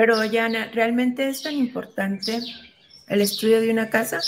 Pero, 0.00 0.24
Yana, 0.24 0.70
¿realmente 0.72 1.28
es 1.28 1.42
tan 1.42 1.54
importante 1.56 2.40
el 3.06 3.20
estudio 3.20 3.60
de 3.60 3.70
una 3.70 3.90
casa? 3.90 4.18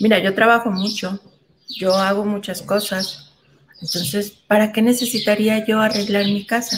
Mira, 0.00 0.18
yo 0.18 0.34
trabajo 0.34 0.72
mucho, 0.72 1.20
yo 1.68 1.94
hago 1.94 2.24
muchas 2.24 2.62
cosas. 2.62 3.30
Entonces, 3.80 4.32
¿para 4.48 4.72
qué 4.72 4.82
necesitaría 4.82 5.64
yo 5.64 5.80
arreglar 5.80 6.24
mi 6.24 6.44
casa? 6.44 6.76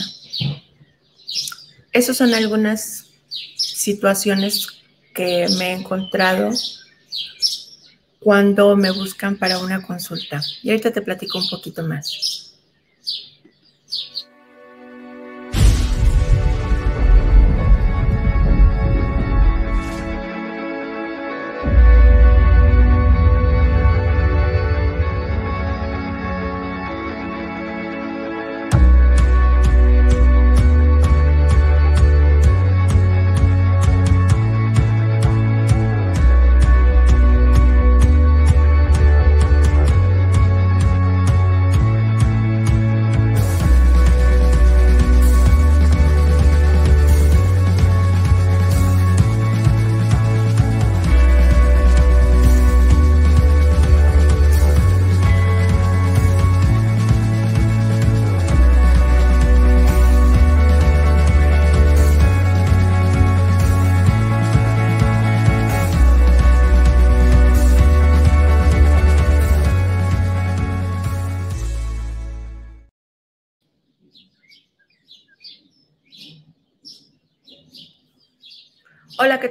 Esas 1.91 2.17
son 2.17 2.35
algunas 2.35 3.07
situaciones 3.55 4.67
que 5.15 5.47
me 5.57 5.69
he 5.69 5.73
encontrado 5.73 6.51
cuando 8.19 8.75
me 8.75 8.91
buscan 8.91 9.37
para 9.37 9.57
una 9.57 9.81
consulta. 9.81 10.39
Y 10.61 10.69
ahorita 10.69 10.93
te 10.93 11.01
platico 11.01 11.39
un 11.39 11.49
poquito 11.49 11.81
más. 11.81 12.40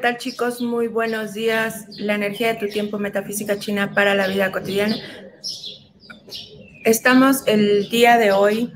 Tal 0.00 0.16
chicos? 0.16 0.62
Muy 0.62 0.88
buenos 0.88 1.34
días. 1.34 1.86
La 1.98 2.14
energía 2.14 2.54
de 2.54 2.54
tu 2.54 2.68
tiempo 2.68 2.98
metafísica 2.98 3.58
china 3.58 3.92
para 3.94 4.14
la 4.14 4.28
vida 4.28 4.50
cotidiana. 4.50 4.96
Estamos 6.84 7.42
el 7.46 7.90
día 7.90 8.16
de 8.16 8.32
hoy 8.32 8.72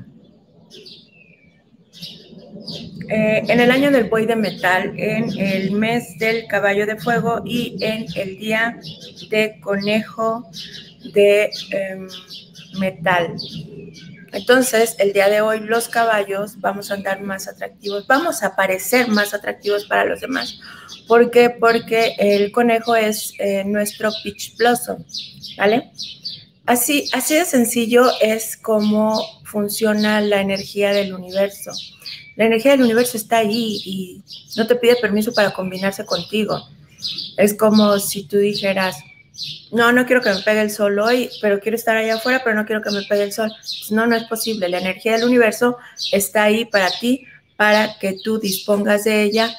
eh, 3.09 3.43
en 3.47 3.59
el 3.59 3.71
año 3.71 3.91
del 3.91 4.03
buey 4.05 4.27
de 4.27 4.35
metal, 4.35 4.93
en 4.97 5.35
el 5.37 5.71
mes 5.71 6.17
del 6.19 6.45
caballo 6.47 6.85
de 6.85 6.97
fuego 6.97 7.41
y 7.43 7.75
en 7.81 8.05
el 8.15 8.37
día 8.37 8.79
de 9.29 9.59
conejo 9.61 10.47
de 11.13 11.49
em, 11.71 12.07
metal. 12.79 13.35
Entonces, 14.31 14.95
el 14.99 15.13
día 15.13 15.29
de 15.29 15.41
hoy 15.41 15.61
los 15.61 15.87
caballos 15.87 16.59
vamos 16.59 16.91
a 16.91 16.95
andar 16.95 17.21
más 17.21 17.47
atractivos, 17.47 18.05
vamos 18.05 18.43
a 18.43 18.55
parecer 18.55 19.07
más 19.07 19.33
atractivos 19.33 19.85
para 19.85 20.05
los 20.05 20.21
demás. 20.21 20.59
¿Por 21.07 21.31
qué? 21.31 21.49
Porque 21.49 22.15
el 22.17 22.51
conejo 22.51 22.95
es 22.95 23.33
eh, 23.39 23.63
nuestro 23.65 24.11
pitch 24.23 24.55
blossom, 24.57 25.03
¿vale? 25.57 25.91
Así, 26.65 27.09
así 27.13 27.35
de 27.35 27.45
sencillo 27.45 28.09
es 28.21 28.57
como 28.57 29.21
funciona 29.43 30.19
la 30.21 30.41
energía 30.41 30.91
del 30.91 31.13
universo. 31.13 31.71
La 32.35 32.45
energía 32.45 32.71
del 32.71 32.81
universo 32.81 33.17
está 33.17 33.37
ahí 33.37 33.81
y 33.85 34.21
no 34.57 34.65
te 34.65 34.75
pide 34.75 34.95
permiso 34.95 35.33
para 35.33 35.53
combinarse 35.53 36.05
contigo. 36.05 36.67
Es 37.37 37.53
como 37.53 37.99
si 37.99 38.23
tú 38.23 38.37
dijeras, 38.37 38.97
no, 39.71 39.91
no 39.91 40.05
quiero 40.05 40.21
que 40.21 40.33
me 40.33 40.41
pegue 40.41 40.61
el 40.61 40.71
sol 40.71 40.97
hoy, 40.99 41.29
pero 41.39 41.59
quiero 41.59 41.75
estar 41.75 41.95
allá 41.95 42.15
afuera, 42.15 42.41
pero 42.43 42.55
no 42.55 42.65
quiero 42.65 42.81
que 42.81 42.91
me 42.91 43.03
pegue 43.03 43.23
el 43.23 43.31
sol. 43.31 43.51
Pues 43.55 43.91
no, 43.91 44.07
no 44.07 44.15
es 44.15 44.23
posible. 44.23 44.67
La 44.67 44.79
energía 44.79 45.13
del 45.13 45.25
universo 45.25 45.77
está 46.11 46.43
ahí 46.43 46.65
para 46.65 46.89
ti, 46.89 47.25
para 47.55 47.97
que 47.99 48.17
tú 48.23 48.39
dispongas 48.39 49.03
de 49.03 49.23
ella 49.23 49.55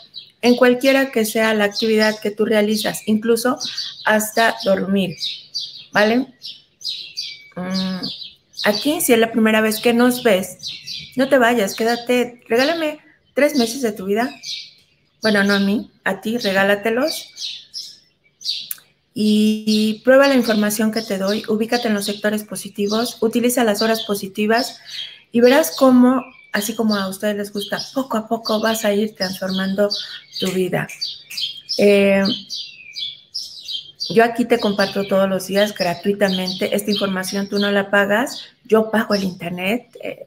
en 0.46 0.56
cualquiera 0.56 1.10
que 1.10 1.24
sea 1.24 1.54
la 1.54 1.64
actividad 1.64 2.18
que 2.20 2.30
tú 2.30 2.44
realizas, 2.44 3.02
incluso 3.06 3.58
hasta 4.04 4.54
dormir. 4.64 5.16
¿Vale? 5.92 6.26
Mm, 7.56 8.06
aquí, 8.64 9.00
si 9.00 9.12
es 9.12 9.18
la 9.18 9.32
primera 9.32 9.60
vez 9.60 9.80
que 9.80 9.92
nos 9.92 10.22
ves, 10.22 10.58
no 11.16 11.28
te 11.28 11.38
vayas, 11.38 11.74
quédate, 11.74 12.42
regálame 12.48 13.00
tres 13.34 13.56
meses 13.56 13.82
de 13.82 13.92
tu 13.92 14.06
vida. 14.06 14.30
Bueno, 15.20 15.42
no 15.42 15.54
a 15.54 15.58
mí, 15.58 15.90
a 16.04 16.20
ti, 16.20 16.38
regálatelos. 16.38 17.32
Y 19.14 20.02
prueba 20.04 20.28
la 20.28 20.34
información 20.34 20.92
que 20.92 21.02
te 21.02 21.18
doy, 21.18 21.42
ubícate 21.48 21.88
en 21.88 21.94
los 21.94 22.04
sectores 22.04 22.44
positivos, 22.44 23.16
utiliza 23.20 23.64
las 23.64 23.82
horas 23.82 24.04
positivas 24.04 24.78
y 25.32 25.40
verás 25.40 25.74
cómo 25.76 26.22
así 26.56 26.74
como 26.74 26.96
a 26.96 27.08
ustedes 27.08 27.36
les 27.36 27.52
gusta, 27.52 27.78
poco 27.92 28.16
a 28.16 28.26
poco 28.26 28.60
vas 28.60 28.84
a 28.84 28.92
ir 28.92 29.14
transformando 29.14 29.90
tu 30.40 30.50
vida. 30.52 30.88
Eh, 31.78 32.24
yo 34.08 34.24
aquí 34.24 34.46
te 34.46 34.58
comparto 34.58 35.06
todos 35.06 35.28
los 35.28 35.48
días 35.48 35.74
gratuitamente. 35.74 36.74
Esta 36.74 36.90
información 36.90 37.48
tú 37.48 37.58
no 37.58 37.70
la 37.70 37.90
pagas, 37.90 38.42
yo 38.64 38.90
pago 38.90 39.14
el 39.14 39.24
internet. 39.24 39.96
Eh, 40.02 40.26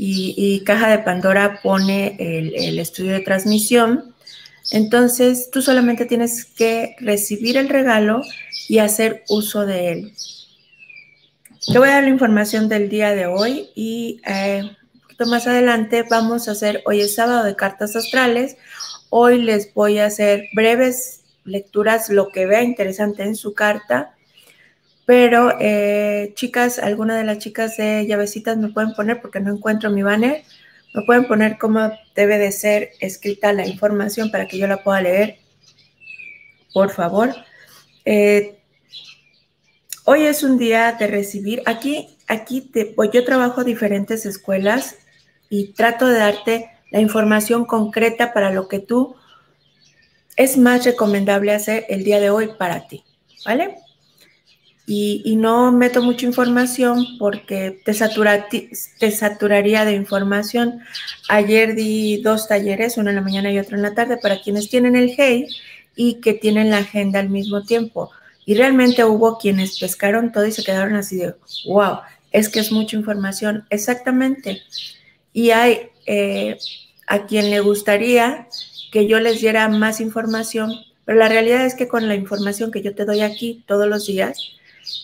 y, 0.00 0.62
Caja 0.64 0.88
de 0.88 1.00
Pandora 1.00 1.58
pone 1.60 2.14
el, 2.20 2.78
estudio 2.78 3.14
de 3.14 3.20
transmisión. 3.20 4.14
Entonces, 4.70 5.50
tú 5.50 5.60
solamente 5.60 6.04
tienes 6.04 6.44
que 6.44 6.94
recibir 7.00 7.56
el 7.56 7.68
regalo 7.68 8.22
y 8.68 8.78
hacer 8.78 9.24
uso 9.28 9.66
de 9.66 9.90
él. 9.90 10.12
Te 11.66 11.78
voy 11.80 11.88
a 11.88 11.94
dar 11.94 12.04
la 12.04 12.10
información 12.10 12.68
del 12.68 12.88
día 12.88 13.12
de 13.16 13.26
hoy 13.26 13.70
y 13.74 14.20
eh, 14.24 14.70
más 15.26 15.46
adelante 15.46 16.04
vamos 16.08 16.48
a 16.48 16.52
hacer, 16.52 16.82
hoy 16.86 17.00
es 17.00 17.16
sábado 17.16 17.44
de 17.44 17.56
cartas 17.56 17.96
astrales, 17.96 18.56
hoy 19.10 19.42
les 19.42 19.74
voy 19.74 19.98
a 19.98 20.06
hacer 20.06 20.44
breves 20.54 21.22
lecturas, 21.44 22.08
lo 22.08 22.28
que 22.28 22.46
vea 22.46 22.62
interesante 22.62 23.24
en 23.24 23.34
su 23.34 23.54
carta, 23.54 24.14
pero 25.06 25.54
eh, 25.58 26.32
chicas, 26.34 26.78
alguna 26.78 27.16
de 27.16 27.24
las 27.24 27.38
chicas 27.38 27.76
de 27.78 28.06
llavecitas 28.06 28.58
me 28.58 28.68
pueden 28.68 28.94
poner, 28.94 29.20
porque 29.20 29.40
no 29.40 29.52
encuentro 29.52 29.90
mi 29.90 30.02
banner, 30.02 30.44
me 30.94 31.02
pueden 31.02 31.26
poner 31.26 31.58
cómo 31.58 31.90
debe 32.14 32.38
de 32.38 32.52
ser 32.52 32.90
escrita 33.00 33.52
la 33.52 33.66
información 33.66 34.30
para 34.30 34.46
que 34.46 34.58
yo 34.58 34.66
la 34.66 34.84
pueda 34.84 35.00
leer, 35.00 35.38
por 36.72 36.90
favor. 36.90 37.34
Eh, 38.04 38.58
hoy 40.04 40.26
es 40.26 40.42
un 40.42 40.58
día 40.58 40.92
de 40.92 41.06
recibir, 41.06 41.62
aquí, 41.66 42.16
aquí 42.28 42.60
te, 42.60 42.86
pues 42.86 43.10
yo 43.12 43.24
trabajo 43.24 43.64
diferentes 43.64 44.26
escuelas, 44.26 44.96
y 45.50 45.72
trato 45.72 46.06
de 46.06 46.18
darte 46.18 46.70
la 46.90 47.00
información 47.00 47.64
concreta 47.64 48.32
para 48.32 48.52
lo 48.52 48.68
que 48.68 48.78
tú 48.78 49.16
es 50.36 50.56
más 50.56 50.84
recomendable 50.84 51.52
hacer 51.52 51.84
el 51.88 52.04
día 52.04 52.20
de 52.20 52.30
hoy 52.30 52.50
para 52.58 52.86
ti, 52.86 53.04
¿vale? 53.44 53.76
Y, 54.90 55.36
no 55.36 55.70
meto 55.70 56.00
mucha 56.00 56.24
información 56.24 57.18
porque 57.18 57.82
te, 57.84 57.92
te 57.92 59.10
saturaría 59.10 59.84
de 59.84 59.92
información. 59.92 60.80
Ayer 61.28 61.74
di 61.74 62.22
dos 62.22 62.48
talleres, 62.48 62.96
uno 62.96 63.10
en 63.10 63.16
la 63.16 63.22
mañana 63.22 63.52
y 63.52 63.58
otro 63.58 63.76
en 63.76 63.82
la 63.82 63.94
tarde, 63.94 64.16
para 64.16 64.40
quienes 64.40 64.70
tienen 64.70 64.96
el 64.96 65.10
HEI 65.10 65.46
y 65.94 66.20
que 66.20 66.32
tienen 66.32 66.70
la 66.70 66.78
agenda 66.78 67.20
al 67.20 67.28
mismo 67.28 67.64
tiempo. 67.64 68.10
Y 68.46 68.54
realmente 68.54 69.04
hubo 69.04 69.36
quienes 69.36 69.78
pescaron 69.78 70.32
todo 70.32 70.46
y 70.46 70.52
se 70.52 70.64
quedaron 70.64 70.96
así 70.96 71.18
de, 71.18 71.34
wow, 71.66 71.98
es 72.32 72.48
que 72.48 72.60
es 72.60 72.72
mucha 72.72 72.96
información. 72.96 73.66
Exactamente 73.68 74.62
y 75.38 75.52
hay 75.52 75.90
eh, 76.06 76.58
a 77.06 77.26
quien 77.26 77.50
le 77.50 77.60
gustaría 77.60 78.48
que 78.90 79.06
yo 79.06 79.20
les 79.20 79.40
diera 79.40 79.68
más 79.68 80.00
información, 80.00 80.72
pero 81.04 81.16
la 81.16 81.28
realidad 81.28 81.64
es 81.64 81.76
que 81.76 81.86
con 81.86 82.08
la 82.08 82.16
información 82.16 82.72
que 82.72 82.82
yo 82.82 82.92
te 82.92 83.04
doy 83.04 83.20
aquí 83.20 83.62
todos 83.68 83.86
los 83.86 84.08
días, 84.08 84.36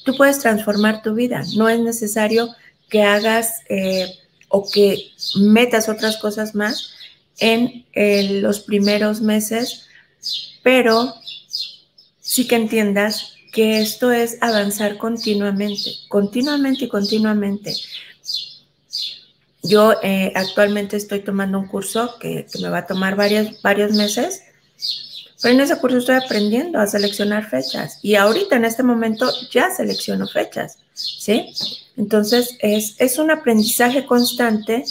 tú 0.04 0.16
puedes 0.16 0.40
transformar 0.40 1.02
tu 1.02 1.14
vida. 1.14 1.44
No 1.54 1.68
es 1.68 1.78
necesario 1.78 2.48
que 2.88 3.04
hagas 3.04 3.60
eh, 3.68 4.12
o 4.48 4.68
que 4.68 5.12
metas 5.36 5.88
otras 5.88 6.16
cosas 6.16 6.56
más 6.56 6.90
en 7.38 7.84
los 8.42 8.58
primeros 8.58 9.20
meses, 9.20 9.86
pero 10.64 11.14
sí 12.18 12.48
que 12.48 12.56
entiendas 12.56 13.36
que 13.52 13.80
esto 13.80 14.10
es 14.10 14.38
avanzar 14.40 14.98
continuamente, 14.98 15.90
continuamente 16.08 16.86
y 16.86 16.88
continuamente. 16.88 17.72
Yo 19.64 19.94
eh, 20.02 20.30
actualmente 20.34 20.98
estoy 20.98 21.20
tomando 21.20 21.58
un 21.58 21.66
curso 21.66 22.18
que, 22.20 22.46
me 22.60 22.68
va 22.68 22.78
a 22.78 22.86
tomar 22.86 23.16
varios, 23.16 23.62
varios 23.62 23.92
meses, 23.92 24.42
pero 25.40 25.54
en 25.54 25.60
ese 25.60 25.78
curso 25.78 25.98
estoy 25.98 26.16
aprendiendo 26.16 26.78
a 26.78 26.86
seleccionar 26.86 27.48
fechas 27.48 27.98
y 28.02 28.14
ahorita 28.14 28.56
en 28.56 28.66
este 28.66 28.82
momento 28.82 29.30
ya 29.50 29.70
selecciono 29.70 30.26
fechas, 30.26 30.78
¿sí? 30.92 31.54
Entonces 31.96 32.56
es, 32.60 32.94
es 32.98 33.18
un 33.18 33.30
aprendizaje 33.30 34.04
constante 34.04 34.84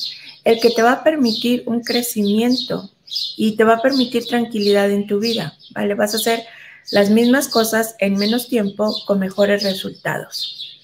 el 0.43 0.59
que 0.59 0.71
te 0.71 0.81
va 0.81 0.93
a 0.93 1.03
permitir 1.03 1.63
un 1.67 1.81
crecimiento 1.81 2.89
y 3.37 3.55
te 3.55 3.63
va 3.63 3.75
a 3.75 3.81
permitir 3.81 4.25
tranquilidad 4.25 4.89
en 4.89 5.05
tu 5.05 5.19
vida, 5.19 5.55
¿vale? 5.71 5.93
Vas 5.93 6.15
a 6.15 6.17
hacer 6.17 6.43
las 6.91 7.11
mismas 7.11 7.47
cosas 7.47 7.95
en 7.99 8.15
menos 8.15 8.47
tiempo 8.47 8.91
con 9.05 9.19
mejores 9.19 9.61
resultados. 9.61 10.79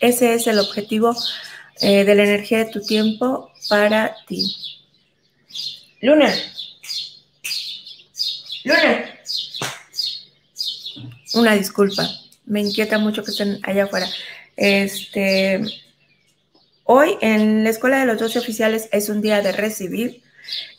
Ese 0.00 0.34
es 0.34 0.46
el 0.46 0.58
objetivo 0.58 1.14
eh, 1.80 2.04
de 2.04 2.14
la 2.14 2.24
energía 2.24 2.58
de 2.58 2.70
tu 2.70 2.80
tiempo 2.80 3.52
para 3.68 4.16
ti. 4.26 4.44
Luna. 6.00 6.32
Luna. 8.64 9.04
Una 11.34 11.54
disculpa. 11.54 12.08
Me 12.46 12.60
inquieta 12.60 12.98
mucho 12.98 13.22
que 13.22 13.30
estén 13.30 13.60
allá 13.62 13.84
afuera. 13.84 14.08
Este, 14.56 15.60
hoy 16.84 17.16
en 17.20 17.64
la 17.64 17.70
escuela 17.70 18.00
de 18.00 18.06
los 18.06 18.18
12 18.18 18.38
oficiales 18.38 18.88
es 18.92 19.08
un 19.08 19.20
día 19.20 19.42
de 19.42 19.52
recibir. 19.52 20.22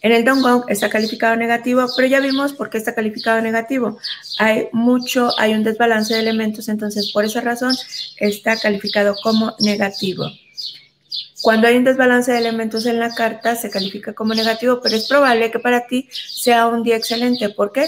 En 0.01 0.11
el 0.11 0.25
Dongong 0.25 0.63
está 0.67 0.89
calificado 0.89 1.35
negativo, 1.35 1.85
pero 1.95 2.07
ya 2.07 2.19
vimos 2.19 2.53
por 2.53 2.69
qué 2.69 2.77
está 2.77 2.95
calificado 2.95 3.41
negativo. 3.41 3.99
Hay 4.39 4.67
mucho, 4.71 5.31
hay 5.37 5.53
un 5.53 5.63
desbalance 5.63 6.13
de 6.13 6.21
elementos, 6.21 6.69
entonces 6.69 7.11
por 7.11 7.25
esa 7.25 7.41
razón 7.41 7.75
está 8.17 8.59
calificado 8.59 9.15
como 9.21 9.55
negativo. 9.59 10.25
Cuando 11.41 11.67
hay 11.67 11.77
un 11.77 11.83
desbalance 11.83 12.31
de 12.31 12.37
elementos 12.37 12.85
en 12.85 12.99
la 12.99 13.13
carta, 13.13 13.55
se 13.55 13.69
califica 13.69 14.13
como 14.13 14.33
negativo, 14.33 14.81
pero 14.81 14.95
es 14.95 15.07
probable 15.07 15.51
que 15.51 15.59
para 15.59 15.87
ti 15.87 16.09
sea 16.11 16.67
un 16.67 16.83
día 16.83 16.97
excelente. 16.97 17.49
¿Por 17.49 17.71
qué? 17.71 17.85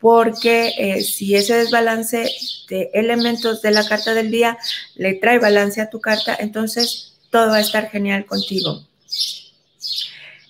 Porque 0.00 0.72
eh, 0.78 1.02
si 1.02 1.34
ese 1.34 1.56
desbalance 1.56 2.30
de 2.68 2.90
elementos 2.94 3.62
de 3.62 3.72
la 3.72 3.86
carta 3.86 4.14
del 4.14 4.30
día 4.30 4.56
le 4.94 5.14
trae 5.14 5.38
balance 5.38 5.80
a 5.80 5.90
tu 5.90 6.00
carta, 6.00 6.36
entonces 6.38 7.14
todo 7.30 7.48
va 7.48 7.56
a 7.56 7.60
estar 7.60 7.90
genial 7.90 8.24
contigo. 8.24 8.84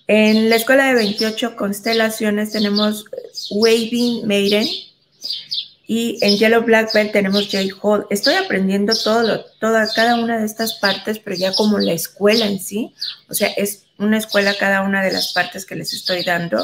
En 0.07 0.49
la 0.49 0.55
escuela 0.55 0.87
de 0.87 0.95
28 0.95 1.55
constelaciones 1.55 2.51
tenemos 2.51 3.05
Waving 3.51 4.25
Maiden, 4.25 4.67
y 5.91 6.19
en 6.21 6.37
Yellow 6.37 6.61
Black 6.61 6.93
Belt 6.93 7.13
tenemos 7.13 7.47
J-Hole. 7.51 8.05
Estoy 8.11 8.35
aprendiendo 8.35 8.93
todo, 8.95 9.43
toda, 9.59 9.91
cada 9.91 10.17
una 10.17 10.37
de 10.37 10.45
estas 10.45 10.75
partes, 10.75 11.17
pero 11.17 11.35
ya 11.35 11.51
como 11.55 11.79
la 11.79 11.93
escuela 11.93 12.45
en 12.45 12.59
sí. 12.59 12.93
O 13.27 13.33
sea, 13.33 13.47
es 13.57 13.85
una 13.97 14.19
escuela 14.19 14.53
cada 14.53 14.83
una 14.83 15.01
de 15.01 15.11
las 15.11 15.33
partes 15.33 15.65
que 15.65 15.73
les 15.73 15.91
estoy 15.95 16.23
dando. 16.23 16.63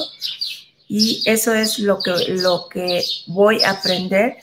Y 0.88 1.24
eso 1.26 1.56
es 1.56 1.80
lo 1.80 2.04
que, 2.04 2.12
lo 2.34 2.70
que 2.70 3.04
voy 3.26 3.64
a 3.64 3.72
aprender. 3.72 4.38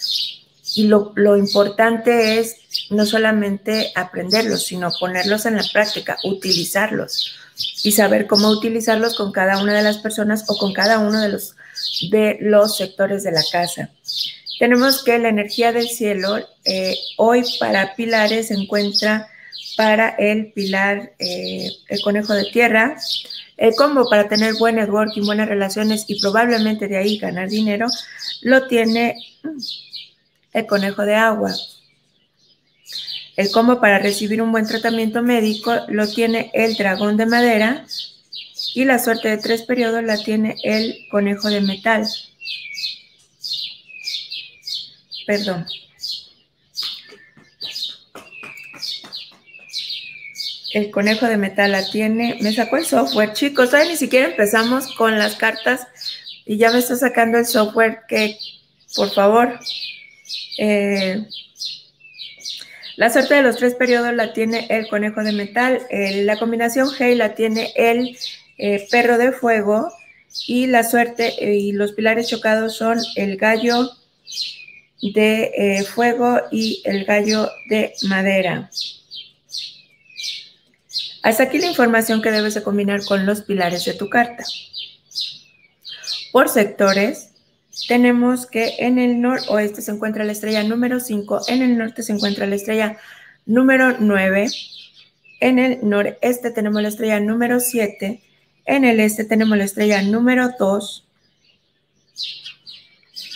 Y 0.75 0.88
lo, 0.88 1.12
lo 1.14 1.37
importante 1.37 2.40
es 2.40 2.56
no 2.90 3.06
solamente 3.06 3.93
aprenderlos, 3.94 4.64
sino 4.64 4.90
ponerlos 4.99 5.46
en 5.46 5.58
la 5.58 5.64
práctica, 5.73 6.19
utilizarlos 6.25 7.37
y 7.84 7.93
saber 7.93 8.26
cómo 8.26 8.49
utilizarlos 8.49 9.14
con 9.14 9.31
cada 9.31 9.62
una 9.62 9.75
de 9.75 9.82
las 9.82 9.99
personas 9.99 10.43
o 10.49 10.58
con 10.58 10.73
cada 10.73 10.99
uno 10.99 11.20
de 11.20 11.29
los, 11.29 11.55
de 12.11 12.38
los 12.40 12.76
sectores 12.79 13.23
de 13.23 13.31
la 13.31 13.44
casa. 13.52 13.90
Tenemos 14.62 15.02
que 15.02 15.18
la 15.18 15.28
energía 15.28 15.72
del 15.72 15.88
cielo 15.88 16.38
eh, 16.64 16.94
hoy 17.16 17.42
para 17.58 17.96
pilares 17.96 18.46
se 18.46 18.54
encuentra 18.54 19.26
para 19.76 20.10
el 20.10 20.52
pilar, 20.52 21.14
eh, 21.18 21.68
el 21.88 22.00
conejo 22.00 22.32
de 22.32 22.44
tierra. 22.44 22.96
El 23.56 23.74
combo 23.74 24.08
para 24.08 24.28
tener 24.28 24.54
buen 24.54 24.76
networking, 24.76 25.22
buenas 25.22 25.48
relaciones 25.48 26.04
y 26.06 26.20
probablemente 26.20 26.86
de 26.86 26.96
ahí 26.96 27.18
ganar 27.18 27.48
dinero, 27.48 27.88
lo 28.42 28.68
tiene 28.68 29.16
el 30.52 30.66
conejo 30.66 31.02
de 31.02 31.16
agua. 31.16 31.52
El 33.34 33.50
combo 33.50 33.80
para 33.80 33.98
recibir 33.98 34.40
un 34.40 34.52
buen 34.52 34.68
tratamiento 34.68 35.24
médico 35.24 35.74
lo 35.88 36.06
tiene 36.06 36.52
el 36.54 36.76
dragón 36.76 37.16
de 37.16 37.26
madera 37.26 37.84
y 38.76 38.84
la 38.84 39.00
suerte 39.00 39.26
de 39.26 39.38
tres 39.38 39.62
periodos 39.62 40.04
la 40.04 40.18
tiene 40.18 40.54
el 40.62 40.94
conejo 41.10 41.48
de 41.48 41.62
metal 41.62 42.06
perdón. 45.26 45.66
El 50.72 50.90
conejo 50.90 51.26
de 51.26 51.36
metal 51.36 51.72
la 51.72 51.88
tiene. 51.90 52.38
Me 52.40 52.52
sacó 52.52 52.78
el 52.78 52.86
software, 52.86 53.34
chicos. 53.34 53.70
Todavía 53.70 53.92
ni 53.92 53.98
siquiera 53.98 54.28
empezamos 54.28 54.94
con 54.94 55.19
las 55.19 55.36
cartas 55.36 55.86
y 56.46 56.56
ya 56.56 56.70
me 56.72 56.78
está 56.78 56.96
sacando 56.96 57.38
el 57.38 57.46
software 57.46 58.00
que, 58.08 58.38
por 58.96 59.10
favor. 59.12 59.58
Eh, 60.58 61.26
la 62.96 63.10
suerte 63.10 63.34
de 63.34 63.42
los 63.42 63.56
tres 63.56 63.74
periodos 63.74 64.14
la 64.14 64.32
tiene 64.32 64.66
el 64.70 64.88
conejo 64.88 65.22
de 65.22 65.32
metal. 65.32 65.80
la 65.90 66.38
combinación 66.38 66.88
G 66.88 67.16
la 67.16 67.34
tiene 67.34 67.72
el 67.76 68.16
eh, 68.58 68.86
perro 68.90 69.19
de 69.19 69.32
fuego. 69.32 69.92
Y 70.46 70.66
la 70.66 70.82
suerte 70.82 71.34
eh, 71.44 71.56
y 71.56 71.72
los 71.72 71.92
pilares 71.92 72.28
chocados 72.28 72.76
son 72.76 72.98
el 73.16 73.36
gallo 73.36 73.90
de 75.02 75.52
eh, 75.56 75.84
fuego 75.84 76.40
y 76.52 76.81
el 76.84 77.04
gallo 77.04 77.50
de 77.69 77.93
madera. 78.08 78.70
Hasta 81.22 81.43
aquí 81.44 81.58
la 81.58 81.66
información 81.66 82.22
que 82.22 82.31
debes 82.31 82.54
de 82.54 82.62
combinar 82.62 83.04
con 83.04 83.26
los 83.26 83.43
pilares 83.43 83.84
de 83.84 83.94
tu 83.94 84.08
carta. 84.08 84.44
Por 86.32 86.49
sectores, 86.49 87.31
tenemos 87.88 88.46
que 88.46 88.76
en 88.78 88.99
el 88.99 89.20
noroeste 89.20 89.82
se 89.82 89.90
encuentra 89.90 90.25
la 90.25 90.32
estrella 90.32 90.62
número 90.62 91.00
5, 91.00 91.43
en 91.48 91.62
el 91.62 91.78
norte 91.78 92.02
se 92.02 92.12
encuentra 92.12 92.46
la 92.46 92.55
estrella 92.55 92.98
número 93.44 93.96
9, 93.98 94.46
en 95.40 95.58
el 95.58 95.78
noreste 95.82 96.50
tenemos 96.50 96.81
la 96.81 96.88
estrella 96.88 97.20
número 97.20 97.60
7, 97.60 98.22
en 98.64 98.84
el 98.84 99.00
este 99.00 99.25
tenemos 99.25 99.58
la 99.58 99.64
estrella 99.64 100.02
número 100.02 100.50
2, 100.58 101.06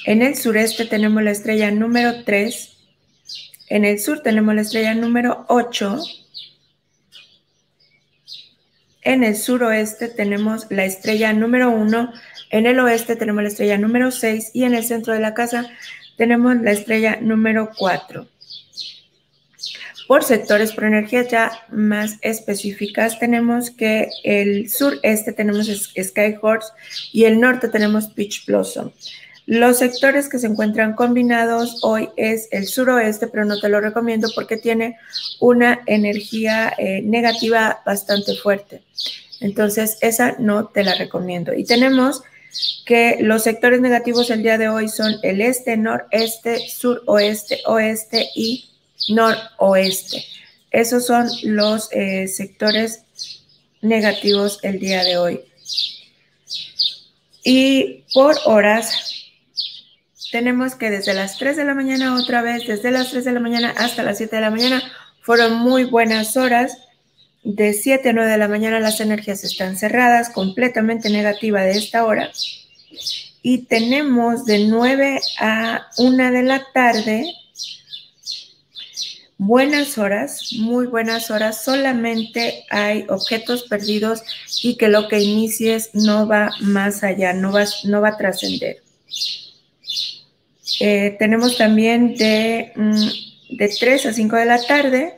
en 0.06 0.22
el 0.22 0.36
sureste 0.36 0.84
tenemos 0.84 1.20
la 1.22 1.32
estrella 1.32 1.70
número 1.72 2.22
3. 2.22 2.76
En 3.68 3.84
el 3.84 3.98
sur 3.98 4.22
tenemos 4.22 4.54
la 4.54 4.60
estrella 4.60 4.94
número 4.94 5.44
8. 5.48 5.98
En 9.02 9.24
el 9.24 9.36
suroeste 9.36 10.06
tenemos 10.06 10.68
la 10.70 10.84
estrella 10.84 11.32
número 11.32 11.70
1. 11.70 12.12
En 12.50 12.66
el 12.66 12.78
oeste 12.78 13.16
tenemos 13.16 13.42
la 13.42 13.48
estrella 13.48 13.78
número 13.78 14.12
6. 14.12 14.52
Y 14.54 14.62
en 14.62 14.74
el 14.74 14.84
centro 14.84 15.12
de 15.12 15.18
la 15.18 15.34
casa 15.34 15.68
tenemos 16.16 16.54
la 16.62 16.70
estrella 16.70 17.18
número 17.20 17.70
4. 17.76 18.28
Por 20.06 20.22
sectores, 20.22 20.72
por 20.72 20.84
energías 20.84 21.26
ya 21.28 21.50
más 21.68 22.18
específicas, 22.20 23.18
tenemos 23.18 23.72
que 23.72 24.08
el 24.22 24.70
sureste 24.70 25.32
tenemos 25.32 25.66
Sky 25.66 26.36
Horse 26.40 26.68
y 27.12 27.24
el 27.24 27.40
norte 27.40 27.68
tenemos 27.68 28.06
Peach 28.06 28.46
Blossom. 28.46 28.92
Los 29.46 29.78
sectores 29.78 30.28
que 30.28 30.40
se 30.40 30.48
encuentran 30.48 30.94
combinados 30.94 31.78
hoy 31.82 32.08
es 32.16 32.48
el 32.50 32.66
suroeste, 32.66 33.28
pero 33.28 33.44
no 33.44 33.60
te 33.60 33.68
lo 33.68 33.80
recomiendo 33.80 34.28
porque 34.34 34.56
tiene 34.56 34.98
una 35.38 35.82
energía 35.86 36.74
eh, 36.76 37.00
negativa 37.02 37.80
bastante 37.86 38.34
fuerte. 38.34 38.82
Entonces, 39.40 39.98
esa 40.00 40.34
no 40.40 40.66
te 40.66 40.82
la 40.82 40.96
recomiendo. 40.96 41.54
Y 41.54 41.64
tenemos 41.64 42.22
que 42.84 43.18
los 43.20 43.44
sectores 43.44 43.80
negativos 43.80 44.30
el 44.30 44.42
día 44.42 44.58
de 44.58 44.68
hoy 44.68 44.88
son 44.88 45.14
el 45.22 45.40
este, 45.40 45.76
noreste, 45.76 46.68
suroeste, 46.68 47.60
oeste 47.66 48.28
y 48.34 48.68
noroeste. 49.10 50.24
Esos 50.72 51.06
son 51.06 51.28
los 51.44 51.88
eh, 51.92 52.26
sectores 52.26 53.02
negativos 53.80 54.58
el 54.62 54.80
día 54.80 55.04
de 55.04 55.18
hoy. 55.18 55.40
Y 57.44 58.04
por 58.12 58.36
horas, 58.44 59.25
tenemos 60.30 60.74
que 60.74 60.90
desde 60.90 61.14
las 61.14 61.38
3 61.38 61.56
de 61.56 61.64
la 61.64 61.74
mañana 61.74 62.14
otra 62.14 62.42
vez, 62.42 62.66
desde 62.66 62.90
las 62.90 63.10
3 63.10 63.24
de 63.24 63.32
la 63.32 63.40
mañana 63.40 63.74
hasta 63.76 64.02
las 64.02 64.18
7 64.18 64.36
de 64.36 64.42
la 64.42 64.50
mañana, 64.50 64.82
fueron 65.22 65.58
muy 65.58 65.84
buenas 65.84 66.36
horas. 66.36 66.78
De 67.42 67.72
7 67.72 68.08
a 68.08 68.12
9 68.12 68.30
de 68.30 68.38
la 68.38 68.48
mañana 68.48 68.80
las 68.80 69.00
energías 69.00 69.44
están 69.44 69.76
cerradas, 69.76 70.30
completamente 70.30 71.10
negativa 71.10 71.62
de 71.62 71.72
esta 71.78 72.04
hora. 72.04 72.30
Y 73.42 73.66
tenemos 73.66 74.44
de 74.44 74.66
9 74.66 75.20
a 75.38 75.86
1 75.98 76.32
de 76.32 76.42
la 76.42 76.66
tarde 76.72 77.34
buenas 79.38 79.98
horas, 79.98 80.52
muy 80.58 80.86
buenas 80.86 81.30
horas. 81.30 81.64
Solamente 81.64 82.64
hay 82.70 83.06
objetos 83.08 83.64
perdidos 83.64 84.22
y 84.62 84.76
que 84.76 84.88
lo 84.88 85.08
que 85.08 85.20
inicies 85.20 85.90
no 85.92 86.26
va 86.26 86.50
más 86.60 87.02
allá, 87.02 87.32
no 87.32 87.52
va, 87.52 87.64
no 87.84 88.00
va 88.00 88.08
a 88.10 88.16
trascender. 88.16 88.82
Eh, 90.80 91.16
tenemos 91.18 91.56
también 91.56 92.14
de 92.16 92.72
de 93.48 93.68
3 93.68 94.06
a 94.06 94.12
5 94.12 94.36
de 94.36 94.46
la 94.46 94.62
tarde. 94.62 95.14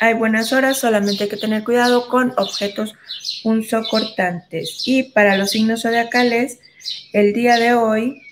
Hay 0.00 0.14
buenas 0.14 0.52
horas, 0.52 0.78
solamente 0.78 1.24
hay 1.24 1.30
que 1.30 1.36
tener 1.36 1.64
cuidado 1.64 2.08
con 2.08 2.32
objetos 2.36 2.94
punzocortantes. 3.42 4.82
Y 4.86 5.04
para 5.04 5.36
los 5.36 5.50
signos 5.50 5.82
zodiacales, 5.82 6.58
el 7.12 7.32
día 7.32 7.56
de 7.56 7.74
hoy 7.74 8.22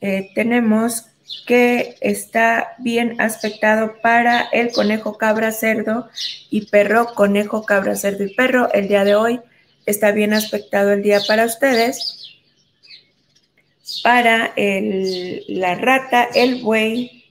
eh, 0.00 0.30
tenemos 0.34 1.06
que 1.46 1.96
está 2.00 2.74
bien 2.78 3.20
aspectado 3.20 3.96
para 4.02 4.42
el 4.52 4.72
conejo, 4.72 5.16
cabra, 5.16 5.52
cerdo 5.52 6.08
y 6.50 6.66
perro. 6.66 7.14
Conejo, 7.14 7.64
cabra, 7.64 7.96
cerdo 7.96 8.24
y 8.24 8.34
perro. 8.34 8.72
El 8.72 8.88
día 8.88 9.04
de 9.04 9.14
hoy 9.14 9.40
está 9.86 10.12
bien 10.12 10.32
aspectado 10.32 10.92
el 10.92 11.02
día 11.02 11.20
para 11.26 11.44
ustedes. 11.44 12.19
Para 14.02 14.52
la 14.56 15.74
rata, 15.74 16.28
el 16.34 16.62
buey 16.62 17.24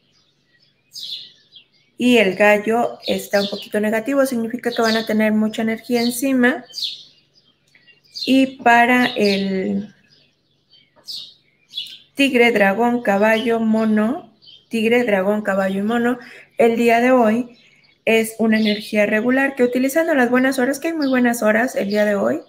y 1.98 2.18
el 2.18 2.36
gallo 2.36 3.00
está 3.06 3.42
un 3.42 3.50
poquito 3.50 3.80
negativo, 3.80 4.26
significa 4.26 4.72
que 4.72 4.82
van 4.82 4.96
a 4.96 5.06
tener 5.06 5.34
mucha 5.34 5.62
energía 5.62 6.02
encima. 6.02 6.64
Y 8.26 8.58
para 8.64 9.08
el 9.08 9.94
tigre, 12.16 12.52
dragón, 12.52 13.02
caballo, 13.02 13.60
mono, 13.60 14.34
tigre, 14.70 15.04
dragón, 15.04 15.42
caballo 15.42 15.80
y 15.80 15.84
mono, 15.84 16.20
el 16.58 16.76
día 16.78 17.02
de 17.02 17.12
hoy 17.12 17.58
es 18.06 18.36
una 18.40 18.60
energía 18.60 19.06
regular 19.06 19.56
que 19.56 19.64
utilizando 19.64 20.14
las 20.16 20.30
buenas 20.30 20.58
horas, 20.58 20.80
que 20.80 20.90
hay 20.90 20.94
muy 20.94 21.08
buenas 21.08 21.44
horas 21.44 21.76
el 21.76 21.90
día 21.90 22.06
de 22.06 22.16
hoy, 22.16 22.42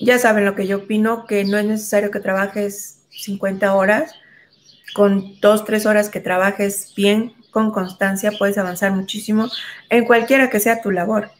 ya 0.00 0.18
saben 0.18 0.44
lo 0.44 0.54
que 0.54 0.66
yo 0.66 0.78
opino, 0.78 1.26
que 1.26 1.44
no 1.44 1.58
es 1.58 1.64
necesario 1.64 2.10
que 2.10 2.20
trabajes 2.20 3.02
50 3.10 3.74
horas, 3.74 4.14
con 4.94 5.40
dos, 5.40 5.64
tres 5.64 5.86
horas 5.86 6.08
que 6.08 6.20
trabajes 6.20 6.92
bien, 6.96 7.34
con 7.50 7.70
constancia, 7.70 8.32
puedes 8.38 8.58
avanzar 8.58 8.92
muchísimo 8.92 9.48
en 9.90 10.04
cualquiera 10.04 10.50
que 10.50 10.60
sea 10.60 10.82
tu 10.82 10.90
labor. 10.90 11.30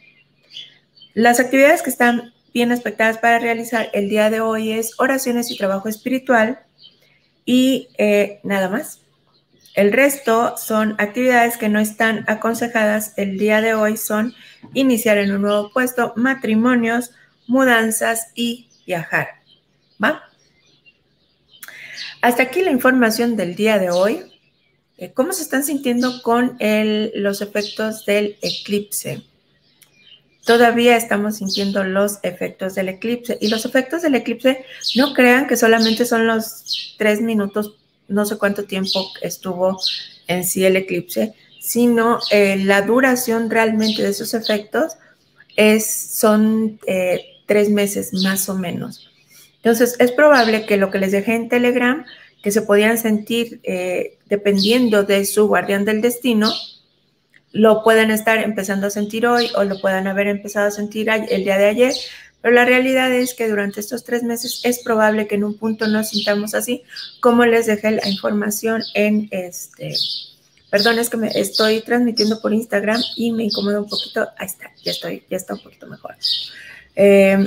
Las 1.15 1.41
actividades 1.41 1.83
que 1.83 1.91
están 1.91 2.33
bien 2.53 2.71
expectadas 2.71 3.19
para 3.19 3.39
realizar 3.39 3.91
el 3.93 4.09
día 4.09 4.31
de 4.31 4.41
hoy 4.41 4.73
es 4.73 4.93
oraciones 4.99 5.51
y 5.51 5.57
trabajo 5.57 5.89
espiritual, 5.89 6.61
y 7.45 7.89
eh, 7.99 8.41
nada 8.43 8.69
más. 8.69 9.01
El 9.75 9.93
resto 9.93 10.57
son 10.57 10.95
actividades 10.99 11.57
que 11.57 11.69
no 11.69 11.81
están 11.81 12.25
aconsejadas 12.29 13.13
el 13.17 13.39
día 13.39 13.61
de 13.61 13.75
hoy, 13.75 13.97
son 13.97 14.33
iniciar 14.73 15.19
en 15.19 15.33
un 15.33 15.43
nuevo 15.43 15.73
puesto, 15.73 16.13
matrimonios, 16.15 17.11
mudanzas 17.47 18.29
y 18.35 18.69
viajar. 18.87 19.29
¿Va? 20.03 20.23
Hasta 22.21 22.43
aquí 22.45 22.63
la 22.63 22.71
información 22.71 23.37
del 23.37 23.55
día 23.55 23.79
de 23.79 23.91
hoy. 23.91 24.23
¿Cómo 25.15 25.33
se 25.33 25.43
están 25.43 25.65
sintiendo 25.65 26.23
con 26.23 26.57
los 26.61 27.43
efectos 27.43 28.07
del 28.07 28.39
eclipse? 28.43 29.25
todavía 30.45 30.97
estamos 30.97 31.37
sintiendo 31.37 31.85
los 31.85 32.19
efectos 32.23 32.75
del 32.75 32.91
eclipse. 32.91 33.39
Y 33.41 33.49
los 33.49 33.65
efectos 33.65 34.03
del 34.03 34.15
eclipse, 34.15 34.65
no 34.95 35.15
crean 35.15 35.47
que 35.47 35.57
solamente 35.57 36.05
son 36.05 36.27
los 36.27 36.95
tres 36.99 37.21
minutos, 37.21 37.77
no 38.09 38.25
sé 38.27 38.37
cuánto 38.39 38.65
tiempo 38.65 39.11
estuvo 39.23 39.79
en 40.27 40.45
sí 40.45 40.65
el 40.65 40.77
eclipse, 40.77 41.35
sino 41.61 42.19
eh, 42.31 42.57
la 42.63 42.83
duración 42.83 43.51
realmente 43.51 44.03
de 44.03 44.11
esos 44.11 44.35
efectos 44.35 44.93
es, 45.57 45.87
son 45.87 46.79
eh, 46.87 47.34
tres 47.47 47.71
meses 47.71 48.13
más 48.23 48.49
o 48.49 48.55
menos. 48.55 49.11
Entonces, 49.57 49.97
es 49.99 50.13
probable 50.13 50.67
que 50.67 50.77
lo 50.77 50.91
que 50.91 50.99
les 50.99 51.13
dejé 51.13 51.35
en 51.35 51.49
Telegram, 51.49 52.05
que 52.43 52.51
se 52.51 52.63
podían 52.63 52.99
sentir 52.99 53.61
eh, 53.63 54.19
dependiendo 54.27 55.05
de 55.05 55.25
su 55.25 55.47
guardián 55.47 55.85
del 55.85 56.03
destino, 56.03 56.53
lo 57.53 57.83
pueden 57.83 58.11
estar 58.11 58.39
empezando 58.39 58.89
a 58.89 58.91
sentir 58.91 59.27
hoy 59.27 59.49
o 59.57 59.65
lo 59.65 59.81
puedan 59.81 60.07
haber 60.07 60.27
empezado 60.27 60.67
a 60.67 60.71
sentir 60.71 61.09
el 61.09 61.45
día 61.45 61.57
de 61.57 61.67
ayer, 61.67 61.95
pero 62.43 62.57
la 62.57 62.67
realidad 62.67 63.11
es 63.11 63.33
que 63.33 63.49
durante 63.49 63.81
estos 63.81 64.05
tres 64.05 64.23
meses 64.23 64.61
es 64.65 64.81
probable 64.81 65.27
que 65.27 65.37
en 65.37 65.45
un 65.45 65.57
punto 65.57 65.87
nos 65.87 66.11
sintamos 66.11 66.55
así, 66.55 66.83
como 67.21 67.47
les 67.47 67.65
dejé 67.65 67.93
la 67.93 68.07
información 68.07 68.83
en 68.93 69.29
este. 69.31 69.95
Perdón, 70.69 70.99
es 70.99 71.09
que 71.09 71.17
me 71.17 71.29
estoy 71.29 71.81
transmitiendo 71.81 72.43
por 72.43 72.53
Instagram 72.53 73.01
y 73.17 73.33
me 73.33 73.45
incomoda 73.45 73.81
un 73.81 73.89
poquito. 73.89 74.29
Ahí 74.37 74.47
está, 74.47 74.71
ya 74.83 74.91
estoy, 74.91 75.23
ya 75.31 75.39
está 75.39 75.55
un 75.55 75.61
poquito 75.61 75.87
mejor. 75.87 76.17
Eh, 76.97 77.45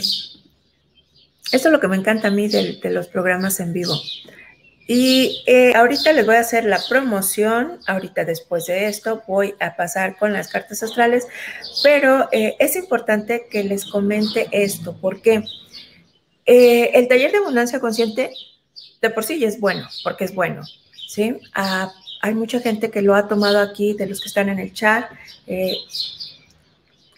esto 1.51 1.69
es 1.69 1.71
lo 1.71 1.79
que 1.79 1.87
me 1.87 1.95
encanta 1.95 2.27
a 2.27 2.31
mí 2.31 2.47
de 2.47 2.89
los 2.89 3.07
programas 3.07 3.59
en 3.59 3.73
vivo. 3.73 3.95
Y 4.87 5.43
eh, 5.45 5.73
ahorita 5.75 6.13
les 6.13 6.25
voy 6.25 6.35
a 6.35 6.39
hacer 6.39 6.63
la 6.63 6.79
promoción, 6.87 7.79
ahorita 7.87 8.23
después 8.23 8.67
de 8.67 8.87
esto 8.87 9.21
voy 9.27 9.53
a 9.59 9.75
pasar 9.75 10.17
con 10.17 10.31
las 10.31 10.47
cartas 10.47 10.81
astrales, 10.81 11.27
pero 11.83 12.29
eh, 12.31 12.55
es 12.57 12.77
importante 12.77 13.47
que 13.51 13.65
les 13.65 13.85
comente 13.85 14.47
esto, 14.53 14.97
porque 15.01 15.43
eh, 16.45 16.91
el 16.93 17.09
taller 17.09 17.33
de 17.33 17.39
abundancia 17.39 17.81
consciente 17.81 18.31
de 19.01 19.09
por 19.09 19.25
sí 19.25 19.39
ya 19.39 19.49
es 19.49 19.59
bueno, 19.59 19.89
porque 20.05 20.23
es 20.23 20.33
bueno, 20.33 20.61
¿sí? 21.09 21.35
Ah, 21.53 21.91
hay 22.21 22.33
mucha 22.33 22.61
gente 22.61 22.89
que 22.89 23.01
lo 23.01 23.13
ha 23.13 23.27
tomado 23.27 23.59
aquí, 23.59 23.93
de 23.93 24.07
los 24.07 24.21
que 24.21 24.29
están 24.29 24.47
en 24.47 24.59
el 24.59 24.71
chat, 24.71 25.11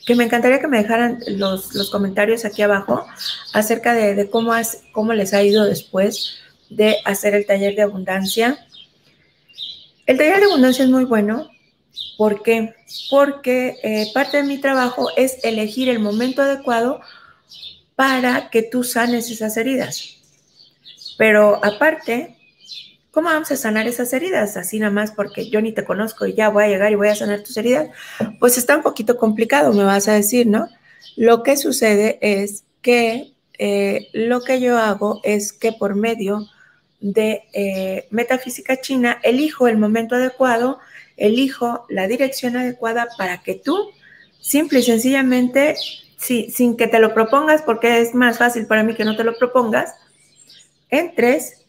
que 0.10 0.16
me 0.16 0.24
encantaría 0.24 0.60
que 0.60 0.68
me 0.68 0.80
dejaran 0.82 1.20
los, 1.28 1.76
los 1.76 1.92
comentarios 1.92 2.44
aquí 2.44 2.64
abajo 2.64 3.06
acerca 3.54 3.94
de, 3.94 4.28
cómo, 4.32 4.54
cómo 4.92 5.14
les 5.14 5.36
ha 5.36 5.44
ido 5.44 5.66
después 5.66 6.40
de 6.72 6.96
hacer 7.06 7.36
el 7.36 7.46
taller 7.46 7.76
de 7.76 7.84
abundancia. 7.84 8.58
El 10.08 10.18
taller 10.18 10.40
de 10.40 10.46
abundancia 10.46 10.84
es 10.84 10.90
muy 10.90 11.06
bueno. 11.06 11.52
¿Por 12.18 12.42
qué? 12.42 12.74
Porque 13.12 13.76
eh, 13.84 14.08
parte 14.12 14.38
de 14.38 14.44
mi 14.46 14.58
trabajo 14.58 15.12
es 15.16 15.38
elegir 15.44 15.90
el 15.90 16.00
momento 16.00 16.42
adecuado 16.42 17.02
para 17.96 18.50
que 18.50 18.64
tú 18.64 18.84
sanes 18.84 19.30
esas 19.30 19.58
heridas. 19.58 20.18
Pero 21.20 21.64
aparte, 21.64 22.36
¿cómo 23.20 23.32
vamos 23.32 23.52
a 23.52 23.58
sanar 23.58 23.86
esas 23.86 24.14
heridas? 24.14 24.56
Así 24.56 24.80
nada 24.80 24.94
más 24.94 25.12
porque 25.12 25.50
yo 25.50 25.60
ni 25.60 25.74
te 25.74 25.84
conozco 25.84 26.26
y 26.26 26.36
ya 26.36 26.48
voy 26.48 26.64
a 26.64 26.68
llegar 26.70 26.90
y 26.90 26.96
voy 26.96 27.10
a 27.10 27.16
sanar 27.16 27.44
tus 27.44 27.58
heridas. 27.58 27.90
Pues 28.40 28.58
está 28.58 28.78
un 28.78 28.82
poquito 28.82 29.18
complicado, 29.18 29.74
me 29.74 29.84
vas 29.84 30.08
a 30.08 30.14
decir, 30.14 30.48
¿no? 30.48 30.70
Lo 31.18 31.44
que 31.44 31.58
sucede 31.58 32.18
es 32.22 32.64
que 32.82 33.34
eh, 33.58 34.08
lo 34.14 34.40
que 34.40 34.62
yo 34.62 34.78
hago 34.78 35.20
es 35.26 35.52
que 35.52 35.74
por 35.74 35.96
medio 35.96 36.48
de 37.02 37.44
eh, 37.52 38.08
metafísica 38.10 38.80
china, 38.80 39.20
elijo 39.22 39.68
el 39.68 39.78
momento 39.78 40.16
adecuado, 40.16 40.80
elijo 41.18 41.86
la 41.90 42.08
dirección 42.08 42.56
adecuada 42.56 43.10
para 43.18 43.42
que 43.42 43.56
tú, 43.56 43.90
simple 44.40 44.80
y 44.80 44.84
sencillamente, 44.84 45.76
sin 46.16 46.78
que 46.78 46.88
te 46.88 47.00
lo 47.00 47.14
propongas, 47.14 47.64
porque 47.64 48.00
es 48.00 48.16
más 48.16 48.38
fácil 48.38 48.66
para 48.66 48.84
mí 48.84 48.96
que 48.96 49.04
no 49.04 49.18
te 49.18 49.26
lo 49.26 49.38
propongas, 49.38 49.94
entres 50.90 51.66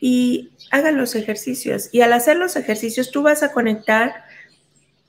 y 0.00 0.52
hagan 0.70 0.96
los 0.96 1.14
ejercicios. 1.14 1.88
Y 1.92 2.00
al 2.00 2.12
hacer 2.12 2.36
los 2.36 2.56
ejercicios, 2.56 3.10
tú 3.10 3.22
vas 3.22 3.42
a 3.42 3.52
conectar 3.52 4.24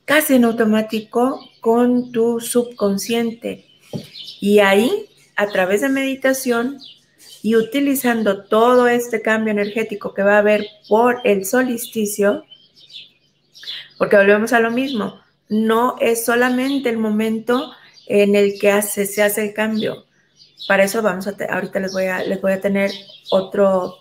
casi 0.06 0.36
en 0.36 0.46
automático 0.46 1.39
con 1.62 2.12
tu 2.12 2.39
subconsciente. 2.39 3.66
Y 4.39 4.60
ahí, 4.60 5.06
a 5.36 5.48
través 5.48 5.82
de 5.82 5.89
meditación, 5.89 6.80
y 7.42 7.56
utilizando 7.56 8.44
todo 8.44 8.88
este 8.88 9.22
cambio 9.22 9.51
energético 9.51 10.13
que 10.13 10.24
va 10.24 10.36
a 10.36 10.39
haber 10.39 10.68
por 10.88 11.22
el 11.24 11.46
solsticio, 11.46 12.46
porque 13.98 14.18
volvemos 14.18 14.54
a 14.54 14.60
lo 14.60 14.72
mismo, 14.72 15.20
no 15.48 15.96
es 16.00 16.25
solamente 16.25 16.89
el 16.89 16.98
momento 16.98 17.72
en 18.08 18.36
el 18.36 18.60
que 18.60 18.82
se 18.82 19.24
hace 19.24 19.42
el 19.42 19.54
cambio. 19.54 20.06
Para 20.68 20.84
eso 20.84 21.01
vamos 21.01 21.28
a, 21.28 21.36
ahorita 21.50 21.80
les 21.80 21.94
voy 21.94 22.06
a, 22.06 22.24
les 22.24 22.42
voy 22.42 22.51
a 22.51 22.62
tener 22.62 22.92
otro, 23.32 24.00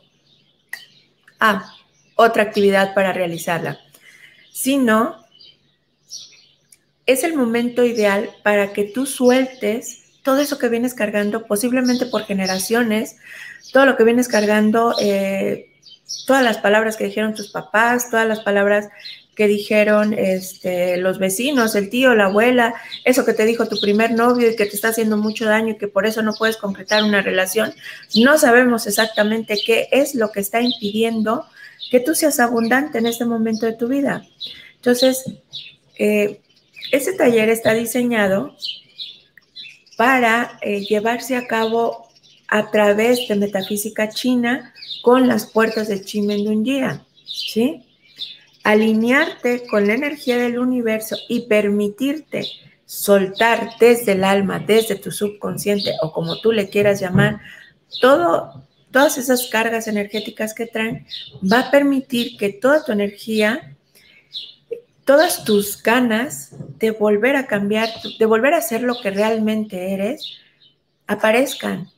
ah, 1.40 1.72
otra 2.16 2.42
actividad 2.42 2.94
para 2.94 3.12
realizarla. 3.12 3.78
Sino, 4.52 5.24
es 7.06 7.24
el 7.24 7.34
momento 7.34 7.84
ideal 7.84 8.30
para 8.42 8.72
que 8.72 8.84
tú 8.84 9.06
sueltes 9.06 10.04
todo 10.22 10.40
eso 10.40 10.58
que 10.58 10.68
vienes 10.68 10.92
cargando, 10.92 11.46
posiblemente 11.46 12.04
por 12.04 12.24
generaciones, 12.24 13.16
todo 13.72 13.86
lo 13.86 13.96
que 13.96 14.04
vienes 14.04 14.28
cargando, 14.28 14.94
eh, 15.00 15.70
todas 16.26 16.42
las 16.42 16.58
palabras 16.58 16.96
que 16.96 17.04
dijeron 17.04 17.34
tus 17.34 17.50
papás, 17.50 18.10
todas 18.10 18.26
las 18.26 18.40
palabras 18.40 18.88
que 19.38 19.46
dijeron 19.46 20.14
este, 20.14 20.96
los 20.96 21.20
vecinos, 21.20 21.76
el 21.76 21.90
tío, 21.90 22.14
la 22.16 22.24
abuela, 22.24 22.74
eso 23.04 23.24
que 23.24 23.34
te 23.34 23.44
dijo 23.44 23.68
tu 23.68 23.78
primer 23.78 24.10
novio 24.10 24.50
y 24.50 24.56
que 24.56 24.66
te 24.66 24.74
está 24.74 24.88
haciendo 24.88 25.16
mucho 25.16 25.44
daño 25.44 25.74
y 25.74 25.78
que 25.78 25.86
por 25.86 26.06
eso 26.06 26.22
no 26.22 26.34
puedes 26.34 26.56
concretar 26.56 27.04
una 27.04 27.22
relación. 27.22 27.72
No 28.16 28.36
sabemos 28.36 28.88
exactamente 28.88 29.56
qué 29.64 29.88
es 29.92 30.16
lo 30.16 30.32
que 30.32 30.40
está 30.40 30.60
impidiendo 30.60 31.46
que 31.90 32.00
tú 32.00 32.16
seas 32.16 32.40
abundante 32.40 32.98
en 32.98 33.06
este 33.06 33.24
momento 33.26 33.66
de 33.66 33.74
tu 33.74 33.86
vida. 33.86 34.26
Entonces, 34.74 35.24
eh, 35.98 36.40
este 36.90 37.12
taller 37.12 37.48
está 37.48 37.74
diseñado 37.74 38.56
para 39.96 40.58
eh, 40.62 40.80
llevarse 40.80 41.36
a 41.36 41.46
cabo 41.46 42.08
a 42.48 42.70
través 42.70 43.28
de 43.28 43.36
metafísica 43.36 44.08
china 44.08 44.74
con 45.02 45.28
las 45.28 45.46
puertas 45.46 45.88
de 45.88 46.02
Chimendunjia, 46.02 47.04
¿sí? 47.24 47.84
alinearte 48.64 49.66
con 49.66 49.86
la 49.86 49.94
energía 49.94 50.36
del 50.36 50.58
universo 50.58 51.16
y 51.28 51.46
permitirte 51.46 52.46
soltar 52.84 53.70
desde 53.80 54.12
el 54.12 54.24
alma, 54.24 54.58
desde 54.58 54.96
tu 54.96 55.10
subconsciente 55.10 55.92
o 56.02 56.12
como 56.12 56.40
tú 56.40 56.52
le 56.52 56.68
quieras 56.68 57.00
llamar, 57.00 57.40
todo, 58.00 58.66
todas 58.90 59.18
esas 59.18 59.48
cargas 59.48 59.88
energéticas 59.88 60.54
que 60.54 60.66
traen, 60.66 61.06
va 61.50 61.60
a 61.60 61.70
permitir 61.70 62.36
que 62.36 62.50
toda 62.50 62.84
tu 62.84 62.92
energía, 62.92 63.76
todas 65.04 65.44
tus 65.44 65.82
ganas 65.82 66.54
de 66.78 66.90
volver 66.90 67.36
a 67.36 67.46
cambiar, 67.46 67.88
de 68.18 68.26
volver 68.26 68.54
a 68.54 68.60
ser 68.60 68.82
lo 68.82 69.00
que 69.00 69.10
realmente 69.10 69.94
eres, 69.94 70.38
aparezcan. 71.06 71.90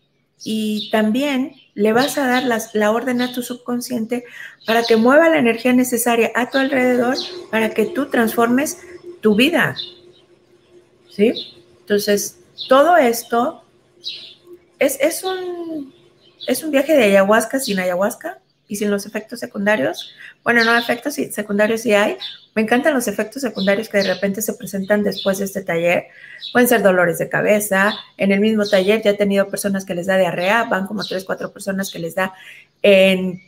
Y 0.43 0.89
también 0.91 1.55
le 1.81 1.95
vas 1.95 2.19
a 2.19 2.27
dar 2.27 2.45
la 2.75 2.91
orden 2.91 3.23
a 3.23 3.33
tu 3.33 3.43
subconsciente 3.43 4.25
para 4.67 4.83
que 4.83 4.97
mueva 4.97 5.31
la 5.31 5.39
energía 5.39 5.73
necesaria 5.73 6.31
a 6.35 6.51
tu 6.51 6.59
alrededor 6.59 7.17
para 7.51 7.71
que 7.71 7.87
tú 7.87 8.11
transformes 8.11 8.77
tu 9.23 9.35
vida. 9.35 9.75
¿Sí? 11.09 11.33
Entonces, 11.81 12.39
todo 12.69 12.99
esto 12.99 13.65
es, 14.79 14.99
es, 15.01 15.25
un, 15.25 15.95
es 16.47 16.63
un 16.63 16.71
viaje 16.71 16.95
de 16.95 17.05
ayahuasca 17.05 17.59
sin 17.59 17.81
ayahuasca 17.81 18.41
y 18.71 18.77
sin 18.77 18.89
los 18.89 19.05
efectos 19.05 19.41
secundarios. 19.41 20.15
Bueno, 20.45 20.65
no 20.65 20.79
efectos 20.79 21.15
secundarios 21.15 21.81
sí 21.81 21.93
hay. 21.93 22.17
Me 22.55 22.63
encantan 22.63 22.95
los 22.95 23.09
efectos 23.09 23.43
secundarios 23.43 23.89
que 23.89 23.99
de 23.99 24.15
repente 24.15 24.43
se 24.43 24.55
presentan 24.55 25.03
después 25.03 25.39
de 25.39 25.47
este 25.47 25.63
taller. 25.63 26.05
Pueden 26.53 26.69
ser 26.69 26.81
dolores 26.81 27.19
de 27.19 27.29
cabeza. 27.29 27.93
En 28.17 28.31
el 28.31 28.39
mismo 28.39 28.65
taller 28.65 29.03
ya 29.03 29.11
he 29.11 29.15
tenido 29.15 29.49
personas 29.49 29.85
que 29.85 29.97
les 29.97 30.07
da 30.07 30.17
diarrea. 30.17 30.65
Van 30.65 30.87
como 30.87 31.03
tres, 31.03 31.25
cuatro 31.25 31.53
personas 31.53 31.91
que 31.91 31.99
les 31.99 32.15
da 32.15 32.33
en, 32.81 33.43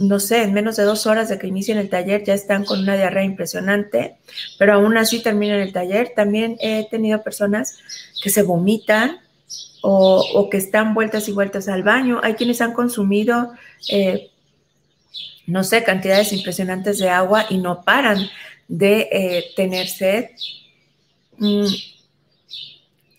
no 0.00 0.18
sé, 0.18 0.42
en 0.42 0.52
menos 0.52 0.74
de 0.74 0.82
dos 0.82 1.06
horas 1.06 1.28
de 1.28 1.38
que 1.38 1.46
inicien 1.46 1.78
el 1.78 1.88
taller 1.88 2.24
ya 2.24 2.34
están 2.34 2.64
con 2.64 2.80
una 2.80 2.96
diarrea 2.96 3.22
impresionante. 3.22 4.16
Pero 4.58 4.72
aún 4.72 4.98
así 4.98 5.22
terminan 5.22 5.60
el 5.60 5.72
taller. 5.72 6.12
También 6.16 6.56
he 6.60 6.88
tenido 6.90 7.22
personas 7.22 7.78
que 8.20 8.30
se 8.30 8.42
vomitan 8.42 9.20
o, 9.82 10.48
que 10.50 10.58
están 10.58 10.94
vueltas 10.94 11.28
y 11.28 11.32
vueltas 11.32 11.68
al 11.68 11.82
baño. 11.82 12.20
Hay 12.22 12.34
quienes 12.34 12.60
han 12.60 12.72
consumido 12.72 13.52
eh, 13.88 14.29
no 15.50 15.64
sé, 15.64 15.82
cantidades 15.82 16.32
impresionantes 16.32 16.98
de 16.98 17.10
agua 17.10 17.46
y 17.50 17.58
no 17.58 17.82
paran 17.82 18.30
de 18.68 19.08
eh, 19.10 19.44
tener 19.56 19.88
sed. 19.88 20.30
Mm, 21.38 21.66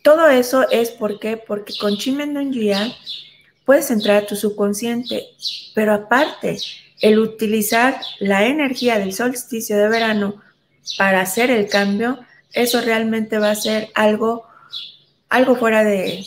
todo 0.02 0.30
eso 0.30 0.70
es 0.70 0.92
porque, 0.92 1.38
porque 1.38 1.74
con 1.80 1.98
Chimendonjia 1.98 2.96
puedes 3.66 3.92
entrar 3.92 4.24
a 4.24 4.26
tu 4.26 4.36
subconsciente, 4.36 5.28
pero 5.76 5.94
aparte, 5.94 6.58
el 7.02 7.20
utilizar 7.20 8.00
la 8.20 8.46
energía 8.46 8.98
del 8.98 9.14
solsticio 9.14 9.78
de 9.78 9.90
verano 9.90 10.42
para 10.98 11.22
hacer 11.22 11.52
el 11.52 11.68
cambio, 11.68 12.20
eso 12.54 12.82
realmente 12.82 13.38
va 13.40 13.52
a 13.52 13.56
ser 13.56 13.90
algo, 13.94 14.46
algo 15.30 15.56
fuera 15.56 15.84
de 15.84 16.26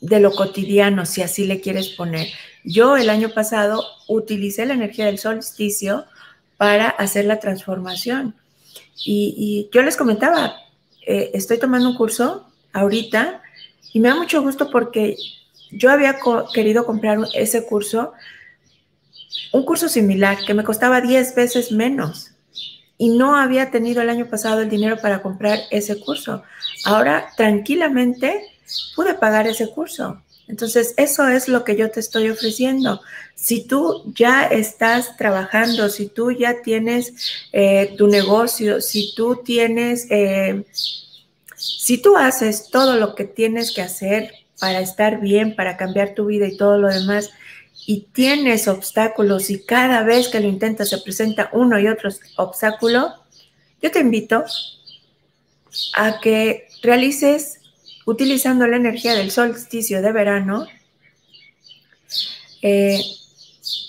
lo 0.00 0.32
cotidiano, 0.32 1.06
si 1.06 1.22
así 1.22 1.46
le 1.46 1.60
quieres 1.60 1.88
poner. 1.88 2.28
Yo 2.64 2.96
el 2.96 3.10
año 3.10 3.30
pasado 3.30 3.84
utilicé 4.08 4.66
la 4.66 4.74
energía 4.74 5.06
del 5.06 5.18
solsticio 5.18 6.04
para 6.56 6.88
hacer 6.88 7.24
la 7.24 7.40
transformación. 7.40 8.36
Y, 9.04 9.68
yo 9.72 9.82
les 9.82 9.96
comentaba, 9.96 10.54
eh, 11.06 11.30
estoy 11.34 11.58
tomando 11.58 11.88
un 11.88 11.96
curso 11.96 12.46
ahorita 12.72 13.42
y 13.92 14.00
me 14.00 14.08
da 14.08 14.14
mucho 14.14 14.42
gusto 14.42 14.70
porque 14.70 15.16
yo 15.72 15.90
había 15.90 16.18
querido 16.54 16.86
comprar 16.86 17.18
ese 17.34 17.66
curso, 17.66 18.12
un 19.52 19.64
curso 19.64 19.88
similar 19.88 20.38
que 20.46 20.54
me 20.54 20.62
costaba 20.62 21.00
10 21.00 21.34
veces 21.34 21.72
menos 21.72 22.32
y 22.96 23.08
no 23.08 23.36
había 23.36 23.70
tenido 23.70 24.00
el 24.00 24.10
año 24.10 24.28
pasado 24.28 24.60
el 24.60 24.68
dinero 24.70 24.98
para 25.00 25.22
comprar 25.22 25.58
ese 25.70 25.98
curso. 25.98 26.42
Ahora 26.84 27.30
tranquilamente 27.36 28.40
pude 28.94 29.14
pagar 29.14 29.46
ese 29.48 29.68
curso. 29.68 30.22
Entonces, 30.48 30.94
eso 30.96 31.28
es 31.28 31.48
lo 31.48 31.64
que 31.64 31.76
yo 31.76 31.90
te 31.90 32.00
estoy 32.00 32.28
ofreciendo. 32.28 33.00
Si 33.34 33.64
tú 33.64 34.12
ya 34.14 34.44
estás 34.44 35.16
trabajando, 35.16 35.88
si 35.88 36.06
tú 36.06 36.32
ya 36.32 36.62
tienes 36.62 37.14
eh, 37.52 37.94
tu 37.96 38.08
negocio, 38.08 38.80
si 38.80 39.14
tú 39.14 39.40
tienes, 39.44 40.06
eh, 40.10 40.64
si 41.56 41.98
tú 41.98 42.16
haces 42.16 42.68
todo 42.70 42.96
lo 42.96 43.14
que 43.14 43.24
tienes 43.24 43.72
que 43.72 43.82
hacer 43.82 44.32
para 44.58 44.80
estar 44.80 45.20
bien, 45.20 45.56
para 45.56 45.76
cambiar 45.76 46.14
tu 46.14 46.26
vida 46.26 46.46
y 46.46 46.56
todo 46.56 46.78
lo 46.78 46.88
demás, 46.88 47.30
y 47.86 48.06
tienes 48.12 48.68
obstáculos 48.68 49.50
y 49.50 49.64
cada 49.64 50.02
vez 50.02 50.28
que 50.28 50.40
lo 50.40 50.48
intentas 50.48 50.90
se 50.90 50.98
presenta 50.98 51.50
uno 51.52 51.80
y 51.80 51.88
otro 51.88 52.10
obstáculo, 52.36 53.12
yo 53.80 53.90
te 53.90 54.00
invito 54.00 54.44
a 55.94 56.20
que 56.20 56.68
realices 56.82 57.61
utilizando 58.06 58.66
la 58.66 58.76
energía 58.76 59.14
del 59.14 59.30
solsticio 59.30 60.02
de 60.02 60.12
verano, 60.12 60.66
eh, 62.62 63.00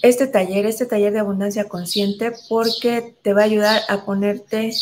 este 0.01 0.27
taller, 0.27 0.65
este 0.65 0.85
taller 0.85 1.13
de 1.13 1.19
abundancia 1.19 1.69
consciente, 1.69 2.33
porque 2.49 3.15
te 3.21 3.33
va 3.33 3.41
a 3.41 3.45
ayudar 3.45 3.81
a 3.87 4.05
ponerte, 4.05 4.73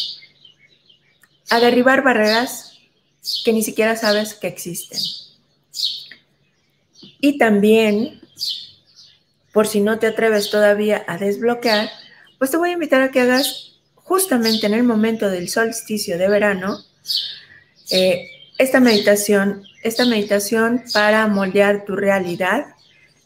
a 1.49 1.59
derribar 1.59 2.03
barreras 2.03 2.79
que 3.45 3.53
ni 3.53 3.63
siquiera 3.63 3.95
sabes 3.95 4.33
que 4.33 4.47
existen. 4.47 4.99
Y 7.19 7.37
también, 7.37 8.21
por 9.53 9.67
si 9.67 9.79
no 9.79 9.99
te 9.99 10.07
atreves 10.07 10.49
todavía 10.49 11.03
a 11.07 11.17
desbloquear, 11.17 11.89
pues 12.39 12.49
te 12.49 12.57
voy 12.57 12.69
a 12.69 12.73
invitar 12.73 13.01
a 13.03 13.11
que 13.11 13.21
hagas 13.21 13.73
justamente 13.95 14.65
en 14.65 14.73
el 14.73 14.83
momento 14.83 15.29
del 15.29 15.47
solsticio 15.49 16.17
de 16.17 16.27
verano, 16.27 16.83
eh, 17.91 18.27
esta 18.61 18.79
meditación, 18.79 19.63
esta 19.81 20.05
meditación 20.05 20.83
para 20.93 21.25
moldear 21.25 21.83
tu 21.83 21.95
realidad. 21.95 22.67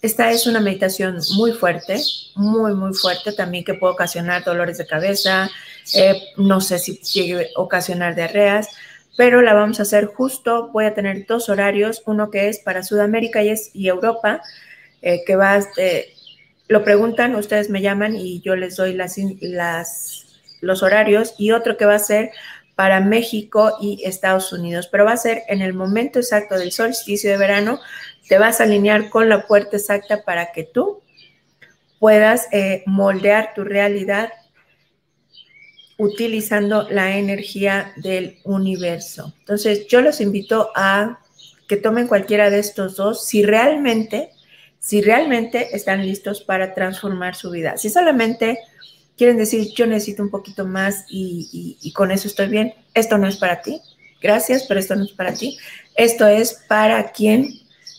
Esta 0.02 0.32
es 0.32 0.48
una 0.48 0.62
meditación 0.62 1.20
muy 1.36 1.52
fuerte, 1.52 2.00
muy, 2.36 2.74
muy 2.74 2.94
fuerte 2.94 3.34
también 3.34 3.66
que 3.66 3.74
puede 3.74 3.94
ocasionar 3.94 4.46
dolores 4.46 4.78
de 4.78 4.88
cabeza, 4.88 5.50
eh, 5.94 6.22
no 6.38 6.62
sé 6.62 6.80
si 6.80 7.00
llegue 7.00 7.50
a 7.54 7.60
ocasionar 7.60 8.16
diarreas, 8.16 8.70
pero 9.18 9.42
la 9.42 9.54
vamos 9.54 9.80
a 9.80 9.84
hacer 9.84 10.06
justo. 10.06 10.70
Voy 10.72 10.86
a 10.86 10.94
tener 10.94 11.26
dos 11.26 11.50
horarios, 11.50 12.02
uno 12.06 12.32
que 12.32 12.48
es 12.48 12.60
para 12.60 12.84
Sudamérica 12.84 13.44
y, 13.44 13.50
es, 13.50 13.72
y 13.74 13.90
Europa, 13.90 14.42
eh, 15.02 15.24
que 15.26 15.36
va, 15.36 15.60
eh, 15.76 16.14
lo 16.70 16.86
preguntan, 16.86 17.36
ustedes 17.36 17.70
me 17.70 17.82
llaman 17.82 18.16
y 18.16 18.40
yo 18.40 18.56
les 18.56 18.78
doy 18.78 18.94
las, 18.94 19.18
las, 19.42 20.26
los 20.62 20.82
horarios, 20.82 21.36
y 21.38 21.52
otro 21.52 21.76
que 21.76 21.86
va 21.86 21.96
a 21.96 22.00
ser 22.00 22.32
para 22.76 23.00
México 23.00 23.78
y 23.82 24.04
Estados 24.04 24.52
Unidos, 24.52 24.88
pero 24.92 25.06
va 25.06 25.14
a 25.14 25.18
ser 25.18 25.44
en 25.48 25.62
el 25.62 25.74
momento 25.74 26.20
exacto 26.20 26.58
del 26.58 26.72
solsticio 26.72 27.32
de 27.32 27.38
verano, 27.38 27.80
te 28.28 28.38
vas 28.38 28.60
a 28.60 28.66
alinear 28.66 29.10
con 29.10 29.30
la 29.30 29.48
puerta 29.48 29.78
exacta 29.78 30.24
para 30.24 30.52
que 30.52 30.64
tú 30.64 31.02
puedas 32.00 32.48
eh, 32.52 32.84
moldear 32.86 33.54
tu 33.54 33.64
realidad 33.64 34.30
utilizando 35.98 36.90
la 36.90 37.18
energía 37.18 37.94
del 37.96 38.40
universo. 38.44 39.34
Entonces, 39.40 39.88
yo 39.88 40.02
los 40.02 40.20
invito 40.20 40.72
a 40.76 41.20
que 41.68 41.78
tomen 41.78 42.08
cualquiera 42.08 42.50
de 42.50 42.60
estos 42.60 42.96
dos 42.96 43.26
si 43.26 43.44
realmente, 43.44 44.30
si 44.80 45.02
realmente 45.02 45.76
están 45.76 46.06
listos 46.06 46.42
para 46.42 46.74
transformar 46.74 47.36
su 47.36 47.50
vida. 47.50 47.78
Si 47.78 47.90
solamente 47.90 48.60
quieren 49.18 49.38
decir, 49.38 49.70
yo 49.76 49.86
necesito 49.86 50.24
un 50.24 50.30
poquito 50.30 50.66
más 50.66 51.06
y, 51.10 51.92
con 51.96 52.12
eso 52.12 52.28
estoy 52.28 52.48
bien, 52.48 52.74
esto 52.94 53.18
no 53.18 53.28
es 53.28 53.38
para 53.38 53.62
ti. 53.62 53.82
Gracias, 54.22 54.66
pero 54.68 54.80
esto 54.80 54.96
no 54.96 55.04
es 55.04 55.12
para 55.12 55.34
ti. 55.34 55.58
Esto 55.96 56.28
es 56.28 56.62
para 56.68 57.12
quien 57.12 57.50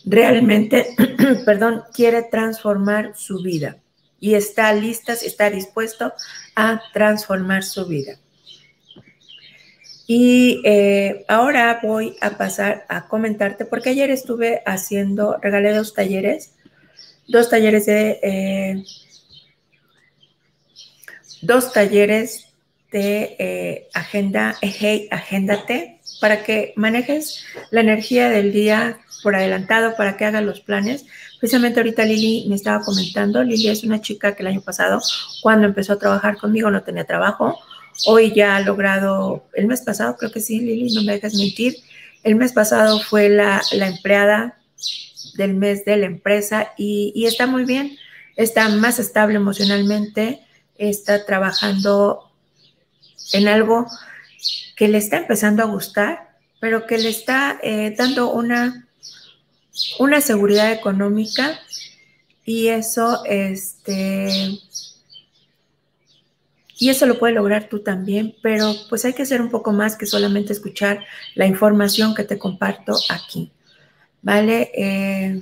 realmente, 0.05 0.87
perdón, 1.45 1.83
quiere 1.93 2.23
transformar 2.23 3.13
su 3.15 3.41
vida 3.41 3.77
y 4.19 4.33
está 4.33 4.73
lista, 4.73 5.13
está 5.13 5.49
dispuesto 5.49 6.13
a 6.55 6.81
transformar 6.93 7.63
su 7.63 7.85
vida. 7.85 8.17
Y 10.09 10.61
eh, 10.63 11.25
ahora 11.27 11.79
voy 11.83 12.15
a 12.21 12.37
pasar 12.37 12.85
a 12.87 13.07
comentarte, 13.07 13.65
porque 13.65 13.89
ayer 13.89 14.09
estuve 14.09 14.61
haciendo, 14.65 15.37
regalé 15.41 15.73
dos 15.73 15.93
talleres, 15.93 16.53
dos 17.27 17.49
talleres 17.49 17.85
de 17.85 18.19
eh, 18.23 18.83
dos 21.41 21.73
talleres 21.73 22.47
de 22.91 23.35
eh, 23.39 23.87
agenda, 23.93 24.55
hey, 24.61 25.09
para 26.21 26.43
que 26.43 26.73
manejes 26.75 27.43
la 27.71 27.81
energía 27.81 28.29
del 28.29 28.51
día 28.53 28.99
por 29.23 29.35
adelantado, 29.35 29.95
para 29.95 30.15
que 30.15 30.25
hagas 30.25 30.43
los 30.43 30.61
planes. 30.61 31.05
Precisamente 31.39 31.79
ahorita 31.79 32.05
Lili 32.05 32.45
me 32.47 32.55
estaba 32.55 32.83
comentando, 32.83 33.43
Lili 33.43 33.67
es 33.67 33.83
una 33.83 34.01
chica 34.01 34.35
que 34.35 34.43
el 34.43 34.47
año 34.47 34.61
pasado, 34.61 35.01
cuando 35.41 35.67
empezó 35.67 35.93
a 35.93 35.99
trabajar 35.99 36.37
conmigo, 36.37 36.71
no 36.71 36.83
tenía 36.83 37.03
trabajo. 37.05 37.59
Hoy 38.05 38.33
ya 38.33 38.55
ha 38.55 38.61
logrado, 38.61 39.45
el 39.53 39.67
mes 39.67 39.81
pasado, 39.81 40.15
creo 40.17 40.31
que 40.31 40.39
sí, 40.39 40.59
Lili, 40.59 40.93
no 40.93 41.03
me 41.03 41.13
dejes 41.13 41.35
mentir, 41.35 41.75
el 42.23 42.35
mes 42.35 42.53
pasado 42.53 42.99
fue 42.99 43.29
la, 43.29 43.61
empleada 43.71 44.57
del 45.35 45.55
mes 45.55 45.85
de 45.85 45.97
la 45.97 46.05
empresa 46.05 46.73
y 46.77 47.25
está 47.25 47.47
muy 47.47 47.63
bien, 47.65 47.97
está 48.35 48.69
más 48.69 48.99
estable 48.99 49.35
emocionalmente, 49.35 50.41
está 50.77 51.25
trabajando 51.25 52.31
en 53.33 53.47
algo 53.47 53.87
que 54.75 54.87
le 54.87 54.97
está 54.97 55.17
empezando 55.17 55.63
a 55.63 55.67
gustar, 55.67 56.37
pero 56.59 56.85
que 56.85 56.97
le 56.97 57.09
está 57.09 57.59
eh, 57.61 57.93
dando 57.97 58.31
una, 58.31 58.87
una 59.99 60.21
seguridad 60.21 60.71
económica 60.71 61.59
y 62.45 62.67
eso, 62.67 63.23
este, 63.25 64.59
y 66.79 66.89
eso 66.89 67.05
lo 67.05 67.19
puede 67.19 67.33
lograr 67.33 67.67
tú 67.69 67.79
también, 67.79 68.35
pero 68.41 68.73
pues 68.89 69.03
hay 69.03 69.13
que 69.13 69.23
hacer 69.23 69.41
un 69.41 69.49
poco 69.49 69.73
más 69.73 69.95
que 69.95 70.05
solamente 70.05 70.53
escuchar 70.53 71.03
la 71.35 71.47
información 71.47 72.13
que 72.13 72.23
te 72.23 72.37
comparto 72.37 72.93
aquí. 73.09 73.51
¿Vale? 74.21 74.71
Eh, 74.75 75.41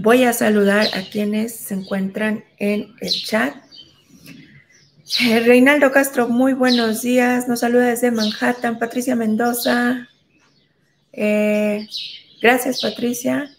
voy 0.00 0.24
a 0.24 0.32
saludar 0.32 0.86
a 0.94 1.02
quienes 1.02 1.54
se 1.54 1.74
encuentran 1.74 2.44
en 2.58 2.94
el 3.00 3.12
chat. 3.12 3.54
Eh, 5.20 5.40
Reinaldo 5.40 5.92
Castro, 5.92 6.28
muy 6.28 6.54
buenos 6.54 7.02
días. 7.02 7.48
Nos 7.48 7.60
saluda 7.60 7.88
desde 7.88 8.10
Manhattan. 8.10 8.78
Patricia 8.78 9.14
Mendoza. 9.14 10.08
Eh, 11.12 11.86
gracias, 12.40 12.80
Patricia 12.80 13.50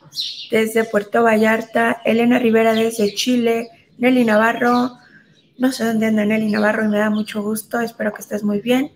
desde 0.49 0.83
Puerto 0.83 1.23
Vallarta, 1.23 2.01
Elena 2.03 2.37
Rivera 2.37 2.73
desde 2.73 3.13
Chile, 3.13 3.69
Nelly 3.97 4.25
Navarro, 4.25 4.97
no 5.57 5.71
sé 5.71 5.85
dónde 5.85 6.07
anda 6.07 6.25
Nelly 6.25 6.51
Navarro 6.51 6.83
y 6.83 6.89
me 6.89 6.97
da 6.97 7.09
mucho 7.09 7.41
gusto, 7.41 7.79
espero 7.79 8.11
que 8.11 8.19
estés 8.19 8.43
muy 8.43 8.59
bien, 8.59 8.91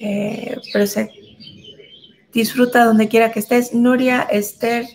eh, 0.00 0.56
pero 0.72 0.88
se 0.88 1.08
disfruta 2.32 2.84
donde 2.84 3.06
quiera 3.06 3.30
que 3.30 3.38
estés. 3.38 3.72
Nuria 3.72 4.22
Esther, 4.22 4.86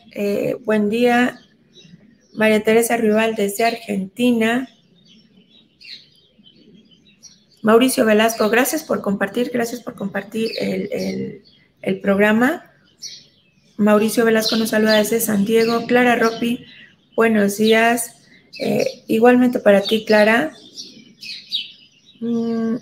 buen 0.65 0.89
día. 0.89 1.39
María 2.37 2.63
Teresa 2.63 2.95
Rival 2.95 3.35
desde 3.35 3.65
Argentina. 3.65 4.69
Mauricio 7.61 8.05
Velasco, 8.05 8.49
gracias 8.49 8.83
por 8.83 9.01
compartir, 9.01 9.51
gracias 9.53 9.81
por 9.81 9.95
compartir 9.95 10.51
el, 10.59 11.41
el 11.81 11.99
programa. 11.99 12.71
Mauricio 13.77 14.23
Velasco 14.23 14.55
nos 14.55 14.69
saluda 14.69 14.93
desde 14.97 15.19
San 15.19 15.45
Diego. 15.45 15.85
Clara 15.85 16.15
Ropi, 16.15 16.65
buenos 17.15 17.57
días. 17.57 18.15
Eh, 18.59 19.03
igualmente 19.07 19.59
para 19.59 19.81
ti, 19.81 20.03
Clara. 20.05 20.51
Mm, 22.19 22.77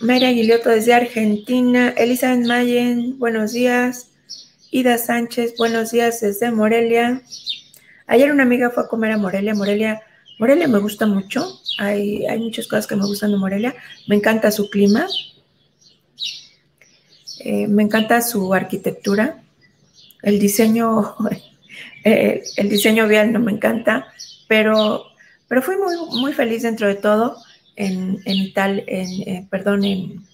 María 0.00 0.28
Aguilioto 0.28 0.70
desde 0.70 0.94
Argentina. 0.94 1.94
Elizabeth 1.96 2.46
Mayen, 2.46 3.18
buenos 3.18 3.52
días. 3.52 4.10
Ida 4.70 4.96
Sánchez, 4.98 5.54
buenos 5.58 5.90
días 5.90 6.20
desde 6.20 6.50
Morelia. 6.50 7.22
Ayer 8.08 8.32
una 8.32 8.42
amiga 8.42 8.70
fue 8.70 8.82
a 8.82 8.88
comer 8.88 9.12
a 9.12 9.18
Morelia. 9.18 9.54
Morelia, 9.54 10.02
Morelia 10.38 10.66
me 10.66 10.78
gusta 10.78 11.06
mucho. 11.06 11.60
Hay, 11.78 12.26
hay 12.26 12.38
muchas 12.40 12.66
cosas 12.66 12.86
que 12.86 12.96
me 12.96 13.06
gustan 13.06 13.30
de 13.30 13.36
Morelia. 13.36 13.74
Me 14.08 14.16
encanta 14.16 14.50
su 14.50 14.68
clima. 14.68 15.06
Eh, 17.40 17.68
me 17.68 17.84
encanta 17.84 18.20
su 18.20 18.52
arquitectura 18.52 19.42
el 20.22 20.38
diseño, 20.38 21.16
eh, 22.04 22.42
el 22.56 22.68
diseño 22.68 23.08
vial 23.08 23.32
no 23.32 23.40
me 23.40 23.52
encanta, 23.52 24.08
pero, 24.46 25.04
pero 25.46 25.62
fui 25.62 25.76
muy, 25.76 25.96
muy 26.20 26.32
feliz 26.32 26.62
dentro 26.62 26.86
de 26.86 26.96
todo 26.96 27.36
en, 27.76 28.20
en 28.24 28.36
Italia, 28.36 28.84
en, 28.86 29.08
eh, 29.22 29.46
perdón, 29.50 29.84
en, 29.84 30.26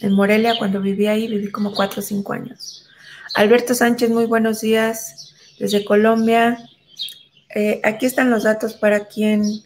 en 0.00 0.12
Morelia, 0.12 0.56
cuando 0.58 0.80
viví 0.80 1.06
ahí, 1.06 1.28
viví 1.28 1.50
como 1.50 1.72
cuatro 1.72 2.00
o 2.00 2.02
cinco 2.02 2.32
años. 2.32 2.86
Alberto 3.34 3.74
Sánchez, 3.74 4.10
muy 4.10 4.26
buenos 4.26 4.60
días 4.60 5.31
desde 5.62 5.84
Colombia. 5.84 6.58
Eh, 7.54 7.80
aquí 7.84 8.06
están 8.06 8.30
los 8.30 8.42
datos 8.42 8.74
para 8.74 9.06
quien 9.06 9.62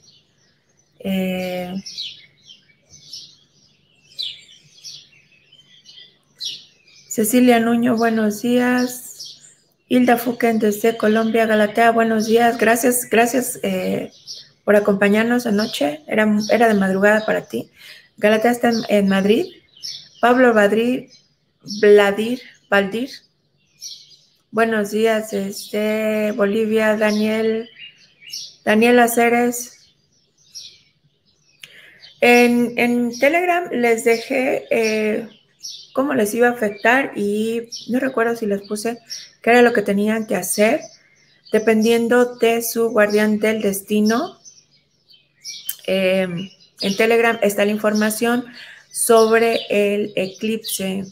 Cecilia 7.08 7.60
Nuño, 7.60 7.96
buenos 7.96 8.42
días. 8.42 9.40
Hilda 9.88 10.18
Fuquen 10.18 10.58
desde 10.58 10.98
Colombia, 10.98 11.46
Galatea, 11.46 11.90
buenos 11.90 12.26
días. 12.26 12.58
Gracias, 12.58 13.08
gracias 13.08 13.58
eh, 13.62 14.12
por 14.64 14.76
acompañarnos 14.76 15.46
anoche. 15.46 16.02
Era, 16.06 16.28
era 16.50 16.68
de 16.68 16.74
madrugada 16.74 17.24
para 17.24 17.48
ti. 17.48 17.70
Galatea 18.18 18.50
está 18.50 18.70
en, 18.90 19.08
Madrid. 19.08 19.46
Pablo 20.20 20.52
Badrir, 20.52 21.08
Vladir, 21.80 22.42
Valdir. 22.68 23.08
Buenos 24.56 24.90
días 24.90 25.32
desde 25.32 26.32
Bolivia, 26.32 26.96
Daniel, 26.96 27.68
Daniel 28.64 28.98
Aceres. 29.00 29.92
En, 32.22 32.72
en 32.78 33.18
Telegram 33.18 33.68
les 33.70 34.04
dejé 34.04 34.64
eh, 34.70 35.28
cómo 35.92 36.14
les 36.14 36.32
iba 36.32 36.48
a 36.48 36.52
afectar 36.52 37.12
y 37.14 37.68
no 37.88 38.00
recuerdo 38.00 38.34
si 38.34 38.46
les 38.46 38.62
puse 38.62 38.98
qué 39.42 39.50
era 39.50 39.60
lo 39.60 39.74
que 39.74 39.82
tenían 39.82 40.26
que 40.26 40.36
hacer 40.36 40.80
dependiendo 41.52 42.36
de 42.36 42.62
su 42.62 42.88
guardián 42.88 43.38
del 43.38 43.60
destino. 43.60 44.38
Em, 45.86 46.48
en 46.80 46.96
Telegram 46.96 47.38
está 47.42 47.66
la 47.66 47.72
información 47.72 48.46
sobre 48.90 49.66
el 49.68 50.14
eclipse. 50.16 51.04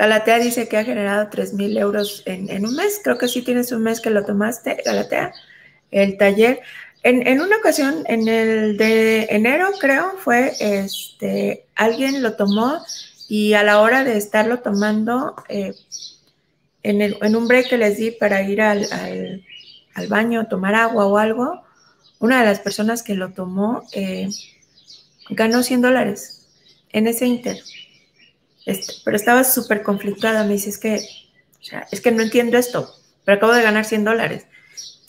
Galatea 0.00 0.38
dice 0.38 0.66
que 0.66 0.78
ha 0.78 0.84
generado 0.84 1.28
3 1.28 1.52
mil 1.52 1.76
euros 1.76 2.22
en, 2.24 2.64
un 2.64 2.74
mes. 2.74 3.02
Creo 3.04 3.18
que 3.18 3.28
sí 3.28 3.42
tienes 3.42 3.70
un 3.70 3.82
mes 3.82 4.00
que 4.00 4.08
lo 4.08 4.24
tomaste, 4.24 4.78
Galatea, 4.82 5.34
el 5.90 6.16
taller. 6.16 6.62
En, 7.02 7.38
una 7.38 7.58
ocasión, 7.58 8.04
en 8.06 8.26
el 8.26 8.78
de 8.78 9.24
enero, 9.28 9.68
creo, 9.78 10.14
fue 10.16 10.54
este, 10.58 11.66
alguien 11.74 12.22
lo 12.22 12.32
tomó 12.32 12.82
y 13.28 13.52
a 13.52 13.62
la 13.62 13.82
hora 13.82 14.02
de 14.02 14.16
estarlo 14.16 14.60
tomando, 14.60 15.36
eh, 15.50 15.74
en, 16.82 17.36
un 17.36 17.46
break 17.46 17.68
que 17.68 17.76
les 17.76 17.98
di 17.98 18.10
para 18.10 18.40
ir 18.40 18.62
al, 18.62 18.86
al, 19.94 20.08
baño, 20.08 20.48
tomar 20.48 20.76
agua 20.76 21.04
o 21.04 21.18
algo, 21.18 21.62
una 22.20 22.40
de 22.40 22.46
las 22.46 22.60
personas 22.60 23.02
que 23.02 23.16
lo 23.16 23.32
tomó 23.32 23.82
eh, 23.92 24.30
ganó 25.28 25.62
100 25.62 25.82
dólares 25.82 26.48
en 26.88 27.06
ese 27.06 27.26
inter. 27.26 27.58
Este, 28.66 28.94
pero 29.04 29.16
estaba 29.16 29.44
súper 29.44 29.82
conflictuada. 29.82 30.44
Me 30.44 30.54
dice, 30.54 30.70
es 30.70 30.78
que, 30.78 31.00
es 31.90 32.00
que 32.00 32.10
no 32.10 32.22
entiendo 32.22 32.58
esto, 32.58 32.94
pero 33.24 33.38
acabo 33.38 33.52
de 33.52 33.62
ganar 33.62 33.84
100 33.84 34.04
dólares 34.04 34.46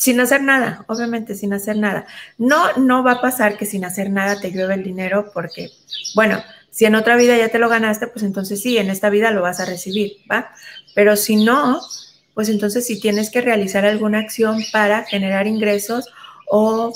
sin 0.02 0.20
hacer 0.20 0.42
nada, 0.42 0.84
obviamente 0.88 1.36
sin 1.36 1.54
hacer 1.54 1.78
nada. 1.78 2.08
No, 2.40 2.76
no 2.78 3.04
va 3.04 3.12
a 3.12 3.22
pasar 3.22 3.56
que 3.56 3.68
sin 3.68 3.86
hacer 3.86 4.10
nada 4.10 4.40
te 4.40 4.50
llueve 4.50 4.74
el 4.74 4.84
dinero 4.84 5.30
porque, 5.32 5.70
bueno, 6.16 6.44
si 6.72 6.86
en 6.86 6.96
otra 6.96 7.16
vida 7.18 7.38
ya 7.38 7.50
te 7.50 7.60
lo 7.60 7.70
ganaste, 7.70 8.08
pues 8.08 8.26
entonces 8.26 8.64
sí, 8.64 8.80
en 8.80 8.90
esta 8.90 9.12
vida 9.12 9.30
lo 9.30 9.44
vas 9.44 9.60
a 9.60 9.66
recibir, 9.66 10.14
¿va? 10.32 10.50
Pero 10.96 11.16
si 11.16 11.36
no, 11.36 11.82
pues 12.34 12.50
entonces 12.50 12.88
sí 12.88 13.00
tienes 13.00 13.30
que 13.30 13.42
realizar 13.42 13.86
alguna 13.86 14.18
acción 14.18 14.64
para 14.72 15.04
generar 15.04 15.46
ingresos 15.46 16.10
o 16.50 16.96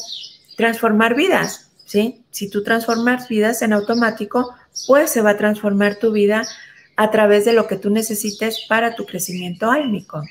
transformar 0.58 1.14
vidas, 1.14 1.65
¿sí? 1.86 2.24
Si 2.32 2.50
tú 2.50 2.64
transformas 2.64 3.28
vidas 3.30 3.62
en 3.62 3.74
automático, 3.74 4.54
pues 4.88 5.12
se 5.12 5.22
va 5.22 5.32
a 5.32 5.38
transformar 5.38 5.96
tu 5.96 6.12
vida 6.12 6.46
a 6.96 7.12
través 7.12 7.46
de 7.46 7.54
lo 7.54 7.68
que 7.68 7.78
tú 7.78 7.90
necesites 7.90 8.66
para 8.68 8.96
tu 8.96 9.06
crecimiento 9.06 9.70
álmico. 9.70 10.22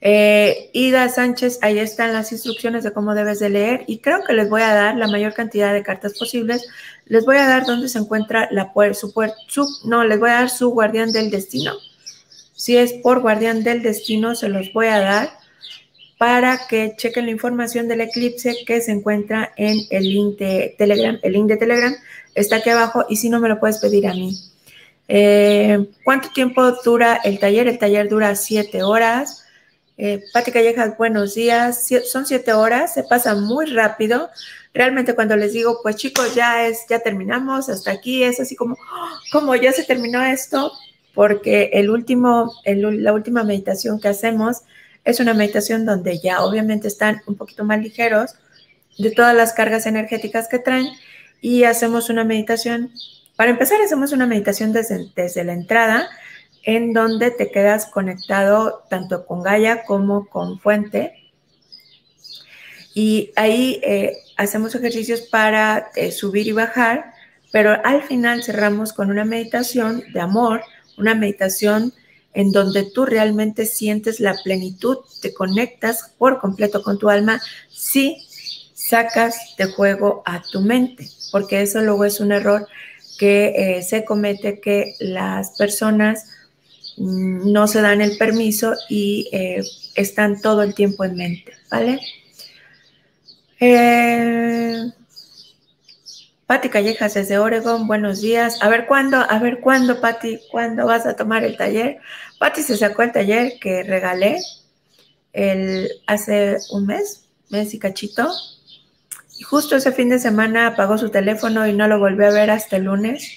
Eh, 0.00 0.70
Ida 0.72 1.08
Sánchez, 1.08 1.58
ahí 1.62 1.78
están 1.78 2.12
las 2.12 2.30
instrucciones 2.30 2.84
de 2.84 2.92
cómo 2.92 3.14
debes 3.14 3.40
de 3.40 3.48
leer 3.48 3.84
y 3.86 3.98
creo 3.98 4.22
que 4.24 4.34
les 4.34 4.48
voy 4.48 4.62
a 4.62 4.74
dar 4.74 4.96
la 4.96 5.08
mayor 5.08 5.34
cantidad 5.34 5.72
de 5.72 5.82
cartas 5.82 6.16
posibles. 6.18 6.66
Les 7.06 7.24
voy 7.24 7.38
a 7.38 7.48
dar 7.48 7.64
dónde 7.64 7.88
se 7.88 7.98
encuentra 7.98 8.48
la 8.52 8.72
su, 8.92 9.68
no, 9.84 10.04
les 10.04 10.20
voy 10.20 10.30
a 10.30 10.34
dar 10.34 10.50
su 10.50 10.70
guardián 10.70 11.12
del 11.12 11.30
destino. 11.30 11.72
Si 12.52 12.76
es 12.76 12.92
por 13.02 13.20
guardián 13.20 13.64
del 13.64 13.82
destino, 13.82 14.34
se 14.34 14.48
los 14.48 14.72
voy 14.72 14.86
a 14.86 15.00
dar 15.00 15.30
para 16.18 16.66
que 16.66 16.94
chequen 16.96 17.26
la 17.26 17.32
información 17.32 17.88
del 17.88 18.00
eclipse 18.00 18.64
que 18.66 18.80
se 18.80 18.92
encuentra 18.92 19.52
en 19.56 19.80
el 19.90 20.04
link 20.04 20.38
de 20.38 20.74
Telegram. 20.78 21.18
El 21.22 21.34
link 21.34 21.46
de 21.46 21.56
Telegram 21.56 21.94
está 22.34 22.56
aquí 22.56 22.70
abajo 22.70 23.04
y 23.08 23.16
si 23.16 23.28
no 23.28 23.38
me 23.40 23.48
lo 23.48 23.60
puedes 23.60 23.78
pedir 23.78 24.06
a 24.06 24.14
mí. 24.14 24.38
Eh, 25.08 25.86
¿Cuánto 26.04 26.30
tiempo 26.30 26.72
dura 26.84 27.20
el 27.22 27.38
taller? 27.38 27.68
El 27.68 27.78
taller 27.78 28.08
dura 28.08 28.34
siete 28.34 28.82
horas. 28.82 29.44
Eh, 29.98 30.22
Pati 30.32 30.52
Callejas, 30.52 30.96
buenos 30.96 31.34
días. 31.34 31.88
Son 32.06 32.26
siete 32.26 32.52
horas, 32.52 32.94
se 32.94 33.02
pasa 33.02 33.34
muy 33.34 33.66
rápido. 33.66 34.30
Realmente 34.72 35.14
cuando 35.14 35.36
les 35.36 35.52
digo, 35.52 35.80
pues 35.82 35.96
chicos, 35.96 36.34
ya 36.34 36.66
es, 36.66 36.86
ya 36.88 36.98
terminamos, 37.00 37.68
hasta 37.68 37.92
aquí, 37.92 38.22
es 38.22 38.40
así 38.40 38.56
como, 38.56 38.76
como 39.32 39.54
ya 39.54 39.72
se 39.72 39.84
terminó 39.84 40.22
esto, 40.22 40.72
porque 41.14 41.70
el 41.72 41.88
último, 41.88 42.52
la 42.64 43.12
última 43.14 43.42
meditación 43.42 43.98
que 44.00 44.08
hacemos 44.08 44.62
es 45.06 45.20
una 45.20 45.34
meditación 45.34 45.86
donde 45.86 46.18
ya 46.18 46.42
obviamente 46.42 46.88
están 46.88 47.22
un 47.26 47.36
poquito 47.36 47.64
más 47.64 47.80
ligeros 47.80 48.34
de 48.98 49.12
todas 49.12 49.34
las 49.34 49.52
cargas 49.52 49.86
energéticas 49.86 50.48
que 50.48 50.58
traen 50.58 50.88
y 51.40 51.62
hacemos 51.62 52.10
una 52.10 52.24
meditación. 52.24 52.90
Para 53.36 53.52
empezar, 53.52 53.80
hacemos 53.80 54.12
una 54.12 54.26
meditación 54.26 54.72
desde, 54.72 55.06
desde 55.14 55.44
la 55.44 55.52
entrada 55.52 56.08
en 56.64 56.92
donde 56.92 57.30
te 57.30 57.52
quedas 57.52 57.86
conectado 57.86 58.84
tanto 58.90 59.24
con 59.26 59.42
Gaia 59.44 59.84
como 59.84 60.26
con 60.26 60.58
Fuente. 60.58 61.14
Y 62.92 63.30
ahí 63.36 63.80
eh, 63.84 64.16
hacemos 64.36 64.74
ejercicios 64.74 65.20
para 65.20 65.90
eh, 65.94 66.10
subir 66.10 66.48
y 66.48 66.52
bajar, 66.52 67.12
pero 67.52 67.80
al 67.84 68.02
final 68.02 68.42
cerramos 68.42 68.92
con 68.92 69.10
una 69.10 69.24
meditación 69.24 70.02
de 70.12 70.20
amor, 70.20 70.62
una 70.98 71.14
meditación 71.14 71.92
en 72.36 72.52
donde 72.52 72.84
tú 72.84 73.06
realmente 73.06 73.64
sientes 73.64 74.20
la 74.20 74.36
plenitud, 74.44 74.98
te 75.22 75.32
conectas 75.32 76.12
por 76.18 76.38
completo 76.38 76.82
con 76.82 76.98
tu 76.98 77.08
alma 77.08 77.40
si 77.70 78.18
sacas 78.74 79.56
de 79.56 79.72
juego 79.72 80.22
a 80.26 80.42
tu 80.42 80.60
mente, 80.60 81.08
porque 81.32 81.62
eso 81.62 81.80
luego 81.80 82.04
es 82.04 82.20
un 82.20 82.32
error 82.32 82.68
que 83.18 83.78
eh, 83.78 83.82
se 83.82 84.04
comete 84.04 84.60
que 84.60 84.96
las 85.00 85.56
personas 85.56 86.26
mm, 86.98 87.50
no 87.50 87.66
se 87.68 87.80
dan 87.80 88.02
el 88.02 88.18
permiso 88.18 88.74
y 88.90 89.30
eh, 89.32 89.62
están 89.94 90.42
todo 90.42 90.62
el 90.62 90.74
tiempo 90.74 91.06
en 91.06 91.16
mente, 91.16 91.54
¿vale? 91.70 91.98
Eh, 93.60 94.92
Pati 96.46 96.68
Callejas 96.68 97.14
desde 97.14 97.38
Oregon, 97.38 97.88
buenos 97.88 98.20
días. 98.20 98.62
A 98.62 98.68
ver 98.68 98.86
cuándo, 98.86 99.16
a 99.16 99.38
ver 99.40 99.58
cuándo, 99.58 100.00
Pati, 100.00 100.38
cuándo 100.52 100.86
vas 100.86 101.04
a 101.04 101.16
tomar 101.16 101.42
el 101.42 101.56
taller. 101.56 101.98
Pati 102.38 102.62
se 102.62 102.76
sacó 102.76 103.02
el 103.02 103.10
taller 103.10 103.54
que 103.60 103.82
regalé 103.82 104.40
el, 105.32 105.90
hace 106.06 106.58
un 106.70 106.86
mes, 106.86 107.24
mes 107.50 107.74
y 107.74 107.80
cachito. 107.80 108.32
Y 109.36 109.42
justo 109.42 109.74
ese 109.74 109.90
fin 109.90 110.08
de 110.08 110.20
semana 110.20 110.68
apagó 110.68 110.98
su 110.98 111.08
teléfono 111.08 111.66
y 111.66 111.72
no 111.72 111.88
lo 111.88 111.98
volvió 111.98 112.28
a 112.28 112.32
ver 112.32 112.52
hasta 112.52 112.76
el 112.76 112.84
lunes. 112.84 113.28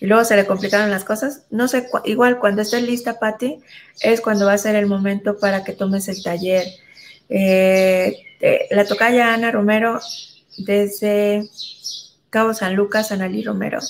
Y 0.00 0.06
luego 0.06 0.22
se 0.26 0.36
le 0.36 0.44
complicaron 0.44 0.90
las 0.90 1.04
cosas. 1.04 1.46
No 1.48 1.66
sé, 1.66 1.88
igual 2.04 2.40
cuando 2.40 2.60
esté 2.60 2.82
lista, 2.82 3.18
Pati, 3.18 3.60
es 4.02 4.20
cuando 4.20 4.44
va 4.44 4.52
a 4.52 4.58
ser 4.58 4.74
el 4.74 4.84
momento 4.84 5.38
para 5.38 5.64
que 5.64 5.72
tomes 5.72 6.08
el 6.08 6.22
taller. 6.22 6.66
Eh, 7.30 8.18
la 8.70 8.84
tocaya 8.84 9.32
Ana 9.32 9.50
Romero 9.50 9.98
desde 10.58 11.48
Cabo 12.30 12.54
San 12.54 12.74
Lucas, 12.74 13.12
Analí 13.12 13.42
Romero. 13.42 13.80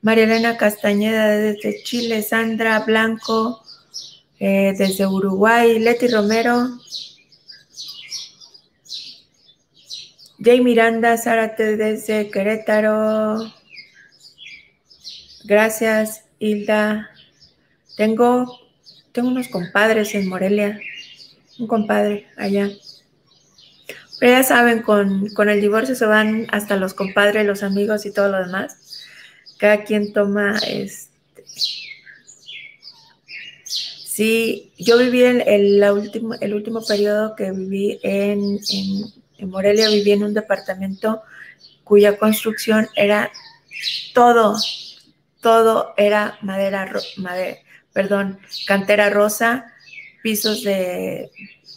María 0.00 0.24
Elena 0.24 0.56
Castañeda 0.56 1.28
desde 1.28 1.82
Chile, 1.84 2.22
Sandra 2.22 2.80
Blanco 2.80 3.62
eh, 4.40 4.74
desde 4.76 5.06
Uruguay, 5.06 5.78
Leti 5.78 6.08
Romero, 6.08 6.68
Jay 10.44 10.60
Miranda 10.60 11.16
Zárate 11.16 11.76
desde 11.76 12.28
Querétaro. 12.28 13.52
Gracias, 15.44 16.24
Hilda. 16.40 17.08
Tengo, 17.96 18.58
tengo 19.12 19.28
unos 19.28 19.46
compadres 19.46 20.12
en 20.16 20.28
Morelia, 20.28 20.80
un 21.60 21.68
compadre 21.68 22.26
allá. 22.36 22.70
Pero 24.22 24.34
ya 24.34 24.44
saben, 24.44 24.82
con, 24.82 25.48
el 25.48 25.60
divorcio 25.60 25.96
se 25.96 26.06
van 26.06 26.46
hasta 26.52 26.76
los 26.76 26.94
compadres, 26.94 27.44
los 27.44 27.64
amigos 27.64 28.06
y 28.06 28.12
todo 28.12 28.28
lo 28.28 28.38
demás. 28.38 29.02
Cada 29.58 29.82
quien 29.82 30.12
toma 30.12 30.60
este. 30.64 31.42
Sí, 33.64 34.72
yo 34.78 34.96
viví 34.98 35.24
en 35.24 35.42
el, 35.44 35.82
último, 35.90 36.34
el 36.34 36.54
último 36.54 36.86
periodo 36.86 37.34
que 37.34 37.50
viví 37.50 37.98
en, 38.04 38.60
en, 39.38 39.50
Morelia, 39.50 39.88
viví 39.88 40.12
en 40.12 40.22
un 40.22 40.34
departamento 40.34 41.22
cuya 41.82 42.16
construcción 42.16 42.86
era 42.94 43.28
todo, 44.14 44.56
todo 45.40 45.94
era 45.96 46.38
madera, 46.42 46.92
madera, 47.16 47.58
perdón, 47.92 48.38
cantera 48.68 49.10
rosa, 49.10 49.66
pisos 50.22 50.62
de 50.62 51.28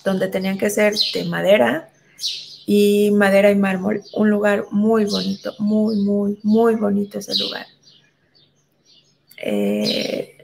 donde 0.04 0.28
tenían 0.28 0.60
que 0.60 0.70
ser 0.70 0.94
de 1.12 1.24
madera, 1.24 1.90
y 2.66 3.12
madera 3.12 3.52
y 3.52 3.56
mármol. 3.56 4.04
Un 4.14 4.30
lugar 4.30 4.66
muy 4.72 5.06
bonito, 5.06 5.54
muy, 5.60 5.98
muy, 5.98 6.40
muy 6.44 6.76
bonito 6.76 7.20
ese 7.20 7.36
lugar. 7.38 7.68
Eh, 9.38 10.38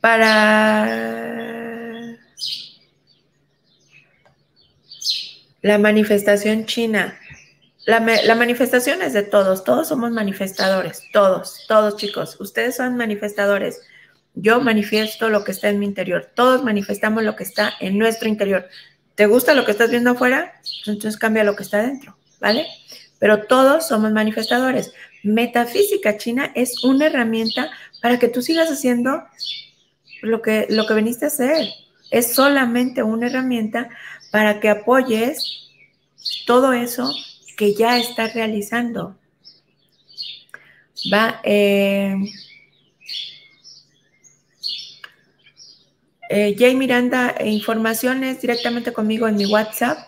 para 0.00 1.36
la 5.62 5.78
manifestación 5.78 6.64
china. 6.66 7.18
La, 7.86 8.34
manifestación 8.34 9.00
es 9.00 9.12
de 9.12 9.22
todos, 9.22 9.62
todos 9.62 9.86
somos 9.86 10.10
manifestadores, 10.10 11.04
todos, 11.12 11.64
todos 11.68 11.96
chicos, 11.96 12.36
ustedes 12.40 12.74
son 12.74 12.96
manifestadores. 12.96 13.80
Yo 14.34 14.60
manifiesto 14.60 15.28
lo 15.28 15.44
que 15.44 15.52
está 15.52 15.68
en 15.68 15.78
mi 15.78 15.86
interior, 15.86 16.28
todos 16.34 16.64
manifestamos 16.64 17.22
lo 17.22 17.36
que 17.36 17.44
está 17.44 17.74
en 17.78 17.96
nuestro 17.96 18.28
interior. 18.28 18.68
¿Te 19.14 19.26
gusta 19.26 19.54
lo 19.54 19.64
que 19.64 19.70
estás 19.70 19.88
viendo 19.88 20.10
afuera? 20.10 20.60
Entonces 20.84 21.16
cambia 21.16 21.44
lo 21.44 21.54
que 21.54 21.62
está 21.62 21.80
dentro, 21.80 22.18
¿vale? 22.40 22.66
Pero 23.20 23.44
todos 23.44 23.86
somos 23.86 24.10
manifestadores. 24.10 24.92
Metafísica 25.22 26.16
china 26.16 26.50
es 26.56 26.82
una 26.82 27.06
herramienta 27.06 27.70
para 28.02 28.18
que 28.18 28.26
tú 28.26 28.42
sigas 28.42 28.68
haciendo 28.68 29.22
lo 30.22 30.42
que, 30.42 30.66
lo 30.70 30.88
que 30.88 30.94
veniste 30.94 31.26
a 31.26 31.28
hacer. 31.28 31.68
Es 32.10 32.34
solamente 32.34 33.04
una 33.04 33.28
herramienta 33.28 33.90
para 34.32 34.58
que 34.58 34.70
apoyes 34.70 35.70
todo 36.46 36.72
eso 36.72 37.14
que 37.56 37.74
ya 37.74 37.98
está 37.98 38.28
realizando. 38.28 39.16
Va, 41.12 41.40
eh, 41.44 42.14
eh, 46.28 46.56
Jay 46.58 46.74
Miranda, 46.74 47.34
eh, 47.38 47.48
informaciones 47.48 48.40
directamente 48.40 48.92
conmigo 48.92 49.26
en 49.26 49.36
mi 49.36 49.46
WhatsApp. 49.46 49.98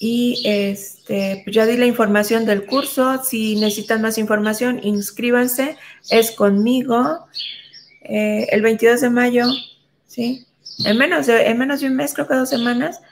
Y 0.00 0.42
este, 0.44 1.42
pues 1.44 1.56
ya 1.56 1.66
di 1.66 1.76
la 1.76 1.86
información 1.86 2.44
del 2.44 2.66
curso. 2.66 3.24
Si 3.24 3.56
necesitan 3.56 4.02
más 4.02 4.18
información, 4.18 4.80
inscríbanse. 4.82 5.76
Es 6.10 6.30
conmigo. 6.30 7.26
el 8.00 8.62
22 8.62 9.02
de 9.02 9.10
mayo, 9.10 9.44
¿sí? 10.06 10.46
En 10.86 10.96
menos, 10.96 11.26
de, 11.26 11.46
en 11.46 11.58
menos 11.58 11.80
de 11.80 11.88
un 11.88 11.96
mes, 11.96 12.14
creo 12.14 12.26
que 12.26 12.34
dos 12.34 12.48
semanas, 12.48 13.02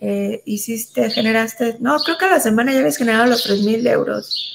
eh, 0.00 0.42
hiciste, 0.44 1.10
generaste, 1.10 1.76
no, 1.80 1.98
creo 2.00 2.18
que 2.18 2.26
a 2.26 2.30
la 2.30 2.40
semana 2.40 2.72
ya 2.72 2.80
habías 2.80 2.98
generado 2.98 3.26
los 3.26 3.44
3 3.44 3.62
mil 3.62 3.86
euros. 3.86 4.52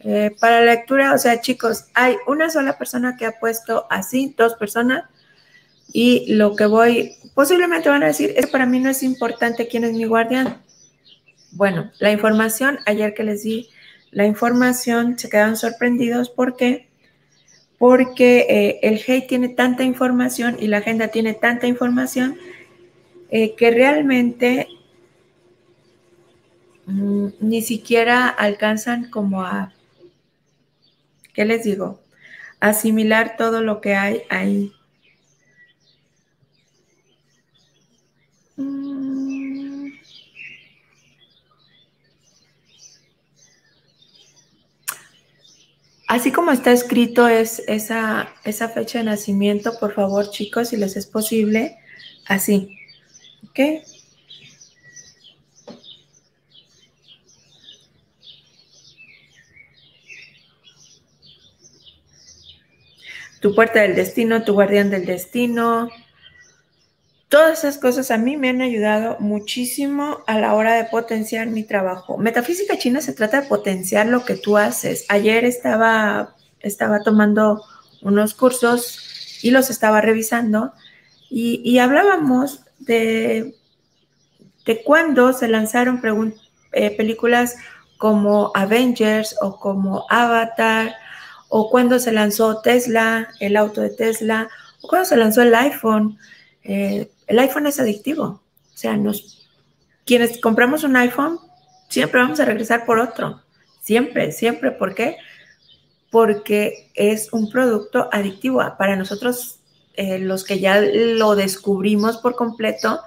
Eh, 0.00 0.34
para 0.40 0.62
lectura, 0.62 1.14
o 1.14 1.18
sea, 1.18 1.40
chicos, 1.40 1.86
hay 1.94 2.16
una 2.26 2.50
sola 2.50 2.76
persona 2.76 3.16
que 3.16 3.26
ha 3.26 3.38
puesto 3.38 3.86
así, 3.88 4.34
dos 4.36 4.54
personas, 4.54 5.04
y 5.92 6.34
lo 6.34 6.56
que 6.56 6.66
voy, 6.66 7.16
posiblemente 7.34 7.88
van 7.88 8.02
a 8.02 8.06
decir, 8.06 8.32
es 8.36 8.46
para 8.46 8.66
mí 8.66 8.80
no 8.80 8.90
es 8.90 9.02
importante 9.02 9.68
quién 9.68 9.84
es 9.84 9.92
mi 9.92 10.04
guardián. 10.04 10.62
Bueno, 11.52 11.90
la 11.98 12.10
información, 12.10 12.78
ayer 12.86 13.14
que 13.14 13.24
les 13.24 13.42
di 13.42 13.68
la 14.10 14.26
información, 14.26 15.18
se 15.18 15.28
quedaron 15.28 15.56
sorprendidos 15.56 16.30
porque 16.30 16.88
porque 17.78 18.46
eh, 18.48 18.78
el 18.84 19.02
HEI 19.04 19.26
tiene 19.26 19.48
tanta 19.48 19.82
información 19.82 20.56
y 20.60 20.68
la 20.68 20.78
agenda 20.78 21.08
tiene 21.08 21.34
tanta 21.34 21.66
información 21.66 22.38
eh, 23.34 23.54
que 23.56 23.70
realmente 23.70 24.68
mm, 26.84 27.28
ni 27.40 27.62
siquiera 27.62 28.28
alcanzan 28.28 29.08
como 29.08 29.42
a, 29.42 29.72
¿qué 31.32 31.46
les 31.46 31.64
digo? 31.64 31.98
Asimilar 32.60 33.36
todo 33.38 33.62
lo 33.62 33.80
que 33.80 33.94
hay 33.94 34.22
ahí. 34.28 34.74
Mm. 38.58 39.92
Así 46.06 46.32
como 46.32 46.50
está 46.52 46.72
escrito 46.72 47.28
es 47.28 47.62
esa, 47.66 48.28
esa 48.44 48.68
fecha 48.68 48.98
de 48.98 49.04
nacimiento, 49.04 49.78
por 49.80 49.94
favor 49.94 50.30
chicos, 50.30 50.68
si 50.68 50.76
les 50.76 50.96
es 50.98 51.06
posible, 51.06 51.78
así. 52.26 52.81
¿Ok? 53.48 53.60
Tu 63.42 63.54
puerta 63.56 63.80
del 63.80 63.96
destino, 63.96 64.44
tu 64.44 64.52
guardián 64.52 64.88
del 64.90 65.04
destino. 65.04 65.90
Todas 67.28 67.58
esas 67.58 67.76
cosas 67.76 68.12
a 68.12 68.16
mí 68.18 68.36
me 68.36 68.50
han 68.50 68.62
ayudado 68.62 69.16
muchísimo 69.18 70.18
a 70.28 70.38
la 70.38 70.54
hora 70.54 70.74
de 70.74 70.84
potenciar 70.84 71.48
mi 71.48 71.64
trabajo. 71.64 72.18
Metafísica 72.18 72.78
china 72.78 73.00
se 73.00 73.14
trata 73.14 73.40
de 73.40 73.48
potenciar 73.48 74.06
lo 74.06 74.24
que 74.24 74.36
tú 74.36 74.56
haces. 74.56 75.06
Ayer 75.08 75.44
estaba, 75.44 76.36
estaba 76.60 77.00
tomando 77.02 77.64
unos 78.00 78.34
cursos 78.34 79.40
y 79.42 79.50
los 79.50 79.70
estaba 79.70 80.00
revisando 80.00 80.72
y, 81.28 81.60
y 81.64 81.78
hablábamos 81.80 82.60
de, 82.84 83.54
de 84.64 84.82
cuándo 84.82 85.32
se 85.32 85.48
lanzaron 85.48 86.00
eh, 86.72 86.96
películas 86.96 87.56
como 87.98 88.50
Avengers 88.54 89.36
o 89.40 89.58
como 89.58 90.06
Avatar, 90.08 90.94
o 91.48 91.70
cuando 91.70 91.98
se 91.98 92.12
lanzó 92.12 92.60
Tesla, 92.62 93.28
el 93.40 93.56
auto 93.56 93.80
de 93.80 93.90
Tesla, 93.90 94.48
o 94.80 94.88
cuando 94.88 95.06
se 95.06 95.16
lanzó 95.16 95.42
el 95.42 95.54
iPhone. 95.54 96.18
Eh, 96.64 97.10
el 97.26 97.38
iPhone 97.38 97.66
es 97.66 97.78
adictivo. 97.78 98.24
O 98.24 98.76
sea, 98.76 98.96
nos, 98.96 99.46
quienes 100.04 100.40
compramos 100.40 100.82
un 100.82 100.96
iPhone, 100.96 101.38
siempre 101.88 102.20
vamos 102.20 102.40
a 102.40 102.44
regresar 102.44 102.84
por 102.84 102.98
otro. 102.98 103.42
Siempre, 103.82 104.32
siempre. 104.32 104.72
¿Por 104.72 104.94
qué? 104.94 105.18
Porque 106.10 106.90
es 106.94 107.32
un 107.32 107.50
producto 107.50 108.08
adictivo. 108.10 108.62
Para 108.78 108.96
nosotros, 108.96 109.60
eh, 109.94 110.18
los 110.18 110.44
que 110.44 110.58
ya 110.58 110.80
lo 110.80 111.34
descubrimos 111.34 112.18
por 112.18 112.34
completo, 112.34 113.00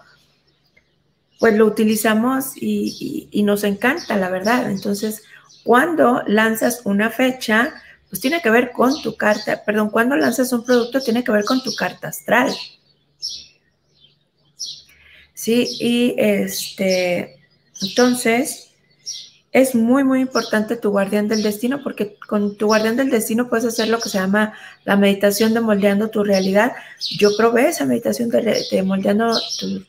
pues 1.39 1.55
lo 1.55 1.65
utilizamos 1.65 2.53
y, 2.55 3.29
nos 3.43 3.63
encanta, 3.63 4.17
la 4.17 4.29
verdad. 4.29 4.69
Entonces, 4.71 5.23
cuando 5.63 6.23
lanzas 6.27 6.81
una 6.85 7.09
fecha, 7.09 7.73
pues 8.09 8.21
tiene 8.21 8.41
que 8.41 8.49
ver 8.49 8.71
con 8.71 9.01
tu 9.01 9.15
carta, 9.15 9.63
perdón, 9.63 9.89
cuando 9.89 10.15
lanzas 10.15 10.53
un 10.53 10.63
producto 10.63 11.01
tiene 11.01 11.23
que 11.23 11.31
ver 11.31 11.43
con 11.43 11.61
tu 11.61 11.73
carta 11.75 12.09
astral. 12.09 12.53
Sí, 15.33 15.67
y 15.79 16.15
este, 16.17 17.37
entonces, 17.81 18.64
es 19.55 19.73
muy, 19.73 20.03
muy 20.03 20.19
importante 20.19 20.75
tu 20.75 20.89
guardián 20.89 21.29
del 21.29 21.41
destino 21.41 21.81
porque 21.81 22.17
con 22.27 22.57
tu 22.57 22.65
guardián 22.65 22.97
del 22.97 23.09
destino 23.09 23.47
puedes 23.47 23.63
hacer 23.63 23.87
lo 23.87 24.01
que 24.01 24.09
se 24.09 24.17
llama 24.17 24.51
la 24.83 24.97
meditación 24.97 25.53
de 25.53 25.61
moldeando 25.61 26.09
tu 26.09 26.25
realidad. 26.25 26.73
Yo 27.17 27.37
probé 27.37 27.69
esa 27.69 27.85
meditación 27.85 28.29
de, 28.29 28.83
moldeando 28.83 29.31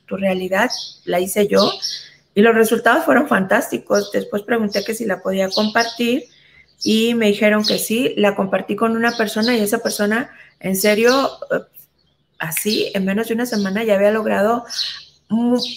tu, 0.06 0.16
realidad, 0.16 0.70
la 1.04 1.18
hice 1.18 1.48
yo 1.48 1.68
y 2.32 2.42
los 2.42 2.54
resultados 2.54 3.04
fueron 3.04 3.26
fantásticos. 3.26 4.12
Después 4.12 4.42
pregunté 4.42 4.84
que 4.84 4.94
si 4.94 5.04
la 5.04 5.20
podía 5.20 5.50
compartir 5.50 6.26
y 6.84 7.14
me 7.14 7.26
dijeron 7.26 7.64
que 7.64 7.80
sí, 7.80 8.14
la 8.16 8.36
compartí 8.36 8.76
con 8.76 8.96
una 8.96 9.16
persona 9.16 9.56
y 9.56 9.60
esa 9.62 9.78
persona, 9.78 10.30
en 10.60 10.76
serio, 10.76 11.28
eh, 11.50 11.58
así, 12.38 12.92
en 12.94 13.04
menos 13.04 13.26
de 13.26 13.34
una 13.34 13.46
semana 13.46 13.82
ya 13.82 13.96
había 13.96 14.12
logrado 14.12 14.64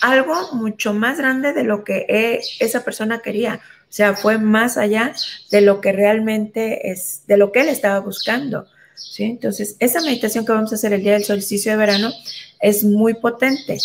algo 0.02 0.54
mucho 0.54 0.94
más 0.94 1.18
grande 1.18 1.54
de 1.54 1.64
lo 1.64 1.84
que 1.84 2.06
eh, 2.08 2.40
esa 2.60 2.86
persona 2.86 3.24
quería. 3.24 3.60
O 3.90 3.92
sea, 3.92 4.16
fue 4.16 4.38
más 4.38 4.78
allá 4.78 5.14
de 5.50 5.62
lo 5.62 5.82
que 5.82 5.92
realmente 5.92 6.92
es, 6.92 7.24
de 7.26 7.38
lo 7.38 7.52
que 7.52 7.62
él 7.62 7.70
estaba 7.70 8.00
buscando. 8.00 8.68
¿sí? 8.94 9.24
Entonces, 9.24 9.76
esa 9.80 10.00
meditación 10.02 10.46
que 10.46 10.52
vamos 10.52 10.72
a 10.72 10.76
hacer 10.76 10.94
el 10.94 11.02
día 11.02 11.14
del 11.14 11.24
solsticio 11.24 11.72
de 11.72 11.78
verano 11.78 12.12
es 12.62 12.84
muy 12.84 13.16
potente. 13.16 13.80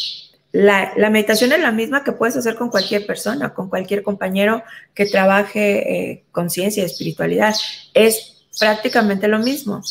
La, 0.53 0.93
meditación 1.11 1.53
es 1.53 1.61
la 1.61 1.73
misma 1.73 2.05
que 2.05 2.12
puedes 2.12 2.37
hacer 2.37 2.55
con 2.55 2.69
cualquier 2.69 3.07
persona, 3.07 3.55
con 3.55 3.71
cualquier 3.71 4.03
compañero 4.03 4.62
que 4.95 5.07
trabaje 5.07 6.11
eh, 6.11 6.25
conciencia 6.33 6.83
y 6.83 6.87
espiritualidad. 6.87 7.55
Es 7.95 8.45
prácticamente 8.61 9.27
lo 9.27 9.38
mismo. 9.38 9.83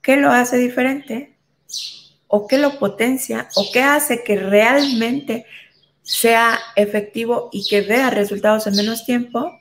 ¿Qué 0.00 0.16
lo 0.16 0.30
hace 0.30 0.56
diferente? 0.56 1.34
¿O 2.28 2.46
qué 2.46 2.58
lo 2.58 2.78
potencia? 2.78 3.48
¿O 3.56 3.70
qué 3.72 3.82
hace 3.82 4.22
que 4.22 4.36
realmente 4.36 5.46
sea 6.02 6.58
efectivo 6.76 7.48
y 7.52 7.66
que 7.68 7.82
vea 7.82 8.10
resultados 8.10 8.66
en 8.66 8.76
menos 8.76 9.04
tiempo, 9.04 9.58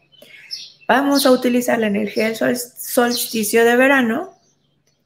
vamos 0.88 1.25
a 1.25 1.32
utilizar 1.32 1.80
la 1.80 1.88
energía 1.88 2.32
del 2.32 2.58
solsticio 2.58 3.63
de 3.63 3.75
verano 3.75 4.34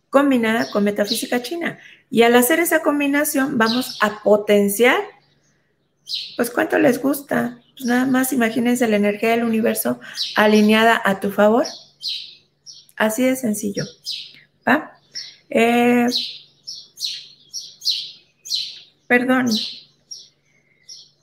combinada 0.10 0.70
con 0.72 0.84
metafísica 0.84 1.42
china. 1.42 1.78
Y 2.10 2.22
al 2.22 2.36
hacer 2.36 2.60
esa 2.60 2.82
combinación 2.82 3.58
vamos 3.58 3.98
a 4.02 4.24
potenciar, 4.24 5.00
pues 6.38 6.50
cuánto 6.50 6.80
les 6.80 7.02
gusta. 7.02 7.60
Pues 7.74 7.86
nada 7.86 8.06
más 8.06 8.32
imagínense 8.32 8.88
la 8.88 8.96
energía 8.96 9.32
del 9.32 9.44
universo 9.44 10.00
alineada 10.36 11.02
a 11.04 11.20
tu 11.20 11.32
favor. 11.32 11.66
Así 12.96 13.24
de 13.24 13.36
sencillo. 13.36 13.84
¿Va? 14.66 14.98
Eh, 15.50 16.08
perdón, 19.08 19.50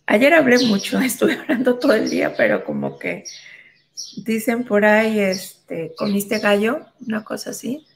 Ayer 0.06 0.34
hablé 0.34 0.58
mucho, 0.66 0.98
estuve 1.00 1.34
hablando 1.34 1.78
todo 1.78 1.94
el 1.94 2.10
día, 2.10 2.34
pero 2.36 2.64
como 2.64 2.98
que 2.98 3.24
dicen 4.16 4.64
por 4.64 4.84
ahí, 4.84 5.20
este, 5.20 5.94
comiste 5.96 6.38
gallo, 6.38 6.86
una 7.06 7.24
cosa 7.24 7.50
así. 7.50 7.86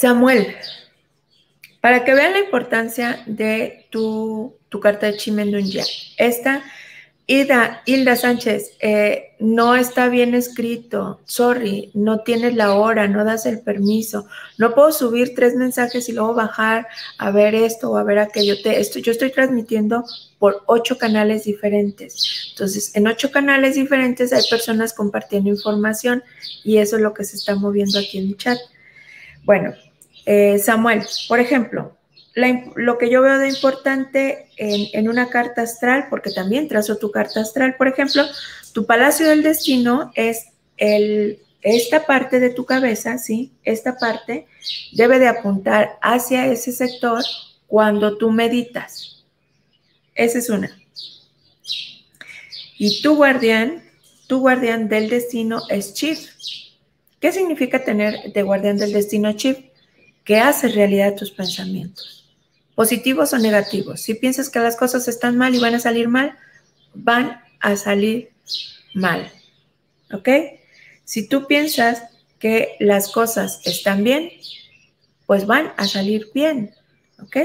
Samuel, 0.00 0.56
para 1.82 2.04
que 2.04 2.14
vean 2.14 2.32
la 2.32 2.38
importancia 2.38 3.22
de 3.26 3.86
tu, 3.90 4.56
tu 4.70 4.80
carta 4.80 5.04
de 5.04 5.18
Chimendunya, 5.18 5.84
esta 6.16 6.62
Hilda, 7.30 7.82
Hilda 7.86 8.16
Sánchez, 8.16 8.72
eh, 8.80 9.36
no 9.38 9.76
está 9.76 10.08
bien 10.08 10.34
escrito, 10.34 11.20
sorry, 11.26 11.92
no 11.94 12.24
tienes 12.24 12.56
la 12.56 12.74
hora, 12.74 13.06
no 13.06 13.24
das 13.24 13.46
el 13.46 13.60
permiso, 13.60 14.26
no 14.58 14.74
puedo 14.74 14.90
subir 14.90 15.36
tres 15.36 15.54
mensajes 15.54 16.08
y 16.08 16.12
luego 16.12 16.34
bajar 16.34 16.88
a 17.18 17.30
ver 17.30 17.54
esto 17.54 17.92
o 17.92 17.98
a 17.98 18.02
ver 18.02 18.18
aquello. 18.18 18.60
Te, 18.60 18.80
esto, 18.80 18.98
yo 18.98 19.12
estoy 19.12 19.30
transmitiendo 19.30 20.04
por 20.40 20.64
ocho 20.66 20.98
canales 20.98 21.44
diferentes. 21.44 22.50
Entonces, 22.50 22.96
en 22.96 23.06
ocho 23.06 23.30
canales 23.30 23.76
diferentes 23.76 24.32
hay 24.32 24.42
personas 24.50 24.92
compartiendo 24.92 25.50
información 25.50 26.24
y 26.64 26.78
eso 26.78 26.96
es 26.96 27.02
lo 27.02 27.14
que 27.14 27.22
se 27.22 27.36
está 27.36 27.54
moviendo 27.54 28.00
aquí 28.00 28.18
en 28.18 28.26
mi 28.26 28.34
chat. 28.34 28.58
Bueno, 29.44 29.72
eh, 30.26 30.58
Samuel, 30.58 31.04
por 31.28 31.38
ejemplo, 31.38 31.96
lo 32.76 32.98
que 32.98 33.10
yo 33.10 33.22
veo 33.22 33.38
de 33.38 33.48
importante 33.48 34.48
en, 34.56 35.08
una 35.08 35.28
carta 35.30 35.62
astral, 35.62 36.06
porque 36.10 36.30
también 36.30 36.68
trazo 36.68 36.96
tu 36.98 37.10
carta 37.10 37.40
astral, 37.40 37.76
por 37.76 37.88
ejemplo, 37.88 38.24
tu 38.72 38.86
palacio 38.86 39.28
del 39.28 39.42
destino 39.42 40.12
es 40.14 40.46
el, 40.76 41.40
esta 41.62 42.06
parte 42.06 42.40
de 42.40 42.50
tu 42.50 42.64
cabeza, 42.64 43.18
¿sí? 43.18 43.52
Esta 43.64 43.96
parte 43.98 44.46
debe 44.92 45.18
de 45.18 45.28
apuntar 45.28 45.98
hacia 46.02 46.46
ese 46.46 46.72
sector 46.72 47.22
cuando 47.66 48.16
tú 48.16 48.30
meditas. 48.30 49.24
Esa 50.14 50.38
es 50.38 50.50
una. 50.50 50.76
Y 52.78 53.02
tu 53.02 53.16
guardián, 53.16 53.82
tu 54.26 54.40
guardián 54.40 54.88
del 54.88 55.08
destino 55.10 55.62
es 55.68 55.94
Chief. 55.94 56.18
¿Qué 57.20 57.32
significa 57.32 57.84
tener 57.84 58.32
de 58.32 58.42
guardián 58.42 58.78
del 58.78 58.92
destino 58.92 59.32
Chief? 59.32 59.58
Que 60.24 60.38
hace 60.38 60.68
realidad 60.68 61.14
tus 61.14 61.30
pensamientos 61.30 62.19
positivos 62.80 63.34
o 63.34 63.38
negativos. 63.38 64.00
Si 64.00 64.14
piensas 64.14 64.48
que 64.48 64.58
las 64.58 64.74
cosas 64.74 65.06
están 65.06 65.36
mal 65.36 65.54
y 65.54 65.58
van 65.58 65.74
a 65.74 65.80
salir 65.80 66.08
mal, 66.08 66.38
van 66.94 67.42
a 67.60 67.76
salir 67.76 68.30
mal. 68.94 69.30
¿Ok? 70.14 70.30
Si 71.04 71.28
tú 71.28 71.46
piensas 71.46 72.04
que 72.38 72.76
las 72.80 73.12
cosas 73.12 73.60
están 73.66 74.02
bien, 74.02 74.30
pues 75.26 75.44
van 75.44 75.74
a 75.76 75.86
salir 75.86 76.30
bien. 76.32 76.74
¿Ok? 77.22 77.36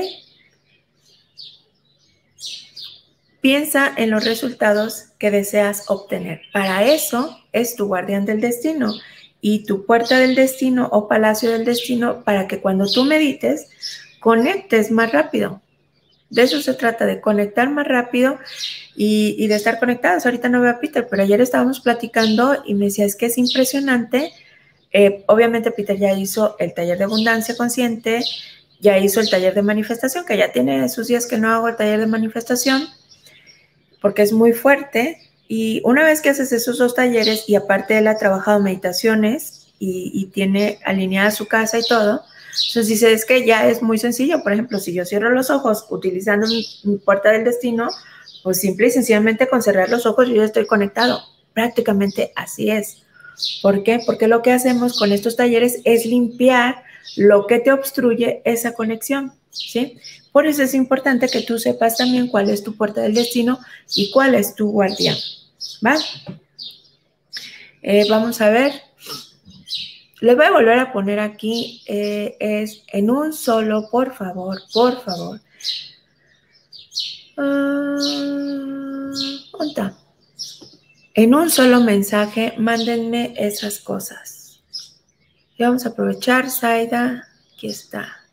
Piensa 3.42 3.94
en 3.98 4.12
los 4.12 4.24
resultados 4.24 5.08
que 5.20 5.32
deseas 5.32 5.90
obtener. 5.90 6.44
Para 6.54 6.86
eso 6.86 7.38
es 7.52 7.76
tu 7.76 7.88
guardián 7.88 8.24
del 8.24 8.40
destino 8.40 8.94
y 9.42 9.66
tu 9.66 9.86
puerta 9.86 10.18
del 10.18 10.34
destino 10.34 10.88
o 10.94 11.10
palacio 11.10 11.52
del 11.52 11.66
destino 11.66 12.24
para 12.24 12.48
que 12.48 12.62
cuando 12.62 12.90
tú 12.90 13.04
medites 13.04 13.68
conectes 14.26 14.90
más 14.90 15.12
rápido. 15.12 15.62
De 16.32 16.42
eso 16.42 16.60
se 16.60 16.74
trata, 16.74 17.06
de 17.06 17.22
conectar 17.22 17.70
más 17.70 17.88
rápido 17.88 18.40
y, 18.96 19.46
de 19.46 19.54
estar 19.54 19.78
conectados. 19.78 20.26
Ahorita 20.26 20.50
no 20.50 20.62
veo 20.62 20.72
a 20.72 20.80
Peter, 20.80 21.06
pero 21.08 21.22
ayer 21.22 21.42
estábamos 21.42 21.80
platicando 21.80 22.64
y 22.66 22.74
me 22.74 22.86
decía, 22.86 23.06
es 23.06 23.16
que 23.16 23.28
es 23.28 23.38
impresionante. 23.38 24.34
Eh, 24.92 25.24
obviamente 25.28 25.70
Peter 25.70 25.96
ya 25.96 26.12
hizo 26.14 26.56
el 26.58 26.74
taller 26.74 26.98
de 26.98 27.04
abundancia 27.04 27.56
consciente, 27.56 28.24
ya 28.80 28.98
hizo 28.98 29.20
el 29.20 29.30
taller 29.30 29.54
de 29.54 29.62
manifestación, 29.62 30.26
que 30.26 30.38
ya 30.38 30.52
tiene 30.52 30.84
esos 30.84 31.06
días 31.06 31.28
que 31.28 31.38
no 31.38 31.52
hago 31.52 31.68
el 31.68 31.76
taller 31.76 32.00
de 32.00 32.08
manifestación, 32.08 32.82
porque 34.02 34.24
es 34.24 34.34
muy 34.34 34.54
fuerte. 34.54 35.20
Y 35.48 35.82
una 35.86 36.04
vez 36.04 36.22
que 36.22 36.30
haces 36.30 36.52
esos 36.52 36.80
dos 36.80 36.96
talleres 36.96 37.48
y 37.48 37.54
aparte 37.54 38.00
él 38.00 38.08
ha 38.08 38.18
trabajado 38.18 38.60
meditaciones 38.60 39.68
y, 39.78 40.10
y 40.16 40.26
tiene 40.32 40.80
alineada 40.84 41.30
su 41.30 41.48
casa 41.48 41.78
y 41.78 41.84
todo, 41.84 42.24
entonces 42.68 42.88
dice, 42.88 43.14
es 43.14 43.26
que 43.26 43.46
ya 43.46 43.68
es 43.70 43.82
muy 43.82 43.98
sencillo. 43.98 44.42
Por 44.44 44.54
ejemplo, 44.54 44.80
si 44.80 44.94
yo 44.94 45.06
cierro 45.06 45.30
los 45.32 45.50
ojos 45.50 45.86
utilizando 45.90 46.48
mi, 46.48 46.98
puerta 46.98 47.32
del 47.32 47.44
destino, 47.44 47.90
pues 48.44 48.60
simple 48.60 48.88
y 48.88 48.92
sencillamente 48.92 49.48
con 49.48 49.62
cerrar 49.62 49.90
los 49.90 50.06
ojos 50.06 50.28
yo 50.28 50.36
ya 50.36 50.46
estoy 50.46 50.66
conectado. 50.66 51.22
Prácticamente 51.54 52.32
así 52.36 52.70
es. 52.70 53.04
¿Por 53.62 53.84
qué? 53.84 54.00
Porque 54.06 54.28
lo 54.28 54.42
que 54.42 54.54
hacemos 54.54 54.98
con 54.98 55.12
estos 55.12 55.36
talleres 55.36 55.82
es 55.84 56.06
limpiar 56.06 56.84
lo 57.18 57.48
que 57.48 57.60
te 57.60 57.72
obstruye 57.72 58.42
esa 58.46 58.74
conexión, 58.74 59.34
¿sí? 59.50 59.98
Por 60.32 60.48
eso 60.48 60.64
es 60.64 60.74
importante 60.74 61.28
que 61.28 61.42
tú 61.42 61.60
sepas 61.60 61.98
también 61.98 62.28
cuál 62.28 62.50
es 62.50 62.64
tu 62.64 62.76
puerta 62.76 63.02
del 63.02 63.14
destino 63.14 63.60
y 63.94 64.12
cuál 64.12 64.36
es 64.36 64.56
tu 64.56 64.72
guardián. 64.72 65.16
¿Va? 65.86 65.96
Eh, 67.82 68.06
vamos 68.10 68.42
a 68.42 68.50
ver. 68.50 68.74
Les 70.26 70.36
voy 70.36 70.48
a 70.48 70.52
volver 70.52 70.80
a 70.80 70.92
poner 70.92 71.20
aquí, 71.20 71.84
eh, 71.86 72.36
es 72.40 72.82
en 72.88 73.12
un 73.12 73.32
solo, 73.32 73.88
por 73.92 74.12
favor, 74.12 74.60
por 74.74 75.00
favor. 75.04 75.40
Uh, 77.38 79.14
en 81.14 81.36
un 81.36 81.52
solo 81.52 81.80
mensaje, 81.82 82.56
mándenme 82.58 83.36
esas 83.38 83.78
cosas. 83.78 84.64
Y 85.60 85.64
vamos 85.64 85.86
a 85.86 85.90
aprovechar, 85.90 86.50
Zaida, 86.50 87.28
aquí 87.54 87.68
está. 87.68 88.25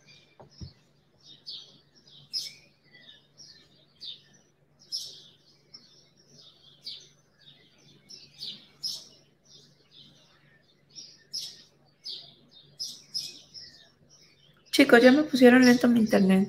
'Chicos, 14.73 15.03
ya 15.03 15.13
me 15.13 15.23
pusieron 15.25 15.65
lento 15.67 15.87
mi 15.87 16.01
internet. 16.01 16.49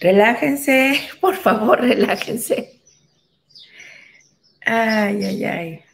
Relájense, 0.00 1.00
por 1.20 1.36
favor, 1.36 1.80
relájense. 1.80 2.80
Ay, 4.64 5.24
ay, 5.24 5.44
ay. 5.44 5.85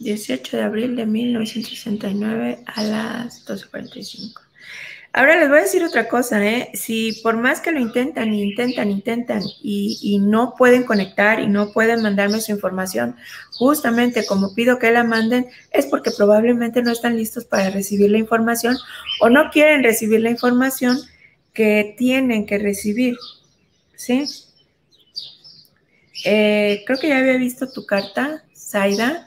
18 0.00 0.56
de 0.56 0.62
abril 0.62 0.96
de 0.96 1.06
1969 1.06 2.58
a 2.66 2.82
las 2.82 3.46
12.45. 3.46 4.40
Ahora 5.12 5.40
les 5.40 5.48
voy 5.48 5.58
a 5.58 5.62
decir 5.62 5.82
otra 5.82 6.08
cosa, 6.08 6.44
¿eh? 6.44 6.70
Si 6.74 7.20
por 7.22 7.36
más 7.36 7.60
que 7.60 7.72
lo 7.72 7.80
intentan, 7.80 8.32
intentan, 8.32 8.90
intentan 8.90 9.42
y, 9.60 9.98
y, 10.00 10.20
no 10.20 10.54
pueden 10.56 10.84
conectar 10.84 11.40
y 11.40 11.48
no 11.48 11.72
pueden 11.72 12.00
mandarme 12.00 12.40
su 12.40 12.52
información, 12.52 13.16
justamente 13.50 14.24
como 14.24 14.54
pido 14.54 14.78
que 14.78 14.92
la 14.92 15.02
manden, 15.02 15.48
es 15.72 15.86
porque 15.86 16.12
probablemente 16.12 16.82
no 16.82 16.92
están 16.92 17.16
listos 17.16 17.44
para 17.44 17.70
recibir 17.70 18.08
la 18.08 18.18
información 18.18 18.76
o 19.20 19.28
no 19.28 19.50
quieren 19.50 19.82
recibir 19.82 20.20
la 20.20 20.30
información 20.30 20.96
que 21.52 21.96
tienen 21.98 22.46
que 22.46 22.58
recibir, 22.58 23.16
¿sí? 23.96 24.26
Eh, 26.24 26.84
creo 26.86 26.98
que 27.00 27.08
ya 27.08 27.18
había 27.18 27.36
visto 27.36 27.68
tu 27.70 27.84
carta, 27.84 28.44
Zaida. 28.54 29.26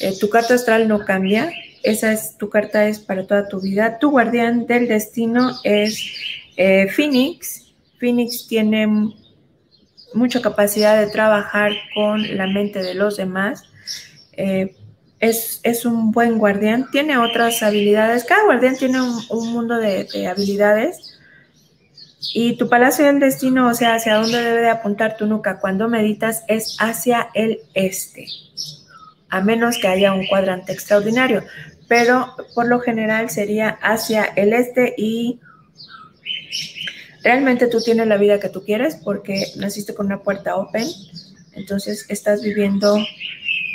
Eh, 0.00 0.14
tu 0.18 0.28
carta 0.28 0.54
astral 0.54 0.86
no 0.88 1.04
cambia, 1.04 1.52
esa 1.82 2.12
es 2.12 2.36
tu 2.36 2.48
carta 2.48 2.86
es 2.88 2.98
para 2.98 3.26
toda 3.26 3.48
tu 3.48 3.60
vida. 3.60 3.98
Tu 3.98 4.10
guardián 4.10 4.66
del 4.66 4.88
destino 4.88 5.58
es 5.64 6.12
eh, 6.56 6.88
Phoenix. 6.88 7.72
Phoenix 7.98 8.46
tiene 8.46 8.86
mucha 10.14 10.40
capacidad 10.40 10.98
de 10.98 11.10
trabajar 11.10 11.72
con 11.94 12.36
la 12.36 12.46
mente 12.46 12.82
de 12.82 12.94
los 12.94 13.16
demás. 13.16 13.62
Eh, 14.32 14.74
es, 15.20 15.84
un 15.84 16.12
buen 16.12 16.38
guardián, 16.38 16.90
tiene 16.92 17.18
otras 17.18 17.62
habilidades. 17.62 18.24
Cada 18.24 18.44
guardián 18.44 18.76
tiene 18.76 19.00
un, 19.00 19.52
mundo 19.52 19.76
de, 19.76 20.04
de, 20.04 20.26
habilidades. 20.28 21.18
Y 22.34 22.56
tu 22.56 22.68
palacio 22.68 23.06
del 23.06 23.18
destino, 23.18 23.68
o 23.68 23.74
sea, 23.74 23.94
hacia 23.94 24.16
dónde 24.16 24.42
debe 24.42 24.60
de 24.60 24.68
apuntar 24.68 25.16
tu 25.16 25.26
nuca 25.26 25.58
cuando 25.58 25.88
meditas, 25.88 26.44
es 26.48 26.76
hacia 26.78 27.30
el 27.34 27.60
este 27.74 28.26
a 29.30 29.40
menos 29.40 29.78
que 29.78 29.88
haya 29.88 30.12
un 30.12 30.26
cuadrante 30.26 30.72
extraordinario, 30.72 31.44
pero 31.88 32.34
por 32.54 32.66
lo 32.66 32.80
general 32.80 33.30
sería 33.30 33.78
hacia 33.82 34.24
el 34.24 34.52
este 34.52 34.94
y 34.96 35.40
realmente 37.22 37.66
tú 37.66 37.80
tienes 37.80 38.06
la 38.06 38.16
vida 38.16 38.40
que 38.40 38.48
tú 38.48 38.64
quieres 38.64 38.96
porque 38.96 39.46
naciste 39.56 39.94
con 39.94 40.06
una 40.06 40.22
puerta 40.22 40.56
open, 40.56 40.86
entonces 41.52 42.06
estás 42.08 42.42
viviendo 42.42 42.96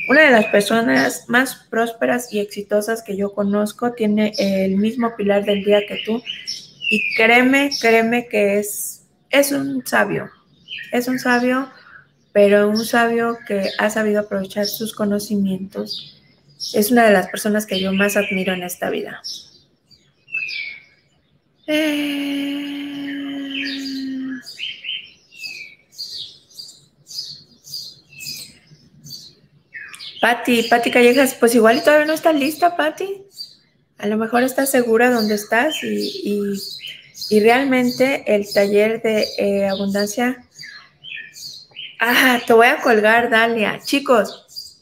una 0.10 0.22
de 0.22 0.32
las 0.32 0.46
personas 0.46 1.26
más 1.28 1.68
prósperas 1.70 2.34
y 2.34 2.40
exitosas 2.40 3.04
que 3.04 3.16
yo 3.16 3.34
conozco, 3.34 3.94
tiene 3.94 4.34
el 4.38 4.76
mismo 4.78 5.16
pilar 5.16 5.46
del 5.46 5.64
día 5.64 5.82
que 5.88 6.02
tú 6.06 6.22
y 6.90 7.16
créeme, 7.16 7.70
créeme 7.80 8.28
que 8.28 8.60
es, 8.60 9.06
es 9.30 9.52
un 9.52 9.86
sabio, 9.86 10.30
es 10.92 11.08
un 11.08 11.20
sabio 11.20 11.70
pero 12.34 12.68
un 12.68 12.84
sabio 12.84 13.38
que 13.48 13.70
ha 13.78 13.90
sabido 13.90 14.22
aprovechar 14.22 14.66
sus 14.66 14.94
conocimientos 14.94 16.20
es 16.74 16.92
una 16.92 17.06
de 17.06 17.14
las 17.14 17.28
personas 17.28 17.66
que 17.66 17.80
yo 17.80 17.94
más 17.94 18.18
admiro 18.18 18.54
en 18.54 18.64
esta 18.64 18.90
vida. 18.90 19.22
Eh... 21.68 22.64
Patti, 30.24 30.64
Patti 30.64 30.90
Callejas, 30.90 31.36
pues 31.38 31.54
igual 31.54 31.84
todavía 31.84 32.06
no 32.06 32.14
estás 32.14 32.34
lista, 32.34 32.78
Patti. 32.78 33.26
A 33.98 34.08
lo 34.08 34.18
mejor 34.18 34.44
estás 34.44 34.72
segura 34.72 35.12
donde 35.12 35.36
estás 35.36 35.76
y, 35.84 36.58
realmente 37.42 38.24
el 38.28 38.46
taller 38.54 39.02
de 39.02 39.28
eh, 39.38 39.68
abundancia 39.68 40.46
Ah, 42.06 42.42
te 42.46 42.52
voy 42.52 42.68
a 42.68 42.82
colgar, 42.82 43.30
Dalia. 43.30 43.80
Chicos, 43.82 44.82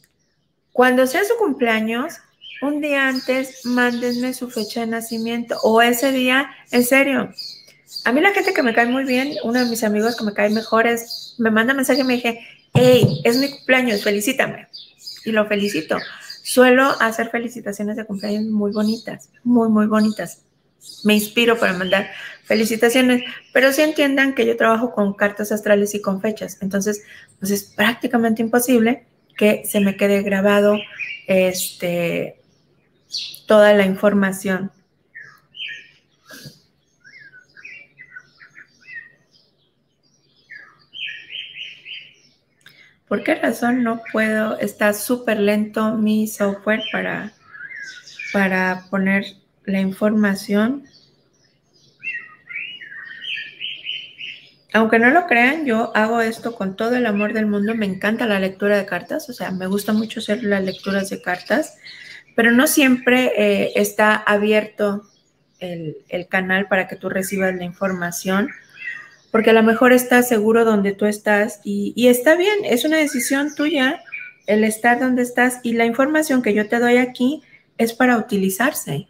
cuando 0.72 1.06
sea 1.06 1.22
su 1.24 1.36
cumpleaños, 1.36 2.14
un 2.60 2.80
día 2.80 3.06
antes, 3.06 3.64
mándenme 3.64 4.34
su 4.34 4.50
fecha 4.50 4.80
de 4.80 4.88
nacimiento 4.88 5.56
o 5.62 5.80
ese 5.80 6.10
día, 6.10 6.50
en 6.72 6.84
serio. 6.84 7.32
A 8.04 8.10
mí 8.10 8.20
la 8.20 8.32
gente 8.32 8.52
que 8.52 8.64
me 8.64 8.74
cae 8.74 8.86
muy 8.86 9.04
bien, 9.04 9.36
uno 9.44 9.60
de 9.60 9.70
mis 9.70 9.84
amigos 9.84 10.16
que 10.16 10.24
me 10.24 10.34
cae 10.34 10.50
mejor 10.50 10.88
es, 10.88 11.36
me 11.38 11.52
manda 11.52 11.74
mensaje 11.74 12.00
y 12.00 12.04
me 12.04 12.14
dije, 12.14 12.40
hey, 12.74 13.20
es 13.22 13.36
mi 13.36 13.48
cumpleaños, 13.50 14.02
felicítame. 14.02 14.66
Y 15.24 15.30
lo 15.30 15.46
felicito. 15.46 15.98
Suelo 16.42 16.90
hacer 16.98 17.30
felicitaciones 17.30 17.94
de 17.94 18.04
cumpleaños 18.04 18.46
muy 18.46 18.72
bonitas, 18.72 19.28
muy, 19.44 19.68
muy 19.68 19.86
bonitas. 19.86 20.42
Me 21.04 21.14
inspiro 21.14 21.58
para 21.58 21.72
mandar 21.72 22.10
felicitaciones, 22.44 23.22
pero 23.52 23.72
sí 23.72 23.82
entiendan 23.82 24.34
que 24.34 24.46
yo 24.46 24.56
trabajo 24.56 24.92
con 24.92 25.14
cartas 25.14 25.52
astrales 25.52 25.94
y 25.94 26.02
con 26.02 26.20
fechas, 26.20 26.58
entonces 26.60 27.02
pues 27.38 27.50
es 27.50 27.64
prácticamente 27.64 28.42
imposible 28.42 29.06
que 29.36 29.64
se 29.64 29.80
me 29.80 29.96
quede 29.96 30.22
grabado 30.22 30.78
este, 31.26 32.36
toda 33.46 33.72
la 33.72 33.84
información. 33.84 34.70
¿Por 43.08 43.24
qué 43.24 43.34
razón 43.34 43.82
no 43.82 44.00
puedo? 44.10 44.58
Está 44.58 44.94
súper 44.94 45.38
lento 45.38 45.94
mi 45.96 46.26
software 46.26 46.80
para, 46.90 47.32
para 48.32 48.86
poner 48.88 49.41
la 49.72 49.80
información. 49.80 50.84
aunque 54.72 54.98
no 54.98 55.10
lo 55.10 55.26
crean, 55.26 55.66
yo 55.66 55.92
hago 55.94 56.20
esto 56.22 56.54
con 56.54 56.76
todo 56.76 56.96
el 56.96 57.06
amor 57.06 57.34
del 57.34 57.46
mundo. 57.46 57.74
Me 57.74 57.86
encanta 57.86 58.26
la 58.26 58.40
lectura 58.40 58.78
de 58.78 58.86
cartas, 58.86 59.28
o 59.28 59.32
sea, 59.32 59.50
me 59.50 59.66
gusta 59.66 59.92
mucho 59.92 60.20
hacer 60.20 60.42
las 60.42 60.64
lecturas 60.64 61.10
de 61.10 61.20
cartas, 61.20 61.76
pero 62.34 62.52
no 62.52 62.66
siempre 62.66 63.32
eh, 63.36 63.72
está 63.76 64.14
abierto 64.14 65.02
el, 65.60 66.26
canal 66.28 66.66
para 66.68 66.88
que 66.88 66.96
tú 66.96 67.08
recibas 67.08 67.54
la 67.54 67.64
información, 67.64 68.48
porque 69.30 69.50
a 69.50 69.52
lo 69.52 69.62
mejor 69.62 69.92
estás 69.92 70.28
seguro 70.28 70.64
donde 70.64 70.92
tú 70.92 71.04
estás 71.06 71.60
y, 71.62 71.92
y 71.94 72.08
está 72.08 72.34
bien, 72.34 72.64
es 72.64 72.84
una 72.84 72.96
decisión 72.96 73.54
tuya 73.54 74.02
el 74.46 74.64
estar 74.64 74.98
donde 74.98 75.22
estás 75.22 75.60
y 75.62 75.74
la 75.74 75.84
información 75.84 76.42
que 76.42 76.54
yo 76.54 76.68
te 76.68 76.80
doy 76.80 76.96
aquí 76.96 77.42
es 77.78 77.92
para 77.92 78.16
utilizarse. 78.16 79.06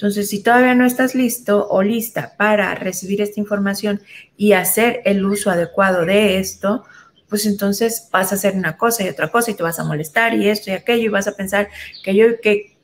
Entonces, 0.00 0.30
si 0.30 0.42
todavía 0.42 0.74
no 0.74 0.86
estás 0.86 1.14
listo 1.14 1.68
o 1.68 1.82
lista 1.82 2.32
para 2.38 2.74
recibir 2.74 3.20
esta 3.20 3.38
información 3.38 4.00
y 4.34 4.54
hacer 4.54 5.02
el 5.04 5.22
uso 5.26 5.50
adecuado 5.50 6.06
de 6.06 6.38
esto, 6.38 6.84
pues 7.28 7.44
entonces 7.44 8.08
vas 8.10 8.32
a 8.32 8.36
hacer 8.36 8.54
una 8.54 8.78
cosa 8.78 9.04
y 9.04 9.10
otra 9.10 9.30
cosa 9.30 9.50
y 9.50 9.54
te 9.54 9.62
vas 9.62 9.78
a 9.78 9.84
molestar 9.84 10.32
y 10.32 10.48
esto 10.48 10.70
y 10.70 10.72
aquello 10.72 11.02
y 11.02 11.08
vas 11.08 11.28
a 11.28 11.36
pensar 11.36 11.68
que 12.02 12.14
yo, 12.14 12.40
que 12.42 12.78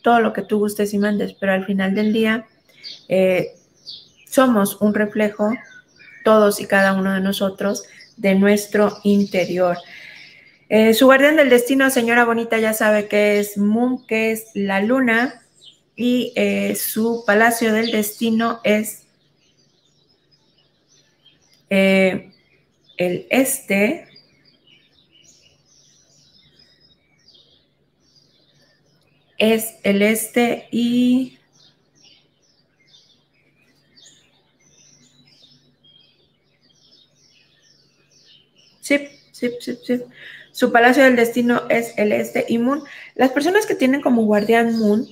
todo 0.00 0.20
lo 0.20 0.32
que 0.32 0.40
tú 0.40 0.58
gustes 0.58 0.94
y 0.94 0.98
mandes, 0.98 1.34
pero 1.34 1.52
al 1.52 1.66
final 1.66 1.94
del 1.94 2.14
día 2.14 2.46
eh, 3.10 3.48
somos 4.26 4.80
un 4.80 4.94
reflejo, 4.94 5.52
todos 6.24 6.58
y 6.62 6.66
cada 6.66 6.94
uno 6.94 7.12
de 7.12 7.20
nosotros, 7.20 7.84
de 8.16 8.34
nuestro 8.34 8.96
interior. 9.04 9.76
Eh, 10.70 10.94
su 10.94 11.04
guardián 11.04 11.36
del 11.36 11.50
destino, 11.50 11.90
señora 11.90 12.24
bonita, 12.24 12.58
ya 12.58 12.72
sabe 12.72 13.08
que 13.08 13.40
es 13.40 13.58
Moon, 13.58 14.06
que 14.06 14.32
es 14.32 14.46
la 14.54 14.80
luna, 14.80 15.42
y 15.96 16.32
eh, 16.36 16.76
su 16.76 17.24
palacio 17.26 17.72
del 17.72 17.90
destino 17.90 18.60
es 18.64 19.04
eh, 21.70 22.32
el 22.98 23.26
este 23.30 24.06
es 29.38 29.76
el 29.82 30.02
este 30.02 30.68
y 30.70 31.38
sí, 38.80 39.08
sí, 39.32 39.50
sí, 39.60 39.78
sí. 39.84 40.02
Su 40.52 40.72
palacio 40.72 41.04
del 41.04 41.16
destino 41.16 41.62
es 41.68 41.92
el 41.98 42.12
este 42.12 42.46
y 42.48 42.56
Moon. 42.58 42.82
Las 43.14 43.30
personas 43.32 43.66
que 43.66 43.74
tienen 43.74 44.00
como 44.00 44.24
guardián 44.24 44.78
Moon, 44.78 45.06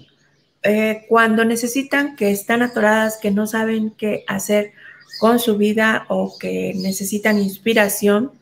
eh, 0.64 1.04
cuando 1.08 1.44
necesitan 1.44 2.16
que 2.16 2.30
están 2.30 2.62
atoradas, 2.62 3.18
que 3.18 3.30
no 3.30 3.46
saben 3.46 3.90
qué 3.90 4.24
hacer 4.26 4.72
con 5.20 5.38
su 5.38 5.56
vida 5.56 6.06
o 6.08 6.38
que 6.38 6.72
necesitan 6.76 7.38
inspiración, 7.38 8.32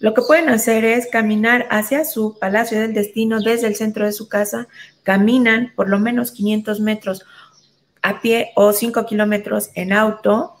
lo 0.00 0.14
que 0.14 0.22
pueden 0.22 0.48
hacer 0.48 0.84
es 0.84 1.06
caminar 1.06 1.66
hacia 1.70 2.04
su 2.04 2.38
palacio 2.38 2.80
del 2.80 2.94
destino 2.94 3.40
desde 3.40 3.66
el 3.66 3.76
centro 3.76 4.04
de 4.04 4.12
su 4.12 4.28
casa, 4.28 4.68
caminan 5.02 5.72
por 5.76 5.88
lo 5.88 5.98
menos 5.98 6.32
500 6.32 6.80
metros 6.80 7.24
a 8.02 8.20
pie 8.20 8.52
o 8.56 8.72
5 8.72 9.06
kilómetros 9.06 9.70
en 9.74 9.92
auto 9.92 10.54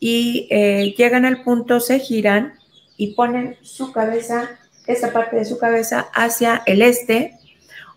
y 0.00 0.48
eh, 0.50 0.94
llegan 0.96 1.24
al 1.24 1.42
punto, 1.42 1.80
se 1.80 1.98
giran 1.98 2.54
y 2.96 3.14
ponen 3.14 3.56
su 3.62 3.92
cabeza, 3.92 4.58
esta 4.86 5.12
parte 5.12 5.36
de 5.36 5.44
su 5.44 5.58
cabeza 5.58 6.08
hacia 6.14 6.62
el 6.66 6.82
este 6.82 7.37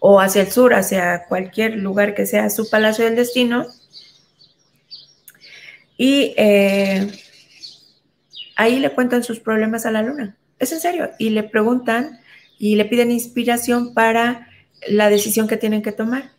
o 0.03 0.19
hacia 0.19 0.41
el 0.41 0.51
sur, 0.51 0.73
hacia 0.73 1.25
cualquier 1.25 1.75
lugar 1.75 2.15
que 2.15 2.25
sea 2.25 2.49
su 2.49 2.67
palacio 2.67 3.05
del 3.05 3.15
destino. 3.15 3.67
Y 5.95 6.33
eh, 6.37 7.07
ahí 8.55 8.79
le 8.79 8.89
cuentan 8.89 9.23
sus 9.23 9.39
problemas 9.39 9.85
a 9.85 9.91
la 9.91 10.01
luna. 10.01 10.35
Es 10.57 10.71
en 10.71 10.79
serio. 10.79 11.11
Y 11.19 11.29
le 11.29 11.43
preguntan 11.43 12.19
y 12.57 12.77
le 12.77 12.85
piden 12.85 13.11
inspiración 13.11 13.93
para 13.93 14.47
la 14.87 15.07
decisión 15.11 15.47
que 15.47 15.57
tienen 15.57 15.83
que 15.83 15.91
tomar. 15.91 16.31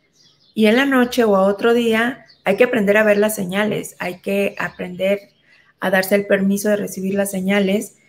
Y 0.55 0.67
en 0.67 0.75
la 0.75 0.85
noche 0.85 1.23
o 1.23 1.37
a 1.37 1.45
otro 1.47 1.73
día 1.73 2.27
hay 2.43 2.57
que 2.57 2.65
aprender 2.65 2.97
a 2.97 3.05
ver 3.05 3.17
las 3.17 3.37
señales, 3.37 3.95
hay 4.01 4.21
que 4.23 4.57
aprender 4.59 5.21
a 5.79 5.91
darse 5.91 6.17
el 6.17 6.27
permiso 6.27 6.69
de 6.69 6.77
recibir 6.79 7.15
las 7.15 7.31
señales. 7.31 7.97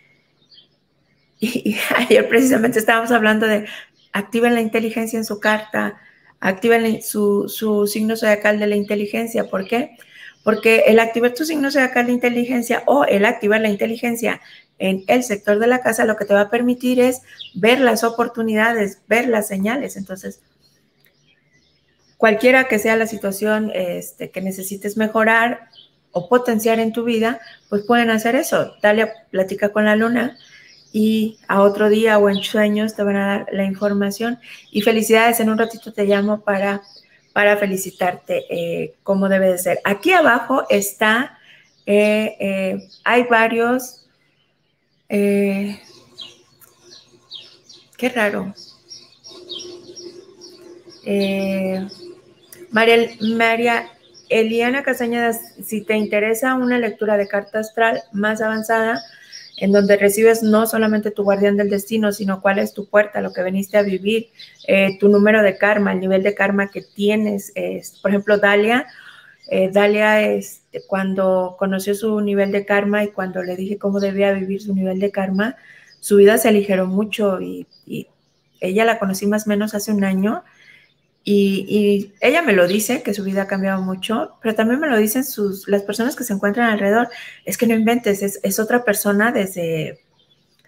Y, 1.40 1.76
ayer 1.96 2.28
precisamente 2.28 2.80
estábamos 2.80 3.12
hablando 3.12 3.46
de 3.46 3.66
activen 4.14 4.54
la 4.54 4.62
inteligencia 4.62 5.18
en 5.18 5.24
su 5.24 5.40
carta, 5.40 6.00
activen 6.40 7.02
su, 7.02 7.48
su 7.48 7.86
signo 7.86 8.16
zodiacal 8.16 8.58
de 8.60 8.68
la 8.68 8.76
inteligencia. 8.76 9.50
¿Por 9.50 9.66
qué? 9.66 9.96
Porque 10.44 10.84
el 10.86 11.00
activar 11.00 11.34
tu 11.34 11.44
signo 11.44 11.70
zodiacal 11.70 12.06
de 12.06 12.12
inteligencia 12.12 12.84
o 12.86 13.04
el 13.04 13.24
activar 13.24 13.60
la 13.60 13.68
inteligencia 13.68 14.40
en 14.78 15.04
el 15.08 15.24
sector 15.24 15.58
de 15.58 15.66
la 15.66 15.80
casa 15.80 16.04
lo 16.04 16.16
que 16.16 16.24
te 16.24 16.34
va 16.34 16.42
a 16.42 16.50
permitir 16.50 17.00
es 17.00 17.22
ver 17.54 17.80
las 17.80 18.04
oportunidades, 18.04 19.00
ver 19.08 19.28
las 19.28 19.48
señales. 19.48 19.96
Entonces, 19.96 20.40
cualquiera 22.16 22.68
que 22.68 22.78
sea 22.78 22.96
la 22.96 23.08
situación 23.08 23.72
este, 23.74 24.30
que 24.30 24.40
necesites 24.40 24.96
mejorar 24.96 25.70
o 26.12 26.28
potenciar 26.28 26.78
en 26.78 26.92
tu 26.92 27.02
vida, 27.02 27.40
pues 27.68 27.82
pueden 27.82 28.10
hacer 28.10 28.36
eso. 28.36 28.74
Dale 28.80 29.10
platica 29.30 29.70
con 29.70 29.86
la 29.86 29.96
luna 29.96 30.36
y 30.96 31.40
a 31.48 31.60
otro 31.60 31.88
día 31.88 32.18
o 32.18 32.30
en 32.30 32.40
sueños 32.44 32.94
te 32.94 33.02
van 33.02 33.16
a 33.16 33.26
dar 33.26 33.46
la 33.50 33.64
información. 33.64 34.38
Y 34.70 34.82
felicidades, 34.82 35.40
en 35.40 35.50
un 35.50 35.58
ratito 35.58 35.92
te 35.92 36.04
llamo 36.04 36.42
para, 36.42 36.82
para 37.32 37.56
felicitarte 37.56 38.44
eh, 38.48 38.94
como 39.02 39.28
debe 39.28 39.50
de 39.50 39.58
ser. 39.58 39.80
Aquí 39.82 40.12
abajo 40.12 40.64
está, 40.70 41.36
eh, 41.84 42.36
eh, 42.38 42.88
hay 43.02 43.24
varios 43.24 44.06
eh, 45.08 45.80
qué 47.96 48.08
raro. 48.10 48.54
María, 52.70 53.08
María 53.20 53.90
Eliana 54.28 54.84
Castañeda, 54.84 55.32
si 55.32 55.82
te 55.82 55.96
interesa 55.96 56.54
una 56.54 56.78
lectura 56.78 57.16
de 57.16 57.26
carta 57.26 57.58
astral 57.58 58.04
más 58.12 58.40
avanzada, 58.40 59.02
en 59.58 59.72
donde 59.72 59.96
recibes 59.96 60.42
no 60.42 60.66
solamente 60.66 61.10
tu 61.10 61.22
guardián 61.22 61.56
del 61.56 61.70
destino, 61.70 62.12
sino 62.12 62.40
cuál 62.42 62.58
es 62.58 62.74
tu 62.74 62.86
puerta, 62.86 63.20
lo 63.20 63.32
que 63.32 63.42
veniste 63.42 63.76
a 63.78 63.82
vivir, 63.82 64.28
eh, 64.66 64.98
tu 64.98 65.08
número 65.08 65.42
de 65.42 65.56
karma, 65.56 65.92
el 65.92 66.00
nivel 66.00 66.22
de 66.22 66.34
karma 66.34 66.70
que 66.70 66.82
tienes. 66.82 67.52
por 68.02 68.10
ejemplo, 68.10 68.38
Dalia 68.38 68.86
eh, 69.48 69.70
Dalia, 69.70 70.22
este, 70.22 70.82
cuando 70.86 71.56
conoció 71.58 71.94
su 71.94 72.20
nivel 72.20 72.50
de 72.50 72.64
karma 72.64 73.04
y 73.04 73.08
cuando 73.08 73.42
le 73.42 73.56
dije 73.56 73.78
cómo 73.78 74.00
debía 74.00 74.32
vivir 74.32 74.62
su 74.62 74.74
nivel 74.74 75.00
de 75.00 75.10
karma, 75.10 75.56
su 76.00 76.16
vida 76.16 76.38
se 76.38 76.48
aligeró 76.48 76.86
mucho 76.86 77.40
y, 77.40 77.66
ella 78.60 78.86
la 78.86 78.98
conocí 78.98 79.26
más 79.26 79.46
o 79.46 79.50
menos 79.50 79.74
hace 79.74 79.92
un 79.92 80.04
año 80.04 80.42
y, 81.24 82.12
ella 82.20 82.42
me 82.42 82.52
lo 82.52 82.66
dice, 82.66 83.02
que 83.02 83.14
su 83.14 83.24
vida 83.24 83.42
ha 83.42 83.46
cambiado 83.46 83.80
mucho, 83.80 84.36
pero 84.42 84.54
también 84.54 84.80
me 84.80 84.88
lo 84.88 84.98
dicen 84.98 85.24
sus, 85.24 85.66
las 85.68 85.82
personas 85.82 86.16
que 86.16 86.24
se 86.24 86.34
encuentran 86.34 86.70
alrededor. 86.70 87.08
Es 87.44 87.56
que 87.56 87.66
no 87.66 87.74
inventes, 87.74 88.22
es, 88.22 88.60
otra 88.60 88.84
persona 88.84 89.32
desde, 89.32 90.00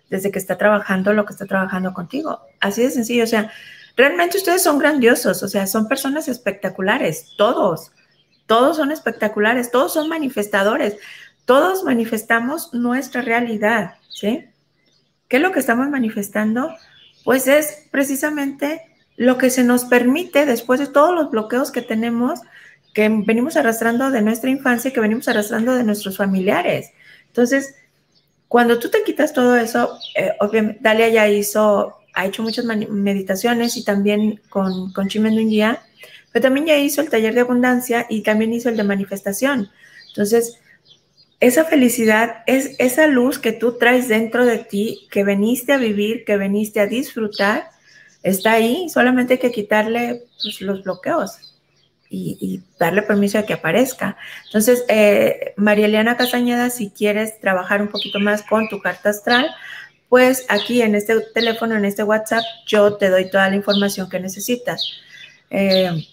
desde 0.08 0.30
que 0.30 0.38
está 0.38 0.56
trabajando 0.56 1.12
lo 1.12 1.26
que 1.26 1.32
está 1.32 1.46
trabajando 1.46 1.92
contigo. 1.92 2.40
Así 2.60 2.82
de 2.82 2.90
sencillo, 2.90 3.24
o 3.24 3.28
sea, 3.28 3.52
realmente 3.96 4.38
ustedes 4.38 4.62
son 4.62 4.78
grandiosos, 4.78 5.42
o 5.42 5.48
sea, 5.48 5.66
son 5.66 5.88
personas 5.88 6.28
espectaculares, 6.28 7.34
todos 7.36 7.92
todos 8.46 8.76
son 8.76 8.92
espectaculares, 8.92 9.70
todos 9.70 9.92
son 9.92 10.08
manifestadores, 10.08 10.96
todos 11.44 11.84
manifestamos 11.84 12.72
nuestra 12.72 13.20
realidad, 13.20 13.96
¿sí? 14.08 14.44
¿Qué 15.28 15.36
es 15.36 15.42
lo 15.42 15.52
que 15.52 15.58
estamos 15.58 15.88
manifestando? 15.88 16.74
Pues 17.24 17.48
es 17.48 17.88
precisamente 17.90 18.82
lo 19.16 19.38
que 19.38 19.50
se 19.50 19.64
nos 19.64 19.84
permite 19.84 20.46
después 20.46 20.80
de 20.80 20.86
todos 20.86 21.14
los 21.14 21.30
bloqueos 21.30 21.70
que 21.70 21.82
tenemos, 21.82 22.40
que 22.94 23.08
venimos 23.08 23.56
arrastrando 23.56 24.10
de 24.10 24.22
nuestra 24.22 24.50
infancia, 24.50 24.92
que 24.92 25.00
venimos 25.00 25.28
arrastrando 25.28 25.74
de 25.74 25.84
nuestros 25.84 26.16
familiares. 26.16 26.92
Entonces, 27.28 27.74
cuando 28.48 28.78
tú 28.78 28.90
te 28.90 29.02
quitas 29.02 29.32
todo 29.32 29.56
eso, 29.56 29.98
eh, 30.14 30.32
obviamente, 30.40 30.80
Dalia 30.82 31.08
ya 31.08 31.28
hizo, 31.28 31.98
ha 32.14 32.26
hecho 32.26 32.42
muchas 32.42 32.64
meditaciones 32.64 33.76
y 33.76 33.84
también 33.84 34.40
con, 34.48 34.92
con 34.92 35.08
Chimendungia, 35.08 35.82
pero 36.32 36.44
también 36.44 36.66
ya 36.66 36.76
hizo 36.76 37.00
el 37.00 37.10
taller 37.10 37.34
de 37.34 37.40
abundancia 37.40 38.06
y 38.08 38.22
también 38.22 38.52
hizo 38.52 38.68
el 38.68 38.76
de 38.76 38.84
manifestación. 38.84 39.70
Entonces, 40.08 40.58
esa 41.40 41.64
felicidad 41.64 42.38
es 42.46 42.76
esa 42.78 43.06
luz 43.06 43.38
que 43.38 43.52
tú 43.52 43.76
traes 43.78 44.08
dentro 44.08 44.46
de 44.46 44.58
ti, 44.58 45.06
que 45.10 45.24
veniste 45.24 45.72
a 45.72 45.76
vivir, 45.76 46.24
que 46.24 46.36
veniste 46.36 46.80
a 46.80 46.86
disfrutar, 46.86 47.68
está 48.26 48.52
ahí, 48.52 48.88
solamente 48.88 49.34
hay 49.34 49.38
que 49.38 49.52
quitarle 49.52 50.24
pues, 50.42 50.60
los 50.60 50.82
bloqueos 50.82 51.38
y, 52.08 52.60
darle 52.78 53.02
permiso 53.02 53.38
a 53.38 53.44
que 53.44 53.54
aparezca. 53.54 54.16
Entonces, 54.46 54.84
eh, 54.88 55.54
María 55.56 55.86
Eliana 55.86 56.16
Castañeda, 56.16 56.70
si 56.70 56.90
quieres 56.90 57.40
trabajar 57.40 57.80
un 57.80 57.88
poquito 57.88 58.20
más 58.20 58.42
con 58.42 58.68
tu 58.68 58.80
carta 58.80 59.10
astral, 59.10 59.48
pues 60.08 60.46
aquí 60.48 60.82
en 60.82 60.94
este 60.94 61.20
teléfono, 61.34 61.74
en 61.74 61.84
este 61.84 62.04
WhatsApp, 62.04 62.44
yo 62.66 62.96
te 62.96 63.10
doy 63.10 63.30
toda 63.30 63.48
la 63.48 63.56
información 63.56 64.08
que 64.08 64.20
necesitas. 64.20 64.92
Eh, 65.50 66.06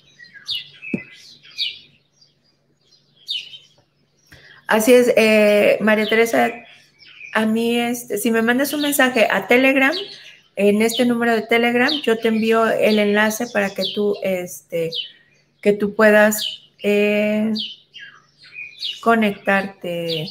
Así 4.65 4.93
es, 4.93 5.13
eh, 5.17 5.77
María 5.81 6.07
Teresa, 6.07 6.49
a 7.33 7.45
mí, 7.45 7.77
este, 7.77 8.17
si 8.17 8.31
me 8.31 8.41
mandas 8.41 8.73
un 8.73 8.81
mensaje 8.81 9.27
a 9.29 9.47
Telegram, 9.47 9.93
en 10.55 10.81
este 10.81 11.05
número 11.05 11.35
de 11.35 11.43
Telegram, 11.43 11.91
yo 12.01 12.17
te 12.17 12.27
envío 12.27 12.67
el 12.67 12.99
enlace 12.99 13.47
para 13.47 13.73
que 13.73 13.83
tú, 13.93 14.15
este, 14.23 14.89
que 15.61 15.73
tú 15.73 15.95
puedas 15.95 16.63
eh, 16.81 17.53
conectarte. 19.01 20.27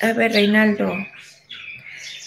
A 0.00 0.12
ver, 0.12 0.32
Reinaldo. 0.32 0.94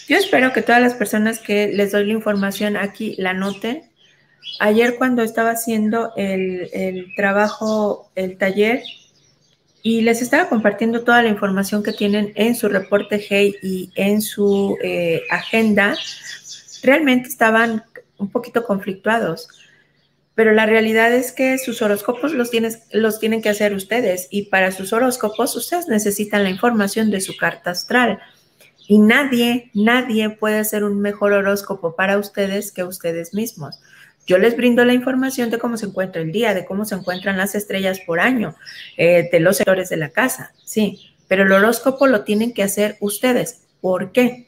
Yo 0.08 0.18
espero 0.18 0.52
que 0.54 0.62
todas 0.62 0.82
las 0.82 0.94
personas 0.94 1.40
que 1.40 1.70
les 1.70 1.92
doy 1.92 2.06
la 2.06 2.14
información 2.14 2.78
aquí 2.78 3.16
la 3.18 3.34
noten 3.34 3.90
ayer 4.60 4.96
cuando 4.98 5.24
estaba 5.24 5.52
haciendo 5.52 6.12
el, 6.16 7.14
trabajo, 7.16 8.12
el 8.16 8.38
taller, 8.38 8.84
y 9.86 10.02
les 10.02 10.22
estaba 10.22 10.48
compartiendo 10.48 11.04
toda 11.04 11.22
la 11.22 11.28
información 11.28 11.84
que 11.84 11.92
tienen 11.92 12.32
en 12.36 12.56
su 12.56 12.70
reporte 12.70 13.24
Hey 13.30 13.58
y 13.62 13.92
en 13.96 14.22
su 14.22 14.78
eh, 14.82 15.24
agenda, 15.30 15.96
realmente 16.82 17.28
estaban 17.28 17.84
un 18.18 18.32
poquito 18.32 18.64
conflictuados. 18.64 19.50
Pero 20.36 20.54
la 20.54 20.66
realidad 20.66 21.14
es 21.14 21.34
que 21.34 21.58
sus 21.58 21.82
horóscopos 21.82 22.32
los, 22.34 22.50
los 22.94 23.20
tienen 23.20 23.42
que 23.42 23.50
hacer 23.50 23.74
ustedes 23.74 24.30
y 24.32 24.44
para 24.44 24.72
sus 24.72 24.94
horóscopos 24.94 25.54
ustedes 25.58 25.90
necesitan 25.90 26.44
la 26.44 26.50
información 26.50 27.12
de 27.12 27.20
su 27.20 27.36
carta 27.36 27.72
astral. 27.72 28.20
Y 28.88 29.00
nadie, 29.00 29.70
nadie 29.74 30.30
puede 30.30 30.60
hacer 30.60 30.86
un 30.86 31.02
mejor 31.02 31.34
horóscopo 31.34 31.96
para 31.96 32.18
ustedes 32.18 32.72
que 32.72 32.86
ustedes 32.86 33.34
mismos. 33.34 33.82
Yo 34.26 34.38
les 34.38 34.56
brindo 34.56 34.86
la 34.86 34.94
información 34.94 35.50
de 35.50 35.58
cómo 35.58 35.78
se 35.78 35.88
encuentra 35.88 36.22
el 36.22 36.32
día, 36.32 36.54
de 36.54 36.66
cómo 36.66 36.86
se 36.86 36.96
encuentran 36.96 37.38
las 37.38 37.56
estrellas 37.56 38.00
por 38.00 38.20
año, 38.20 38.56
eh, 38.98 39.30
de 39.32 39.40
los 39.40 39.58
sectores 39.58 39.90
de 39.90 39.98
la 39.98 40.10
casa, 40.10 40.54
sí. 40.64 41.10
pero 41.28 41.44
el 41.44 41.52
horóscopo 41.52 42.08
lo 42.08 42.24
tienen 42.24 42.54
que 42.54 42.64
hacer 42.64 42.98
ustedes. 43.02 43.64
¿Por 43.82 44.12
qué? 44.12 44.48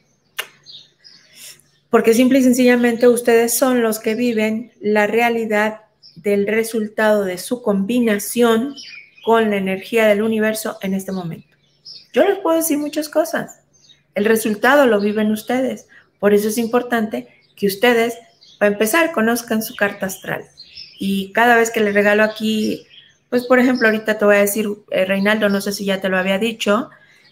Porque 1.90 2.14
simple 2.14 2.38
y 2.38 2.42
sencillamente 2.42 3.06
ustedes 3.08 3.56
son 3.56 3.82
los 3.82 4.00
que 4.00 4.14
viven 4.14 4.72
la 4.80 5.06
realidad 5.06 5.82
del 6.16 6.46
resultado 6.46 7.24
de 7.24 7.38
su 7.38 7.62
combinación 7.62 8.74
con 9.24 9.50
la 9.50 9.56
energía 9.56 10.06
del 10.06 10.22
universo 10.22 10.78
en 10.82 10.94
este 10.94 11.12
momento. 11.12 11.56
Yo 12.12 12.24
les 12.24 12.38
puedo 12.38 12.56
decir 12.56 12.78
muchas 12.78 13.08
cosas. 13.08 13.60
El 14.14 14.24
resultado 14.24 14.86
lo 14.86 15.00
viven 15.00 15.30
ustedes. 15.30 15.88
Por 16.18 16.32
eso 16.32 16.48
es 16.48 16.58
importante 16.58 17.28
que 17.54 17.66
ustedes, 17.66 18.18
para 18.58 18.72
empezar, 18.72 19.12
conozcan 19.12 19.62
su 19.62 19.74
carta 19.74 20.06
astral. 20.06 20.44
Y 20.98 21.32
cada 21.32 21.56
vez 21.56 21.70
que 21.70 21.80
les 21.80 21.94
regalo 21.94 22.22
aquí, 22.22 22.86
pues 23.28 23.44
por 23.44 23.58
ejemplo, 23.58 23.88
ahorita 23.88 24.18
te 24.18 24.24
voy 24.24 24.36
a 24.36 24.40
decir, 24.40 24.68
eh, 24.90 25.04
Reinaldo, 25.04 25.48
no 25.48 25.60
sé 25.60 25.72
si 25.72 25.84
ya 25.84 26.00
te 26.00 26.08
lo 26.08 26.18
había 26.18 26.38
dicho, 26.38 26.90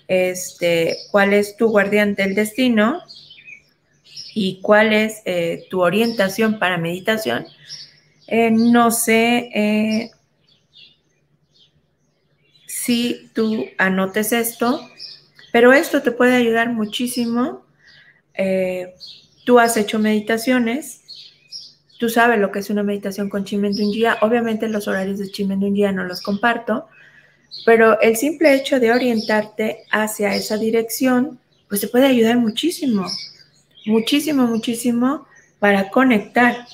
este, 0.09 0.99
cuál 1.11 1.33
es 1.33 1.57
tu 1.57 1.69
guardián 1.69 2.15
del 2.15 2.35
destino 2.35 3.01
y 4.35 4.61
cuál 4.61 4.93
es 4.93 5.23
eh, 5.25 5.67
tu 5.71 5.83
orientación 5.83 6.59
para 6.59 6.79
meditación. 6.79 7.47
Eh, 8.27 8.51
no 8.51 8.91
sé 8.91 10.11
si 12.67 13.31
tú 13.35 13.65
anotes 13.79 14.33
esto, 14.33 14.87
pero 15.53 15.73
esto 15.73 16.03
te 16.03 16.11
puede 16.11 16.35
ayudar 16.35 16.71
muchísimo. 16.71 17.65
tú 19.47 19.59
has 19.59 19.77
hecho 19.77 19.99
meditaciones, 19.99 21.04
tú 22.05 22.11
sabes 22.11 22.39
lo 22.39 22.53
que 22.53 22.59
es 22.59 22.69
una 22.69 22.83
meditación 22.83 23.31
con 23.31 23.47
Chimendungia. 23.47 24.19
Obviamente 24.21 24.69
los 24.69 24.89
horarios 24.89 25.19
de 25.19 25.31
Chimendungia 25.31 25.91
no 25.91 26.05
los 26.05 26.21
comparto, 26.21 26.87
pero 27.65 27.99
el 28.03 28.15
simple 28.19 28.55
hecho 28.55 28.79
de 28.79 28.93
orientarte 28.93 29.87
hacia 29.91 30.35
esa 30.35 30.59
dirección, 30.59 31.41
pues 31.67 31.81
te 31.81 31.89
puede 31.89 32.05
ayudar 32.05 32.37
muchísimo, 32.37 33.07
muchísimo, 33.87 34.47
muchísimo 34.47 35.27
para 35.61 35.89
conectar. 35.89 36.67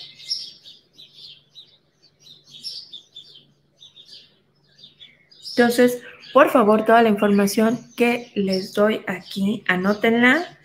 Entonces, 5.51 6.01
por 6.33 6.51
favor, 6.51 6.85
toda 6.85 7.03
la 7.03 7.09
información 7.09 7.78
que 7.97 8.33
les 8.35 8.74
doy 8.74 9.03
aquí, 9.07 9.62
anótenla 9.68 10.59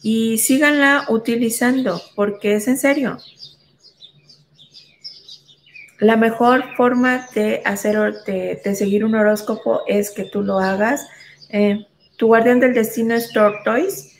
y 0.00 0.38
síganla 0.38 1.04
utilizando, 1.10 2.00
porque 2.14 2.54
es 2.54 2.66
en 2.66 2.78
serio. 2.78 3.18
La 6.00 6.16
mejor 6.16 6.64
forma 6.76 7.28
de 7.34 7.62
hacer 7.64 8.24
de, 8.24 8.74
seguir 8.74 9.04
un 9.04 9.14
horóscopo 9.14 9.82
es 9.86 10.10
que 10.10 10.24
tú 10.24 10.42
lo 10.42 10.58
hagas. 10.58 11.06
Eh, 11.50 11.86
tu 12.16 12.28
guardián 12.28 12.58
del 12.58 12.74
destino 12.74 13.14
es 13.14 13.32
Tortoise 13.32 14.18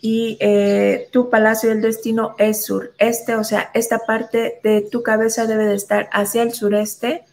y 0.00 0.36
eh, 0.40 1.08
tu 1.12 1.30
palacio 1.30 1.70
del 1.70 1.80
destino 1.80 2.34
es 2.38 2.64
sureste, 2.64 3.36
o 3.36 3.44
sea, 3.44 3.70
esta 3.72 4.00
parte 4.00 4.60
de 4.62 4.82
tu 4.82 5.02
cabeza 5.02 5.46
debe 5.46 5.64
de 5.64 5.74
estar 5.76 6.08
hacia 6.12 6.42
el 6.42 6.52
sureste 6.52 7.24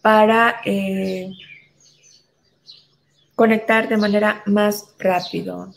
para 0.00 0.60
eh, 0.64 1.30
conectar 3.34 3.88
de 3.88 3.96
manera 3.96 4.42
más 4.46 4.94
rápido. 4.98 5.72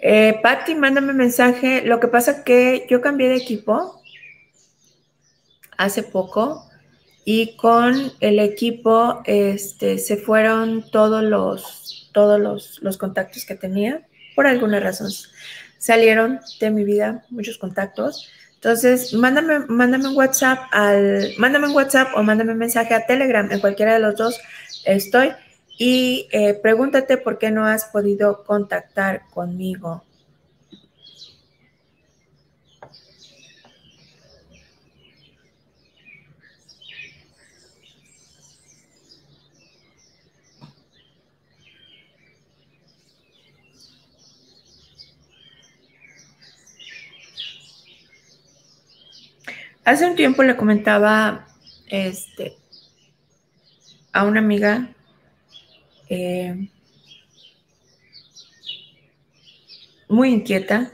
Eh, 0.00 0.38
Patti, 0.42 0.74
mándame 0.74 1.12
mensaje. 1.12 1.82
Lo 1.82 1.98
que 1.98 2.08
pasa 2.08 2.44
que 2.44 2.86
yo 2.90 3.00
cambié 3.00 3.28
de 3.28 3.36
equipo 3.36 4.02
hace 5.76 6.02
poco 6.02 6.68
y 7.24 7.56
con 7.56 8.12
el 8.20 8.38
equipo 8.38 9.22
este, 9.24 9.98
se 9.98 10.16
fueron 10.16 10.90
todos 10.90 11.22
los, 11.22 12.10
todos 12.12 12.78
los, 12.80 12.98
contactos 12.98 13.44
que 13.46 13.54
tenía, 13.54 14.06
por 14.34 14.46
alguna 14.46 14.80
razón. 14.80 15.10
Salieron 15.78 16.40
de 16.60 16.70
mi 16.70 16.84
vida 16.84 17.24
muchos 17.30 17.58
contactos. 17.58 18.28
Entonces, 18.54 19.12
mándame, 19.14 19.60
mándame 19.68 20.08
un 20.08 20.16
WhatsApp 20.16 20.58
al, 20.70 21.32
mándame 21.38 21.68
un 21.68 21.74
WhatsApp 21.74 22.08
o 22.14 22.22
mándame 22.22 22.52
un 22.52 22.58
mensaje 22.58 22.94
a 22.94 23.06
Telegram, 23.06 23.50
en 23.50 23.60
cualquiera 23.60 23.94
de 23.94 24.00
los 24.00 24.16
dos 24.16 24.38
estoy. 24.84 25.32
Y 25.78 26.28
eh, 26.30 26.54
pregúntate 26.54 27.16
por 27.16 27.38
qué 27.38 27.50
no 27.50 27.66
has 27.66 27.86
podido 27.86 28.44
contactar 28.44 29.22
conmigo. 29.30 30.04
Hace 49.84 50.06
un 50.06 50.16
tiempo 50.16 50.42
le 50.42 50.56
comentaba 50.56 51.46
este, 51.88 52.56
a 54.12 54.24
una 54.24 54.40
amiga 54.40 54.88
eh, 56.08 56.68
muy 60.08 60.30
inquieta 60.30 60.90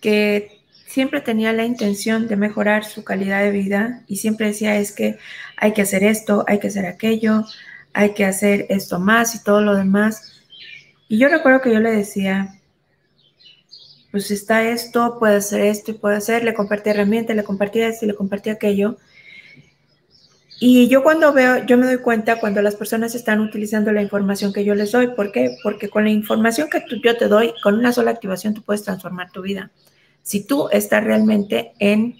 que 0.00 0.60
siempre 0.86 1.20
tenía 1.20 1.52
la 1.52 1.64
intención 1.64 2.26
de 2.26 2.36
mejorar 2.36 2.84
su 2.84 3.04
calidad 3.04 3.42
de 3.42 3.52
vida 3.52 4.02
y 4.08 4.16
siempre 4.16 4.48
decía 4.48 4.76
es 4.76 4.90
que 4.90 5.18
hay 5.56 5.72
que 5.72 5.82
hacer 5.82 6.02
esto, 6.02 6.44
hay 6.48 6.58
que 6.58 6.66
hacer 6.66 6.86
aquello, 6.86 7.44
hay 7.92 8.12
que 8.14 8.24
hacer 8.24 8.66
esto 8.70 8.98
más 8.98 9.36
y 9.36 9.44
todo 9.44 9.60
lo 9.60 9.76
demás. 9.76 10.42
Y 11.08 11.18
yo 11.18 11.28
recuerdo 11.28 11.60
que 11.60 11.72
yo 11.72 11.78
le 11.78 11.92
decía, 11.92 12.60
pues 14.12 14.30
está 14.30 14.68
esto, 14.68 15.18
puede 15.18 15.36
hacer 15.36 15.62
esto 15.62 15.90
y 15.90 15.94
puede 15.94 16.16
hacer, 16.16 16.44
le 16.44 16.52
compartí 16.52 16.90
herramientas, 16.90 17.34
le 17.34 17.42
compartí 17.42 17.80
esto 17.80 18.04
y 18.04 18.08
le 18.08 18.14
compartí 18.14 18.50
aquello. 18.50 18.98
Y 20.60 20.86
yo 20.88 21.02
cuando 21.02 21.32
veo, 21.32 21.64
yo 21.64 21.78
me 21.78 21.86
doy 21.86 21.96
cuenta 21.96 22.38
cuando 22.38 22.60
las 22.62 22.76
personas 22.76 23.14
están 23.14 23.40
utilizando 23.40 23.90
la 23.90 24.02
información 24.02 24.52
que 24.52 24.64
yo 24.64 24.74
les 24.74 24.92
doy. 24.92 25.08
¿Por 25.08 25.32
qué? 25.32 25.56
Porque 25.62 25.88
con 25.88 26.04
la 26.04 26.10
información 26.10 26.68
que 26.70 26.84
yo 27.02 27.16
te 27.16 27.26
doy, 27.26 27.54
con 27.62 27.74
una 27.74 27.92
sola 27.92 28.12
activación, 28.12 28.54
tú 28.54 28.62
puedes 28.62 28.84
transformar 28.84 29.32
tu 29.32 29.42
vida. 29.42 29.72
Si 30.22 30.46
tú 30.46 30.68
estás 30.70 31.02
realmente 31.02 31.72
en 31.78 32.16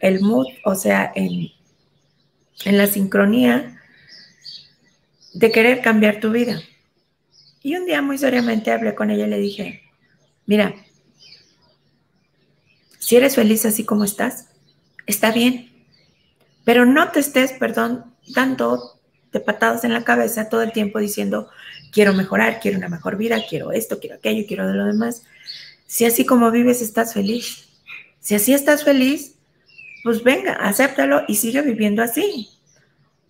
el 0.00 0.20
mood, 0.20 0.46
o 0.64 0.74
sea, 0.74 1.10
en, 1.14 1.48
en 2.64 2.76
la 2.76 2.86
sincronía 2.88 3.80
de 5.32 5.50
querer 5.52 5.80
cambiar 5.80 6.18
tu 6.18 6.32
vida. 6.32 6.60
Y 7.62 7.76
un 7.76 7.86
día 7.86 8.02
muy 8.02 8.18
seriamente 8.18 8.72
hablé 8.72 8.94
con 8.94 9.10
ella 9.10 9.26
y 9.26 9.30
le 9.30 9.38
dije, 9.38 9.82
mira, 10.44 10.74
si 13.06 13.14
eres 13.14 13.36
feliz 13.36 13.64
así 13.64 13.84
como 13.84 14.02
estás, 14.02 14.48
está 15.06 15.30
bien. 15.30 15.70
Pero 16.64 16.84
no 16.86 17.12
te 17.12 17.20
estés, 17.20 17.52
perdón, 17.52 18.12
dando 18.34 18.98
de 19.30 19.38
patadas 19.38 19.84
en 19.84 19.92
la 19.92 20.02
cabeza 20.02 20.48
todo 20.48 20.62
el 20.62 20.72
tiempo 20.72 20.98
diciendo, 20.98 21.48
quiero 21.92 22.14
mejorar, 22.14 22.58
quiero 22.58 22.78
una 22.78 22.88
mejor 22.88 23.16
vida, 23.16 23.38
quiero 23.48 23.70
esto, 23.70 24.00
quiero 24.00 24.16
aquello, 24.16 24.44
quiero 24.48 24.66
de 24.66 24.74
lo 24.74 24.86
demás. 24.86 25.22
Si 25.86 26.04
así 26.04 26.26
como 26.26 26.50
vives 26.50 26.82
estás 26.82 27.14
feliz. 27.14 27.68
Si 28.18 28.34
así 28.34 28.52
estás 28.52 28.82
feliz, 28.82 29.36
pues 30.02 30.24
venga, 30.24 30.54
acéptalo 30.54 31.22
y 31.28 31.36
sigue 31.36 31.62
viviendo 31.62 32.02
así. 32.02 32.48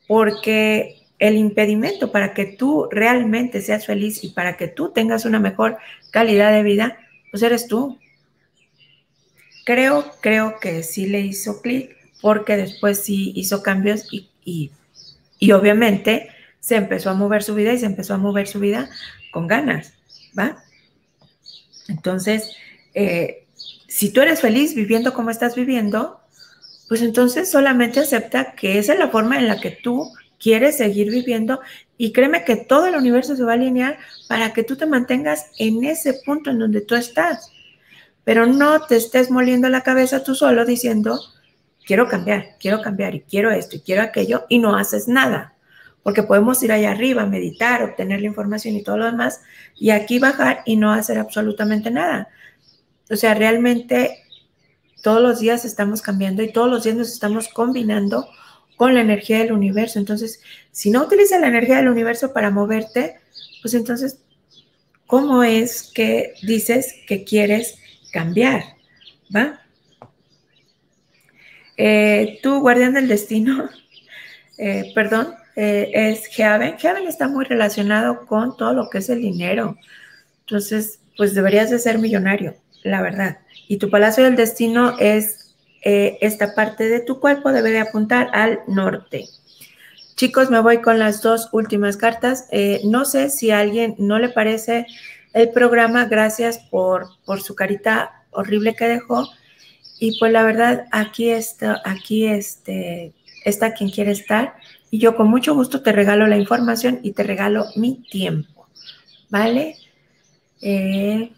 Porque 0.08 1.02
el 1.18 1.36
impedimento 1.36 2.10
para 2.10 2.32
que 2.32 2.46
tú 2.46 2.88
realmente 2.90 3.60
seas 3.60 3.84
feliz 3.84 4.24
y 4.24 4.30
para 4.30 4.56
que 4.56 4.68
tú 4.68 4.90
tengas 4.94 5.26
una 5.26 5.38
mejor 5.38 5.76
calidad 6.12 6.50
de 6.50 6.62
vida, 6.62 6.96
pues 7.30 7.42
eres 7.42 7.68
tú. 7.68 7.98
Creo, 9.66 10.12
creo 10.20 10.60
que 10.60 10.84
sí 10.84 11.06
le 11.06 11.22
hizo 11.22 11.60
clic 11.60 11.96
porque 12.22 12.56
después 12.56 13.02
sí 13.02 13.32
hizo 13.34 13.64
cambios 13.64 14.06
y, 14.12 14.30
y, 14.44 15.50
obviamente 15.50 16.28
se 16.60 16.76
empezó 16.76 17.10
a 17.10 17.14
mover 17.14 17.42
su 17.42 17.52
vida 17.56 17.72
y 17.72 17.78
se 17.80 17.86
empezó 17.86 18.14
a 18.14 18.18
mover 18.18 18.46
su 18.46 18.60
vida 18.60 18.88
con 19.32 19.48
ganas, 19.48 19.94
¿va? 20.38 20.62
Entonces, 21.88 22.52
eh, 22.94 23.44
si 23.88 24.12
tú 24.12 24.20
eres 24.20 24.40
feliz 24.40 24.72
viviendo 24.76 25.12
como 25.12 25.30
estás 25.30 25.56
viviendo, 25.56 26.20
pues 26.88 27.02
entonces 27.02 27.50
solamente 27.50 27.98
acepta 27.98 28.52
que 28.52 28.78
esa 28.78 28.92
es 28.92 29.00
la 29.00 29.08
forma 29.08 29.36
en 29.36 29.48
la 29.48 29.58
que 29.58 29.72
tú 29.72 30.12
quieres 30.38 30.76
seguir 30.76 31.10
viviendo 31.10 31.60
y 31.98 32.12
créeme 32.12 32.44
que 32.44 32.54
todo 32.54 32.86
el 32.86 32.94
universo 32.94 33.34
se 33.34 33.42
va 33.42 33.52
a 33.52 33.54
alinear 33.56 33.98
para 34.28 34.52
que 34.52 34.62
tú 34.62 34.76
te 34.76 34.86
mantengas 34.86 35.46
en 35.58 35.84
ese 35.84 36.14
punto 36.24 36.50
en 36.50 36.60
donde 36.60 36.82
tú 36.82 36.94
estás 36.94 37.50
pero 38.26 38.44
no 38.44 38.80
te 38.80 38.96
estés 38.96 39.30
moliendo 39.30 39.68
la 39.68 39.82
cabeza 39.82 40.24
tú 40.24 40.34
solo 40.34 40.64
diciendo, 40.64 41.20
quiero 41.86 42.08
cambiar, 42.08 42.56
quiero 42.58 42.82
cambiar 42.82 43.14
y 43.14 43.20
quiero 43.20 43.52
esto 43.52 43.76
y 43.76 43.80
quiero 43.82 44.02
aquello 44.02 44.46
y 44.48 44.58
no 44.58 44.74
haces 44.74 45.06
nada. 45.06 45.54
Porque 46.02 46.24
podemos 46.24 46.60
ir 46.64 46.72
allá 46.72 46.90
arriba, 46.90 47.24
meditar, 47.24 47.84
obtener 47.84 48.20
la 48.20 48.26
información 48.26 48.74
y 48.74 48.82
todo 48.82 48.96
lo 48.96 49.04
demás 49.04 49.42
y 49.76 49.90
aquí 49.90 50.18
bajar 50.18 50.62
y 50.66 50.74
no 50.74 50.92
hacer 50.92 51.18
absolutamente 51.18 51.92
nada. 51.92 52.26
O 53.08 53.14
sea, 53.14 53.32
realmente 53.34 54.24
todos 55.04 55.22
los 55.22 55.38
días 55.38 55.64
estamos 55.64 56.02
cambiando 56.02 56.42
y 56.42 56.52
todos 56.52 56.68
los 56.68 56.82
días 56.82 56.96
nos 56.96 57.12
estamos 57.12 57.46
combinando 57.46 58.26
con 58.74 58.92
la 58.94 59.02
energía 59.02 59.38
del 59.38 59.52
universo. 59.52 60.00
Entonces, 60.00 60.40
si 60.72 60.90
no 60.90 61.04
utilizas 61.04 61.40
la 61.40 61.46
energía 61.46 61.76
del 61.76 61.90
universo 61.90 62.32
para 62.32 62.50
moverte, 62.50 63.20
pues 63.62 63.72
entonces, 63.74 64.18
¿cómo 65.06 65.44
es 65.44 65.92
que 65.94 66.34
dices 66.42 66.92
que 67.06 67.22
quieres 67.22 67.78
cambiar? 68.16 68.64
¿Va? 69.34 69.60
Eh, 71.76 72.38
tú, 72.42 72.60
guardián 72.60 72.94
del 72.94 73.08
destino, 73.08 73.68
eh, 74.58 74.90
perdón, 74.94 75.34
eh, 75.54 75.90
es 75.92 76.26
Heaven. 76.28 76.78
Heaven 76.78 77.06
está 77.06 77.28
muy 77.28 77.44
relacionado 77.44 78.24
con 78.24 78.56
todo 78.56 78.72
lo 78.72 78.88
que 78.88 78.98
es 78.98 79.10
el 79.10 79.20
dinero. 79.20 79.76
Entonces, 80.40 81.00
pues 81.18 81.34
deberías 81.34 81.70
de 81.70 81.78
ser 81.78 81.98
millonario, 81.98 82.54
la 82.84 83.02
verdad. 83.02 83.38
Y 83.68 83.76
tu 83.76 83.90
palacio 83.90 84.24
del 84.24 84.36
destino 84.36 84.98
es 84.98 85.42
esta 85.82 86.52
parte 86.56 86.88
de 86.88 86.98
tu 86.98 87.20
cuerpo, 87.20 87.52
debe 87.52 87.70
de 87.70 87.78
apuntar 87.78 88.28
al 88.32 88.58
norte. 88.66 89.26
Chicos, 90.16 90.50
me 90.50 90.58
voy 90.58 90.82
con 90.82 90.98
las 90.98 91.22
dos 91.22 91.48
últimas 91.52 91.96
cartas. 91.96 92.48
no 92.82 93.04
sé 93.04 93.30
si 93.30 93.52
a 93.52 93.60
alguien 93.60 93.94
no 93.96 94.18
le 94.18 94.30
parece 94.30 94.86
el 95.36 95.50
programa, 95.50 96.06
gracias 96.06 96.58
por, 96.70 97.08
por 97.26 97.42
su 97.42 97.54
carita 97.54 98.24
horrible 98.30 98.74
que 98.74 98.88
dejó. 98.88 99.28
Y 100.00 100.18
pues 100.18 100.32
la 100.32 100.42
verdad, 100.42 100.86
aquí 100.92 101.28
está, 101.28 101.82
aquí 101.84 102.24
este, 102.24 103.12
está 103.44 103.74
quien 103.74 103.90
quiere 103.90 104.12
estar. 104.12 104.54
Y 104.90 104.98
yo 104.98 105.14
con 105.14 105.28
mucho 105.28 105.54
gusto 105.54 105.82
te 105.82 105.92
regalo 105.92 106.26
la 106.26 106.38
información 106.38 107.00
y 107.02 107.12
te 107.12 107.22
regalo 107.22 107.66
mi 107.76 108.02
tiempo. 108.10 108.66
¿Vale? 109.28 109.76
Eh, 110.62 111.30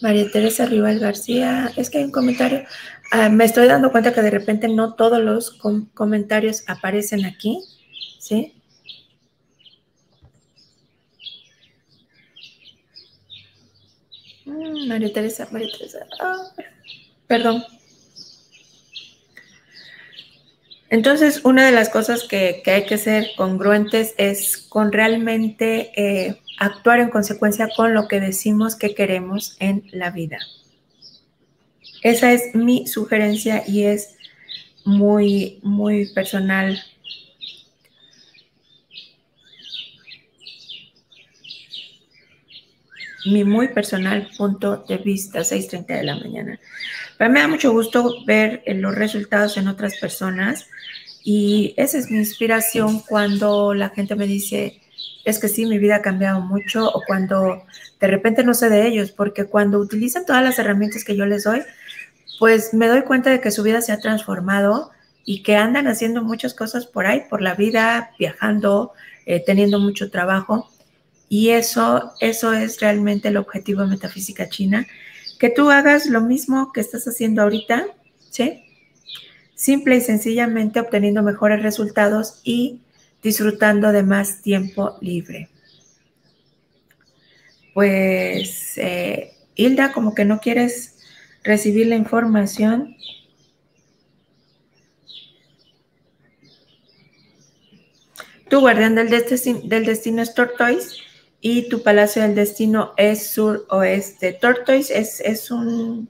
María 0.00 0.30
Teresa 0.30 0.64
Rival 0.64 1.00
García, 1.00 1.70
es 1.76 1.90
que 1.90 1.98
hay 1.98 2.04
un 2.04 2.12
comentario. 2.12 2.64
Ah, 3.10 3.28
me 3.28 3.44
estoy 3.44 3.66
dando 3.66 3.92
cuenta 3.92 4.14
que 4.14 4.22
de 4.22 4.30
repente 4.30 4.68
no 4.68 4.94
todos 4.94 5.20
los 5.20 5.60
comentarios 5.92 6.64
aparecen 6.66 7.26
aquí, 7.26 7.62
¿sí? 8.18 8.54
Mm, 14.52 14.71
María 14.86 15.12
Teresa, 15.12 15.48
María 15.50 15.68
Teresa. 15.72 16.06
Ah, 16.20 16.48
perdón. 17.26 17.64
Entonces, 20.92 21.40
una 21.44 21.64
de 21.64 21.72
las 21.72 21.88
cosas 21.88 22.24
que, 22.24 22.62
hay 22.66 22.84
que 22.84 22.98
ser 22.98 23.28
congruentes 23.36 24.14
es 24.18 24.58
con 24.58 24.92
realmente 24.92 25.90
eh, 25.96 26.38
actuar 26.58 27.00
en 27.00 27.08
consecuencia 27.08 27.70
con 27.74 27.94
lo 27.94 28.08
que 28.08 28.20
decimos 28.20 28.76
que 28.76 28.94
queremos 28.94 29.56
en 29.58 29.84
la 29.90 30.10
vida. 30.10 30.38
Esa 32.02 32.32
es 32.32 32.54
mi 32.54 32.86
sugerencia 32.86 33.62
y 33.66 33.84
es 33.84 34.16
muy, 34.84 35.60
muy 35.62 36.12
personal 36.12 36.78
mi 43.26 43.44
muy 43.44 43.68
personal 43.68 44.28
punto 44.36 44.84
de 44.88 44.98
vista, 44.98 45.40
6.30 45.40 45.86
de 45.86 46.02
la 46.02 46.16
mañana. 46.16 46.58
Pero 47.18 47.30
me 47.30 47.40
da 47.40 47.48
mucho 47.48 47.72
gusto 47.72 48.14
ver 48.26 48.62
eh, 48.66 48.74
los 48.74 48.94
resultados 48.94 49.56
en 49.56 49.68
otras 49.68 49.96
personas 49.98 50.66
y 51.24 51.74
esa 51.76 51.98
es 51.98 52.10
mi 52.10 52.18
inspiración 52.18 53.00
cuando 53.00 53.74
la 53.74 53.90
gente 53.90 54.16
me 54.16 54.26
dice, 54.26 54.80
es 55.24 55.38
que 55.38 55.48
sí, 55.48 55.66
mi 55.66 55.78
vida 55.78 55.96
ha 55.96 56.02
cambiado 56.02 56.40
mucho 56.40 56.88
o 56.88 57.02
cuando 57.06 57.62
de 58.00 58.06
repente 58.08 58.42
no 58.42 58.54
sé 58.54 58.68
de 58.68 58.86
ellos, 58.86 59.12
porque 59.12 59.44
cuando 59.44 59.78
utilizan 59.78 60.26
todas 60.26 60.42
las 60.42 60.58
herramientas 60.58 61.04
que 61.04 61.16
yo 61.16 61.24
les 61.26 61.44
doy, 61.44 61.62
pues 62.40 62.74
me 62.74 62.88
doy 62.88 63.02
cuenta 63.02 63.30
de 63.30 63.40
que 63.40 63.52
su 63.52 63.62
vida 63.62 63.80
se 63.82 63.92
ha 63.92 64.00
transformado 64.00 64.90
y 65.24 65.44
que 65.44 65.54
andan 65.54 65.86
haciendo 65.86 66.22
muchas 66.22 66.54
cosas 66.54 66.86
por 66.86 67.06
ahí, 67.06 67.22
por 67.30 67.40
la 67.40 67.54
vida, 67.54 68.10
viajando, 68.18 68.92
eh, 69.26 69.40
teniendo 69.44 69.78
mucho 69.78 70.10
trabajo. 70.10 70.71
Y 71.32 71.48
eso, 71.48 72.12
eso 72.20 72.52
es 72.52 72.78
realmente 72.78 73.28
el 73.28 73.38
objetivo 73.38 73.80
de 73.80 73.86
Metafísica 73.86 74.50
China, 74.50 74.86
que 75.38 75.48
tú 75.48 75.70
hagas 75.70 76.04
lo 76.04 76.20
mismo 76.20 76.74
que 76.74 76.82
estás 76.82 77.08
haciendo 77.08 77.40
ahorita, 77.40 77.86
¿sí? 78.28 78.62
Simple 79.54 79.96
y 79.96 80.02
sencillamente 80.02 80.78
obteniendo 80.78 81.22
mejores 81.22 81.62
resultados 81.62 82.42
y 82.44 82.82
disfrutando 83.22 83.92
de 83.92 84.02
más 84.02 84.42
tiempo 84.42 84.98
libre. 85.00 85.48
Pues, 87.72 88.76
eh, 88.76 89.32
Hilda, 89.54 89.94
como 89.94 90.14
que 90.14 90.26
no 90.26 90.38
quieres 90.38 90.98
recibir 91.44 91.86
la 91.86 91.96
información. 91.96 92.94
Tu 98.50 98.60
guardián 98.60 98.96
del 98.96 99.08
destino, 99.08 99.60
del 99.64 99.86
destino 99.86 100.20
es 100.20 100.34
Tortoise 100.34 100.98
y 101.44 101.68
tu 101.68 101.82
palacio 101.82 102.22
del 102.22 102.36
destino 102.36 102.92
es 102.96 103.30
sur-oeste. 103.30 104.32
Tortoise 104.32 104.96
es, 104.96 105.20
es, 105.20 105.50
un... 105.50 106.08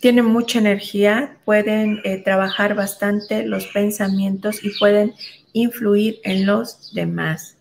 Tiene 0.00 0.22
mucha 0.22 0.58
energía, 0.58 1.38
pueden 1.44 2.00
eh, 2.02 2.18
trabajar 2.18 2.74
bastante 2.74 3.46
los 3.46 3.68
pensamientos 3.68 4.64
y 4.64 4.70
pueden 4.80 5.14
influir 5.52 6.18
en 6.24 6.44
los 6.44 6.92
demás. 6.92 7.56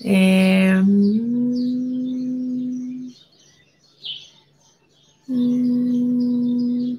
Em, 0.00 0.82
mm, 5.28 6.96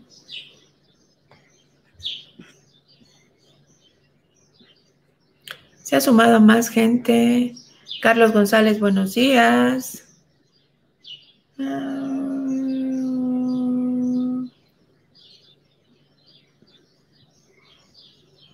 se 5.84 5.96
ha 5.98 6.02
sumado 6.02 6.40
más 6.40 6.70
gente. 6.70 7.56
Carlos 8.04 8.34
González, 8.34 8.82
buenos 8.82 9.16
días. 9.16 10.04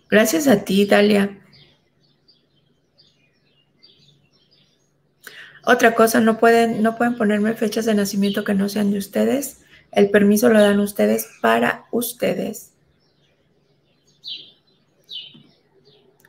Gracias 0.07 0.47
a 0.47 0.63
ti, 0.63 0.85
Dalia. 0.85 1.35
Otra 5.65 5.95
cosa, 5.95 6.19
no 6.19 6.37
pueden, 6.37 6.83
no 6.83 6.95
pueden 6.95 7.17
ponerme 7.17 7.55
fechas 7.55 7.85
de 7.85 7.95
nacimiento 7.95 8.43
que 8.43 8.53
no 8.53 8.69
sean 8.69 8.91
de 8.91 8.99
ustedes. 8.99 9.61
El 9.91 10.11
permiso 10.11 10.49
lo 10.49 10.61
dan 10.61 10.79
ustedes 10.79 11.27
para 11.41 11.87
ustedes. 11.89 12.73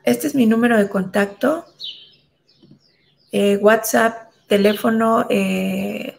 Este 0.05 0.25
es 0.25 0.33
mi 0.33 0.47
número 0.47 0.75
de 0.79 0.89
contacto. 0.89 1.67
Eh, 3.31 3.57
WhatsApp, 3.57 4.31
teléfono, 4.47 5.25
eh, 5.29 6.17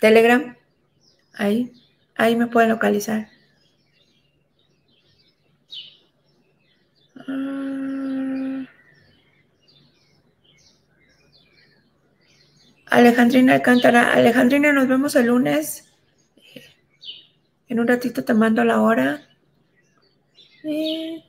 Telegram. 0.00 0.56
Ahí, 1.34 1.72
ahí 2.16 2.36
me 2.36 2.46
pueden 2.48 2.70
localizar. 2.70 3.28
Ah. 7.16 8.64
Alejandrina 12.86 13.54
Alcántara. 13.54 14.12
Alejandrina, 14.12 14.72
nos 14.72 14.88
vemos 14.88 15.16
el 15.16 15.26
lunes. 15.26 15.92
En 17.68 17.80
un 17.80 17.88
ratito 17.88 18.24
te 18.24 18.34
mando 18.34 18.64
la 18.64 18.80
hora. 18.82 19.20
Eh, 20.64 21.24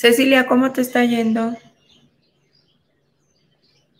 Cecilia, 0.00 0.46
¿cómo 0.46 0.72
te 0.72 0.80
está 0.80 1.04
yendo? 1.04 1.54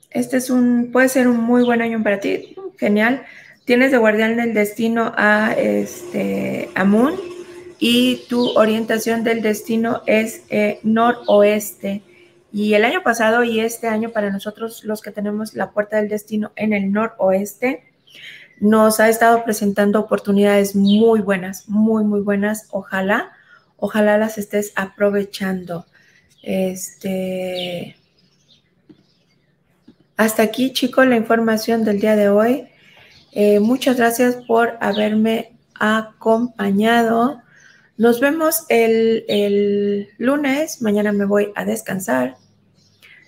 este 0.08 0.38
es 0.38 0.48
un, 0.48 0.92
puede 0.92 1.10
ser 1.10 1.28
un 1.28 1.36
muy 1.36 1.62
buen 1.62 1.82
año 1.82 2.02
para 2.02 2.20
ti. 2.20 2.56
Genial. 2.78 3.22
Tienes 3.66 3.90
de 3.90 3.98
guardián 3.98 4.34
del 4.38 4.54
destino 4.54 5.12
a, 5.14 5.52
este, 5.52 6.70
a 6.74 6.84
Moon 6.84 7.16
y 7.78 8.22
tu 8.30 8.48
orientación 8.58 9.24
del 9.24 9.42
destino 9.42 10.00
es 10.06 10.44
eh, 10.48 10.80
noroeste. 10.84 12.00
Y 12.50 12.72
el 12.72 12.86
año 12.86 13.02
pasado 13.02 13.44
y 13.44 13.60
este 13.60 13.86
año 13.86 14.08
para 14.08 14.30
nosotros 14.30 14.82
los 14.84 15.02
que 15.02 15.10
tenemos 15.10 15.52
la 15.52 15.70
puerta 15.70 15.98
del 15.98 16.08
destino 16.08 16.52
en 16.56 16.72
el 16.72 16.90
noroeste, 16.90 17.84
nos 18.58 19.00
ha 19.00 19.10
estado 19.10 19.44
presentando 19.44 20.00
oportunidades 20.00 20.74
muy 20.74 21.20
buenas, 21.20 21.68
muy, 21.68 22.04
muy 22.04 22.22
buenas. 22.22 22.68
Ojalá, 22.70 23.32
ojalá 23.76 24.16
las 24.16 24.38
estés 24.38 24.72
aprovechando. 24.76 25.84
Este. 26.42 27.96
Hasta 30.16 30.42
aquí, 30.42 30.72
chicos, 30.72 31.06
la 31.06 31.16
información 31.16 31.84
del 31.84 32.00
día 32.00 32.16
de 32.16 32.28
hoy. 32.28 32.68
Eh, 33.32 33.60
muchas 33.60 33.96
gracias 33.96 34.36
por 34.46 34.76
haberme 34.80 35.52
acompañado. 35.74 37.42
Nos 37.96 38.20
vemos 38.20 38.64
el, 38.68 39.24
el, 39.28 40.08
lunes. 40.18 40.82
Mañana 40.82 41.12
me 41.12 41.24
voy 41.24 41.52
a 41.54 41.64
descansar. 41.64 42.36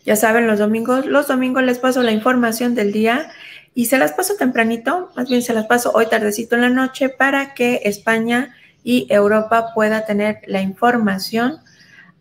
Ya 0.05 0.17
saben, 0.17 0.47
los 0.47 0.59
domingos, 0.59 1.07
los 1.07 1.29
domingos 1.29 1.63
les 1.63 1.79
paso 1.79 2.03
la 2.03 2.13
información 2.13 2.75
del 2.75 2.93
día 2.93 3.31
y 3.75 3.87
se 3.87 3.99
las 3.99 4.13
paso 4.13 4.35
tempranito, 4.37 5.11
más 5.17 5.29
bien 5.29 5.43
se 5.43 5.55
las 5.55 5.67
paso 5.67 5.93
hoy 5.95 6.07
tardecito 6.07 6.57
en 6.57 6.63
la 6.63 6.69
noche 6.69 7.09
para 7.09 7.55
que 7.55 7.83
España 7.85 8.55
y 8.85 9.07
Europa 9.09 9.73
pueda 9.75 10.05
tener 10.05 10.41
la 10.47 10.61
información 10.61 11.61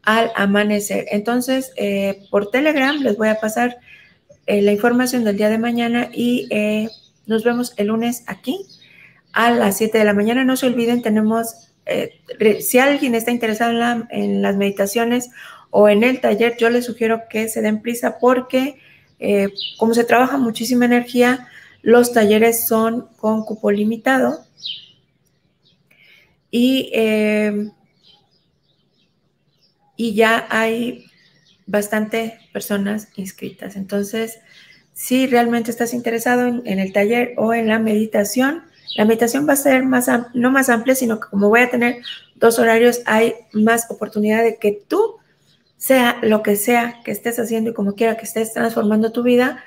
al 0.03 0.31
amanecer. 0.35 1.05
Entonces, 1.11 1.71
eh, 1.75 2.25
por 2.29 2.49
Telegram 2.49 2.97
les 3.01 3.17
voy 3.17 3.29
a 3.29 3.39
pasar 3.39 3.77
eh, 4.47 4.61
la 4.61 4.71
información 4.71 5.23
del 5.23 5.37
día 5.37 5.49
de 5.49 5.57
mañana 5.57 6.09
y 6.11 6.47
eh, 6.49 6.89
nos 7.27 7.43
vemos 7.43 7.73
el 7.77 7.87
lunes 7.87 8.23
aquí 8.27 8.65
a 9.33 9.51
las 9.51 9.77
7 9.77 9.97
de 9.97 10.05
la 10.05 10.13
mañana. 10.13 10.43
No 10.43 10.57
se 10.57 10.67
olviden, 10.67 11.01
tenemos, 11.01 11.71
si 12.59 12.79
alguien 12.79 13.15
está 13.15 13.31
interesado 13.31 13.71
en, 13.71 14.07
en 14.09 14.41
las 14.41 14.55
meditaciones 14.57 15.29
o 15.69 15.87
en 15.87 16.03
el 16.03 16.19
taller, 16.19 16.57
yo 16.57 16.69
les 16.69 16.85
sugiero 16.85 17.23
que 17.29 17.47
se 17.47 17.61
den 17.61 17.81
prisa 17.81 18.17
porque 18.19 18.77
como 19.77 19.93
se 19.93 20.03
trabaja 20.03 20.37
muchísima 20.37 20.85
energía, 20.85 21.47
los 21.83 22.11
talleres 22.11 22.67
son 22.67 23.07
con 23.17 23.45
cupo 23.45 23.71
limitado 23.71 24.39
y, 26.49 26.91
y 30.01 30.15
ya 30.15 30.47
hay 30.49 31.05
bastante 31.67 32.39
personas 32.51 33.09
inscritas. 33.17 33.75
Entonces, 33.75 34.39
si 34.93 35.27
realmente 35.27 35.69
estás 35.69 35.93
interesado 35.93 36.47
en, 36.47 36.79
el 36.79 36.91
taller 36.91 37.35
o 37.37 37.53
en 37.53 37.67
la 37.67 37.77
meditación, 37.77 38.63
la 38.95 39.05
meditación 39.05 39.47
va 39.47 39.53
a 39.53 39.57
ser 39.57 39.83
más, 39.83 40.09
no 40.33 40.49
más 40.49 40.69
amplia, 40.69 40.95
sino 40.95 41.19
que 41.19 41.27
como 41.29 41.49
voy 41.49 41.59
a 41.59 41.69
tener 41.69 42.01
dos 42.33 42.57
horarios, 42.57 43.01
hay 43.05 43.35
más 43.53 43.91
oportunidad 43.91 44.43
de 44.43 44.57
que 44.57 44.81
tú 44.87 45.17
sea 45.77 46.17
lo 46.23 46.41
que 46.41 46.55
sea 46.55 47.01
que 47.05 47.11
estés 47.11 47.37
haciendo 47.37 47.69
y 47.69 47.73
como 47.75 47.93
quiera 47.93 48.17
que 48.17 48.25
estés 48.25 48.53
transformando 48.53 49.11
tu 49.11 49.21
vida, 49.21 49.63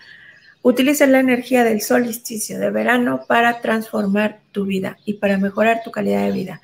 utiliza 0.63 1.07
la 1.07 1.21
energía 1.21 1.63
del 1.63 1.81
solsticio 1.81 2.59
de 2.59 2.71
verano 2.71 3.25
para 3.29 3.61
transformar 3.61 4.41
tu 4.51 4.65
vida 4.65 4.99
y 5.05 5.15
para 5.15 5.39
mejorar 5.39 5.83
tu 5.85 5.93
calidad 5.93 6.25
de 6.25 6.33
vida. 6.33 6.61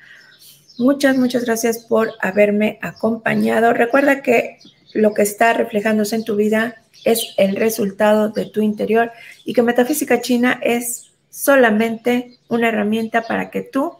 Muchas, 0.81 1.15
muchas 1.15 1.45
gracias 1.45 1.85
por 1.85 2.13
haberme 2.21 2.79
acompañado. 2.81 3.71
Recuerda 3.71 4.23
que 4.23 4.57
lo 4.95 5.13
que 5.13 5.21
está 5.21 5.53
reflejándose 5.53 6.15
en 6.15 6.23
tu 6.23 6.35
vida 6.35 6.81
es 7.05 7.35
el 7.37 7.55
resultado 7.55 8.29
de 8.29 8.47
tu 8.47 8.63
interior 8.63 9.11
y 9.45 9.53
que 9.53 9.61
Metafísica 9.61 10.21
China 10.21 10.59
es 10.63 11.11
solamente 11.29 12.39
una 12.47 12.69
herramienta 12.69 13.21
para 13.27 13.51
que 13.51 13.61
tú 13.61 13.93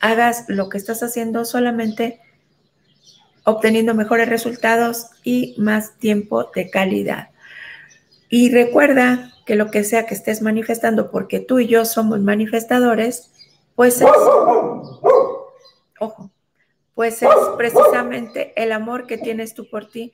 hagas 0.00 0.46
lo 0.48 0.68
que 0.68 0.76
estás 0.78 1.04
haciendo 1.04 1.44
solamente 1.44 2.18
obteniendo 3.44 3.94
mejores 3.94 4.28
resultados 4.28 5.06
y 5.22 5.54
más 5.56 5.96
tiempo 5.98 6.50
de 6.52 6.68
calidad. 6.68 7.28
Y 8.28 8.50
recuerda 8.50 9.32
que 9.46 9.54
lo 9.54 9.70
que 9.70 9.84
sea 9.84 10.04
que 10.04 10.14
estés 10.14 10.42
manifestando, 10.42 11.12
porque 11.12 11.38
tú 11.38 11.60
y 11.60 11.68
yo 11.68 11.84
somos 11.84 12.18
manifestadores, 12.18 13.30
pues 13.76 14.00
es, 14.00 14.08
ojo, 16.04 16.30
pues 16.94 17.22
es 17.22 17.30
precisamente 17.56 18.52
el 18.56 18.72
amor 18.72 19.06
que 19.06 19.18
tienes 19.18 19.54
tú 19.54 19.68
por 19.68 19.88
ti, 19.88 20.12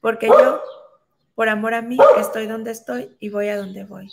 porque 0.00 0.26
yo, 0.26 0.60
por 1.34 1.48
amor 1.48 1.74
a 1.74 1.82
mí, 1.82 1.98
estoy 2.18 2.46
donde 2.46 2.72
estoy 2.72 3.16
y 3.20 3.28
voy 3.28 3.48
a 3.48 3.56
donde 3.56 3.84
voy. 3.84 4.10